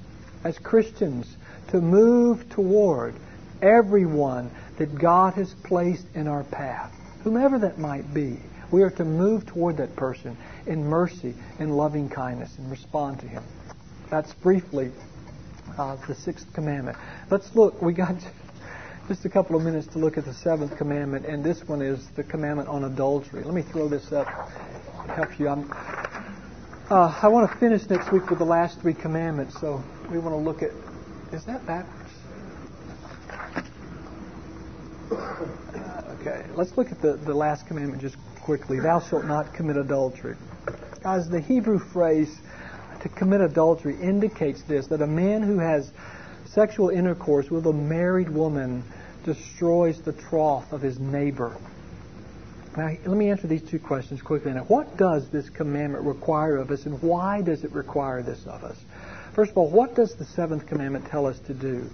as 0.44 0.58
Christians, 0.58 1.36
to 1.68 1.80
move 1.80 2.48
toward 2.50 3.14
everyone 3.60 4.50
that 4.78 4.98
God 4.98 5.34
has 5.34 5.54
placed 5.62 6.06
in 6.14 6.26
our 6.26 6.44
path, 6.44 6.92
whomever 7.22 7.58
that 7.60 7.78
might 7.78 8.12
be. 8.12 8.38
We 8.72 8.82
are 8.82 8.90
to 8.90 9.04
move 9.04 9.46
toward 9.46 9.76
that 9.76 9.94
person 9.94 10.36
in 10.66 10.86
mercy 10.86 11.34
and 11.58 11.76
loving 11.76 12.08
kindness 12.08 12.56
and 12.58 12.70
respond 12.70 13.20
to 13.20 13.28
him. 13.28 13.44
That's 14.10 14.32
briefly 14.34 14.90
uh, 15.78 15.96
the 16.06 16.14
sixth 16.14 16.52
commandment. 16.52 16.96
Let's 17.30 17.54
look. 17.54 17.80
We 17.80 17.92
got 17.92 18.16
just 19.08 19.24
a 19.24 19.28
couple 19.28 19.56
of 19.56 19.62
minutes 19.62 19.86
to 19.88 19.98
look 19.98 20.16
at 20.16 20.24
the 20.24 20.34
seventh 20.34 20.76
commandment, 20.76 21.26
and 21.26 21.44
this 21.44 21.62
one 21.66 21.82
is 21.82 22.06
the 22.16 22.22
commandment 22.22 22.68
on 22.68 22.84
adultery. 22.84 23.42
Let 23.42 23.54
me 23.54 23.62
throw 23.62 23.88
this 23.88 24.12
up, 24.12 24.26
help 25.08 25.38
you. 25.38 25.48
Uh, 25.48 27.18
I 27.22 27.28
want 27.28 27.50
to 27.50 27.56
finish 27.58 27.88
next 27.88 28.12
week 28.12 28.28
with 28.28 28.38
the 28.38 28.44
last 28.44 28.80
three 28.80 28.94
commandments, 28.94 29.58
so 29.60 29.82
we 30.10 30.18
want 30.18 30.34
to 30.34 30.36
look 30.36 30.62
at. 30.62 30.70
Is 31.32 31.44
that 31.46 31.66
backwards? 31.66 32.10
Okay, 36.22 36.46
let's 36.54 36.76
look 36.76 36.92
at 36.92 37.02
the, 37.02 37.14
the 37.14 37.34
last 37.34 37.66
commandment 37.66 38.00
just 38.00 38.14
quickly. 38.44 38.78
Thou 38.78 39.00
shalt 39.00 39.24
not 39.24 39.52
commit 39.54 39.76
adultery. 39.76 40.36
Guys, 41.02 41.28
the 41.28 41.40
Hebrew 41.40 41.80
phrase 41.80 42.38
to 43.02 43.08
commit 43.08 43.40
adultery 43.40 44.00
indicates 44.00 44.62
this 44.62 44.86
that 44.88 45.02
a 45.02 45.06
man 45.06 45.42
who 45.42 45.58
has 45.58 45.90
sexual 46.46 46.90
intercourse 46.90 47.50
with 47.50 47.66
a 47.66 47.72
married 47.72 48.28
woman 48.28 48.84
destroys 49.24 50.00
the 50.02 50.12
troth 50.12 50.72
of 50.72 50.80
his 50.80 50.98
neighbor. 50.98 51.56
Now, 52.76 52.88
let 52.88 53.16
me 53.16 53.28
answer 53.28 53.46
these 53.46 53.62
two 53.62 53.78
questions 53.78 54.22
quickly. 54.22 54.52
Now, 54.52 54.64
what 54.64 54.96
does 54.96 55.28
this 55.30 55.50
commandment 55.50 56.04
require 56.04 56.56
of 56.56 56.70
us, 56.70 56.86
and 56.86 57.02
why 57.02 57.42
does 57.42 57.64
it 57.64 57.72
require 57.72 58.22
this 58.22 58.46
of 58.46 58.64
us? 58.64 58.78
First 59.34 59.52
of 59.52 59.58
all, 59.58 59.70
what 59.70 59.94
does 59.94 60.14
the 60.14 60.24
seventh 60.24 60.66
commandment 60.66 61.06
tell 61.06 61.26
us 61.26 61.38
to 61.40 61.54
do? 61.54 61.84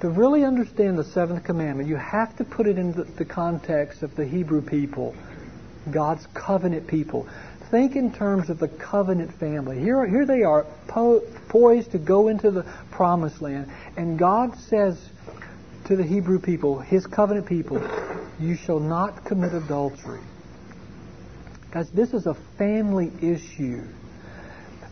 To 0.00 0.10
really 0.10 0.44
understand 0.44 0.98
the 0.98 1.04
seventh 1.04 1.44
commandment, 1.44 1.88
you 1.88 1.96
have 1.96 2.36
to 2.36 2.44
put 2.44 2.66
it 2.66 2.76
in 2.76 2.92
the, 2.92 3.04
the 3.04 3.24
context 3.24 4.02
of 4.02 4.14
the 4.16 4.26
Hebrew 4.26 4.60
people, 4.60 5.14
God's 5.90 6.26
covenant 6.34 6.86
people. 6.86 7.28
Think 7.72 7.96
in 7.96 8.12
terms 8.12 8.50
of 8.50 8.58
the 8.58 8.68
covenant 8.68 9.32
family. 9.32 9.80
Here, 9.80 10.06
here 10.06 10.26
they 10.26 10.42
are, 10.42 10.66
po- 10.88 11.22
poised 11.48 11.92
to 11.92 11.98
go 11.98 12.28
into 12.28 12.50
the 12.50 12.64
promised 12.90 13.40
land, 13.40 13.72
and 13.96 14.18
God 14.18 14.54
says 14.58 15.02
to 15.86 15.96
the 15.96 16.04
Hebrew 16.04 16.38
people, 16.38 16.80
His 16.80 17.06
covenant 17.06 17.46
people, 17.46 17.80
You 18.38 18.56
shall 18.56 18.78
not 18.78 19.24
commit 19.24 19.54
adultery. 19.54 20.20
Guys, 21.70 21.90
this 21.92 22.12
is 22.12 22.26
a 22.26 22.34
family 22.58 23.10
issue. 23.22 23.82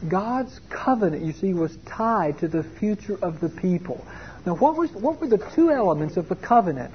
God's 0.08 0.58
covenant, 0.70 1.22
you 1.22 1.34
see, 1.34 1.52
was 1.52 1.76
tied 1.84 2.38
to 2.38 2.48
the 2.48 2.62
future 2.62 3.18
of 3.20 3.40
the 3.40 3.50
people. 3.50 4.02
Now, 4.46 4.56
what, 4.56 4.78
was, 4.78 4.90
what 4.92 5.20
were 5.20 5.28
the 5.28 5.50
two 5.54 5.70
elements 5.70 6.16
of 6.16 6.30
the 6.30 6.36
covenant? 6.36 6.94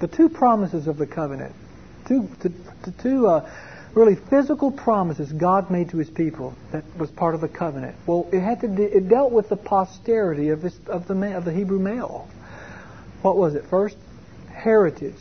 The 0.00 0.08
two 0.08 0.28
promises 0.28 0.88
of 0.88 0.96
the 0.96 1.06
covenant. 1.06 1.54
Two, 2.08 2.28
two, 2.42 2.52
two 3.00 3.28
uh, 3.28 3.48
really 3.98 4.14
physical 4.14 4.70
promises 4.70 5.32
God 5.32 5.70
made 5.70 5.90
to 5.90 5.98
His 5.98 6.10
people 6.10 6.54
that 6.72 6.84
was 6.96 7.10
part 7.10 7.34
of 7.34 7.40
the 7.40 7.48
covenant. 7.48 7.96
Well, 8.06 8.28
it 8.32 8.40
had 8.40 8.60
to 8.60 8.68
de- 8.68 8.96
it 8.96 9.08
dealt 9.08 9.32
with 9.32 9.48
the 9.48 9.56
posterity 9.56 10.50
of, 10.50 10.64
of, 10.88 11.06
the, 11.08 11.36
of 11.36 11.44
the 11.44 11.52
Hebrew 11.52 11.78
male. 11.78 12.28
What 13.22 13.36
was 13.36 13.54
it? 13.54 13.64
First, 13.66 13.96
heritage, 14.52 15.20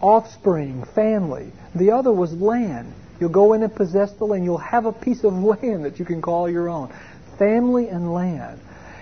offspring, 0.00 0.84
family. 0.94 1.52
The 1.74 1.92
other 1.92 2.12
was 2.12 2.32
land. 2.32 2.92
You'll 3.18 3.30
go 3.30 3.52
in 3.52 3.62
and 3.62 3.74
possess 3.74 4.12
the 4.12 4.24
land. 4.24 4.44
You'll 4.44 4.58
have 4.58 4.86
a 4.86 4.92
piece 4.92 5.24
of 5.24 5.34
land 5.34 5.84
that 5.84 5.98
you 5.98 6.04
can 6.04 6.22
call 6.22 6.48
your 6.48 6.68
own. 6.68 6.92
Family 7.38 7.88
and 7.88 8.12
land. 8.12 8.60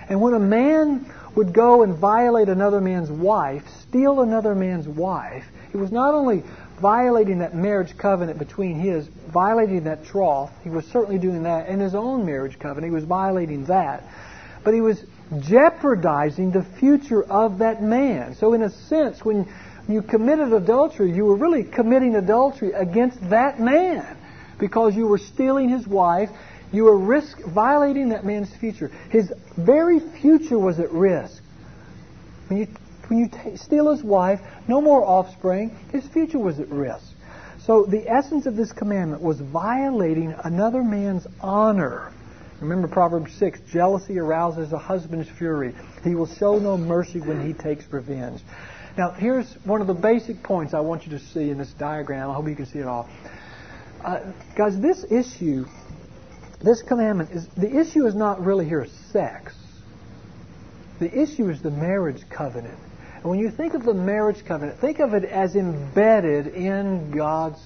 And 0.08 0.20
when 0.20 0.34
a 0.34 0.40
man 0.40 1.12
would 1.34 1.52
go 1.52 1.82
and 1.82 1.94
violate 1.96 2.48
another 2.48 2.80
man's 2.80 3.10
wife, 3.10 3.62
steal 3.82 4.20
another 4.20 4.54
man's 4.54 4.88
wife, 4.88 5.44
it 5.72 5.76
was 5.76 5.92
not 5.92 6.14
only 6.14 6.42
violating 6.80 7.38
that 7.38 7.54
marriage 7.54 7.96
covenant 7.96 8.38
between 8.38 8.78
his, 8.78 9.06
violating 9.32 9.84
that 9.84 10.04
troth, 10.04 10.50
he 10.62 10.70
was 10.70 10.84
certainly 10.86 11.18
doing 11.18 11.42
that 11.44 11.68
in 11.68 11.80
his 11.80 11.94
own 11.94 12.24
marriage 12.24 12.58
covenant, 12.58 12.92
he 12.92 12.94
was 12.94 13.04
violating 13.04 13.64
that, 13.66 14.04
but 14.64 14.74
he 14.74 14.80
was 14.80 15.02
jeopardizing 15.40 16.50
the 16.50 16.64
future 16.78 17.22
of 17.22 17.58
that 17.58 17.82
man. 17.82 18.34
So, 18.34 18.54
in 18.54 18.62
a 18.62 18.70
sense, 18.70 19.24
when 19.24 19.46
you 19.88 20.02
committed 20.02 20.52
adultery, 20.52 21.12
you 21.12 21.24
were 21.24 21.36
really 21.36 21.64
committing 21.64 22.16
adultery 22.16 22.72
against 22.72 23.30
that 23.30 23.60
man 23.60 24.16
because 24.58 24.96
you 24.96 25.06
were 25.06 25.18
stealing 25.18 25.68
his 25.68 25.86
wife 25.86 26.30
you 26.72 26.84
were 26.84 26.98
risk 26.98 27.40
violating 27.40 28.10
that 28.10 28.24
man's 28.24 28.54
future. 28.56 28.90
His 29.10 29.32
very 29.56 30.00
future 30.00 30.58
was 30.58 30.78
at 30.78 30.92
risk. 30.92 31.42
When 32.48 32.60
you 32.60 32.68
when 33.08 33.18
you 33.18 33.28
t- 33.28 33.56
steal 33.56 33.90
his 33.90 34.02
wife, 34.02 34.40
no 34.66 34.80
more 34.80 35.04
offspring. 35.04 35.70
His 35.92 36.06
future 36.08 36.38
was 36.38 36.58
at 36.60 36.68
risk. 36.68 37.04
So 37.64 37.84
the 37.84 38.08
essence 38.08 38.46
of 38.46 38.56
this 38.56 38.72
commandment 38.72 39.22
was 39.22 39.40
violating 39.40 40.34
another 40.44 40.82
man's 40.82 41.26
honor. 41.40 42.12
Remember 42.60 42.88
Proverbs 42.88 43.32
6 43.34 43.60
jealousy 43.70 44.18
arouses 44.18 44.72
a 44.72 44.78
husband's 44.78 45.28
fury. 45.28 45.74
He 46.02 46.14
will 46.14 46.26
show 46.26 46.58
no 46.58 46.76
mercy 46.76 47.20
when 47.20 47.46
he 47.46 47.52
takes 47.52 47.84
revenge. 47.92 48.40
Now, 48.96 49.10
here's 49.10 49.52
one 49.64 49.80
of 49.80 49.86
the 49.86 49.94
basic 49.94 50.42
points 50.42 50.74
I 50.74 50.80
want 50.80 51.04
you 51.04 51.10
to 51.10 51.20
see 51.20 51.50
in 51.50 51.58
this 51.58 51.72
diagram. 51.78 52.30
I 52.30 52.34
hope 52.34 52.48
you 52.48 52.56
can 52.56 52.66
see 52.66 52.80
it 52.80 52.86
all. 52.86 53.08
Uh, 54.04 54.32
guys, 54.56 54.78
this 54.80 55.04
issue 55.10 55.66
this 56.60 56.82
commandment 56.82 57.30
is 57.30 57.46
the 57.56 57.78
issue 57.78 58.06
is 58.06 58.14
not 58.14 58.44
really 58.44 58.68
here 58.68 58.86
sex. 59.12 59.54
The 60.98 61.22
issue 61.22 61.48
is 61.50 61.62
the 61.62 61.70
marriage 61.70 62.28
covenant. 62.28 62.78
And 63.22 63.24
when 63.24 63.40
you 63.40 63.50
think 63.50 63.74
of 63.74 63.84
the 63.84 63.94
marriage 63.94 64.44
covenant, 64.44 64.78
think 64.78 65.00
of 65.00 65.12
it 65.12 65.24
as 65.24 65.56
embedded 65.56 66.48
in 66.48 67.10
God's 67.10 67.60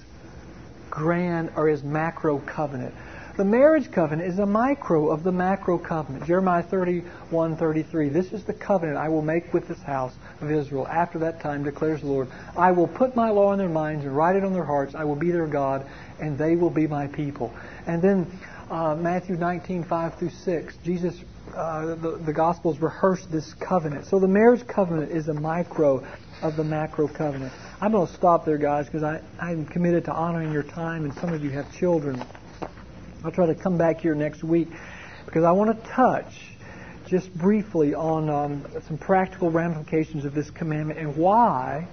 grand 0.90 1.50
or 1.56 1.68
his 1.68 1.82
macro 1.82 2.38
covenant. 2.38 2.94
The 3.36 3.44
marriage 3.44 3.90
covenant 3.90 4.28
is 4.28 4.38
a 4.38 4.46
micro 4.46 5.10
of 5.10 5.22
the 5.22 5.32
macro 5.32 5.78
covenant. 5.78 6.26
Jeremiah 6.26 6.62
31, 6.62 7.56
33. 7.56 8.10
This 8.10 8.30
is 8.32 8.44
the 8.44 8.52
covenant 8.52 8.98
I 8.98 9.08
will 9.08 9.22
make 9.22 9.54
with 9.54 9.68
this 9.68 9.82
house 9.82 10.12
of 10.42 10.50
Israel. 10.50 10.86
After 10.86 11.18
that 11.20 11.40
time, 11.40 11.64
declares 11.64 12.02
the 12.02 12.08
Lord, 12.08 12.28
I 12.56 12.72
will 12.72 12.88
put 12.88 13.16
my 13.16 13.30
law 13.30 13.52
in 13.52 13.58
their 13.58 13.70
minds 13.70 14.04
and 14.04 14.14
write 14.14 14.36
it 14.36 14.44
on 14.44 14.52
their 14.52 14.64
hearts. 14.64 14.94
I 14.94 15.04
will 15.04 15.16
be 15.16 15.30
their 15.30 15.46
God, 15.46 15.86
and 16.20 16.36
they 16.36 16.56
will 16.56 16.70
be 16.70 16.86
my 16.86 17.06
people. 17.06 17.54
And 17.86 18.02
then 18.02 18.26
uh, 18.72 18.96
Matthew 18.96 19.36
19, 19.36 19.84
5 19.84 20.18
through 20.18 20.30
6, 20.30 20.76
Jesus, 20.82 21.14
uh, 21.54 21.94
the, 21.94 22.16
the 22.24 22.32
Gospels 22.32 22.78
rehearse 22.78 23.22
this 23.26 23.52
covenant. 23.52 24.06
So 24.06 24.18
the 24.18 24.26
marriage 24.26 24.66
covenant 24.66 25.12
is 25.12 25.28
a 25.28 25.34
micro 25.34 26.02
of 26.40 26.56
the 26.56 26.64
macro 26.64 27.06
covenant. 27.06 27.52
I'm 27.82 27.92
going 27.92 28.06
to 28.06 28.14
stop 28.14 28.46
there, 28.46 28.56
guys, 28.56 28.86
because 28.86 29.20
I'm 29.38 29.66
committed 29.66 30.06
to 30.06 30.12
honoring 30.12 30.52
your 30.52 30.62
time, 30.62 31.04
and 31.04 31.12
some 31.16 31.34
of 31.34 31.44
you 31.44 31.50
have 31.50 31.70
children. 31.74 32.24
I'll 33.22 33.30
try 33.30 33.44
to 33.44 33.54
come 33.54 33.76
back 33.76 34.00
here 34.00 34.14
next 34.14 34.42
week 34.42 34.68
because 35.26 35.44
I 35.44 35.52
want 35.52 35.78
to 35.78 35.90
touch 35.90 36.32
just 37.06 37.32
briefly 37.34 37.92
on 37.92 38.30
um, 38.30 38.66
some 38.88 38.96
practical 38.96 39.50
ramifications 39.50 40.24
of 40.24 40.32
this 40.34 40.50
commandment 40.50 40.98
and 40.98 41.14
why 41.14 41.86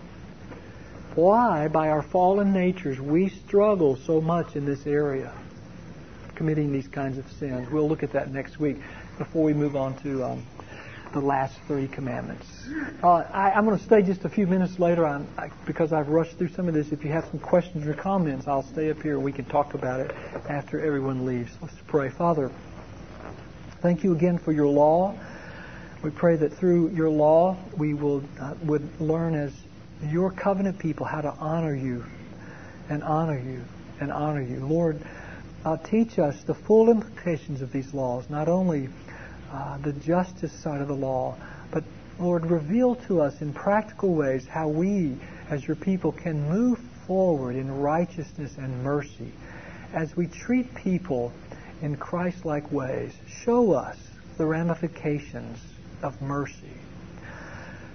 why 1.16 1.68
by 1.68 1.90
our 1.90 2.02
fallen 2.02 2.54
natures 2.54 3.02
we 3.02 3.28
struggle 3.28 3.98
so 3.98 4.22
much 4.22 4.56
in 4.56 4.66
this 4.66 4.88
area 4.88 5.34
committing 6.40 6.72
these 6.72 6.88
kinds 6.88 7.18
of 7.18 7.30
sins. 7.34 7.70
We'll 7.70 7.90
look 7.90 8.02
at 8.02 8.14
that 8.14 8.32
next 8.32 8.62
week 8.62 8.78
before 9.18 9.44
we 9.44 9.54
move 9.54 9.76
on 9.76 10.02
to 10.04 10.24
um, 10.24 10.48
the 11.12 11.20
last 11.20 11.54
three 11.68 11.90
commandments. 11.90 12.48
Uh, 13.04 13.26
I, 13.34 13.52
am 13.58 13.66
going 13.66 13.78
to 13.78 13.84
stay 13.84 14.02
just 14.02 14.24
a 14.24 14.30
few 14.30 14.48
minutes 14.48 14.80
later 14.80 15.06
on 15.06 15.28
I, 15.38 15.50
because 15.66 15.92
I've 15.92 16.08
rushed 16.08 16.38
through 16.38 16.48
some 16.48 16.70
of 16.70 16.74
this. 16.74 16.94
If 16.94 17.04
you 17.04 17.12
have 17.12 17.26
some 17.30 17.42
questions 17.42 17.86
or 17.86 17.94
comments, 17.94 18.48
I'll 18.48 18.64
stay 18.64 18.90
up 18.90 19.02
here 19.02 19.16
and 19.16 19.24
we 19.26 19.34
can 19.34 19.44
talk 19.44 19.74
about 19.74 20.00
it 20.00 20.12
after 20.48 20.80
everyone 20.80 21.26
leaves. 21.26 21.52
Let's 21.62 21.76
pray. 21.88 22.10
Father, 22.10 22.50
thank 23.82 24.06
you 24.06 24.14
again 24.14 24.38
for 24.38 24.54
your 24.54 24.68
law. 24.68 25.20
We 26.02 26.10
pray 26.10 26.38
that 26.38 26.54
through 26.54 26.92
your 26.92 27.10
law 27.10 27.58
we 27.78 27.94
will 27.96 28.24
uh, 28.40 28.54
would 28.64 29.02
learn 29.02 29.36
as 29.36 29.52
your 30.08 30.32
covenant 30.32 30.80
people 30.80 31.06
how 31.06 31.20
to 31.20 31.32
honor 31.32 31.76
you 31.76 32.06
and 32.88 33.04
honor 33.04 33.38
you 33.38 33.62
and 34.00 34.10
honor 34.10 34.42
you. 34.42 34.66
Lord, 34.66 35.02
uh, 35.66 35.78
teach 35.78 36.20
us 36.20 36.44
the 36.44 36.54
full 36.54 36.90
implications 36.90 37.62
of 37.62 37.72
these 37.72 37.94
laws, 37.94 38.30
not 38.30 38.48
only 38.48 38.90
uh, 39.52 39.78
the 39.80 39.94
justice 39.94 40.54
side 40.54 40.82
of 40.82 40.88
the 40.88 40.96
law, 40.96 41.36
but 41.72 41.84
Lord, 42.20 42.46
reveal 42.46 42.96
to 43.08 43.22
us 43.22 43.42
in 43.42 43.54
practical 43.54 44.14
ways 44.14 44.46
how 44.48 44.68
we, 44.68 45.18
as 45.50 45.66
your 45.66 45.76
people, 45.76 46.12
can 46.12 46.50
move 46.50 46.80
forward 47.08 47.56
in 47.56 47.80
righteousness 47.80 48.58
and 48.58 48.84
mercy 48.84 49.32
as 49.94 50.16
we 50.16 50.28
treat 50.28 50.74
people 50.76 51.32
in 51.82 51.96
Christ 51.96 52.46
like 52.46 52.72
ways. 52.72 53.14
Show 53.44 53.72
us 53.72 53.98
the 54.38 54.46
ramifications 54.46 55.60
of 56.04 56.22
mercy. 56.22 56.79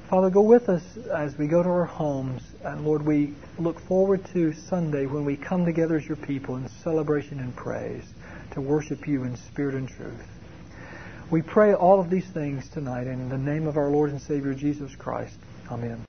Father, 0.09 0.29
go 0.29 0.43
with 0.43 0.69
us 0.69 0.83
as 1.13 1.37
we 1.39 1.47
go 1.47 1.63
to 1.63 1.69
our 1.69 1.87
homes. 1.87 2.43
And 2.63 2.85
Lord, 2.85 3.07
we 3.07 3.35
look 3.59 3.81
forward 3.81 4.25
to 4.35 4.53
Sunday 4.53 5.07
when 5.07 5.25
we 5.25 5.37
come 5.37 5.65
together 5.65 5.97
as 5.97 6.07
your 6.07 6.19
people 6.19 6.57
in 6.57 6.69
celebration 6.69 7.41
and 7.41 7.57
praise 7.57 8.05
to 8.53 8.61
worship 8.61 9.09
you 9.09 9.25
in 9.25 9.37
spirit 9.37 9.75
and 9.75 9.89
truth. 9.89 10.29
We 11.31 11.41
pray 11.41 11.73
all 11.73 12.01
of 12.01 12.11
these 12.11 12.27
things 12.27 12.69
tonight 12.69 13.07
in 13.07 13.31
the 13.31 13.39
name 13.39 13.67
of 13.67 13.79
our 13.79 13.91
Lord 13.91 14.11
and 14.11 14.21
Savior 14.21 14.53
Jesus 14.53 14.95
Christ. 14.95 15.37
Amen. 15.71 16.01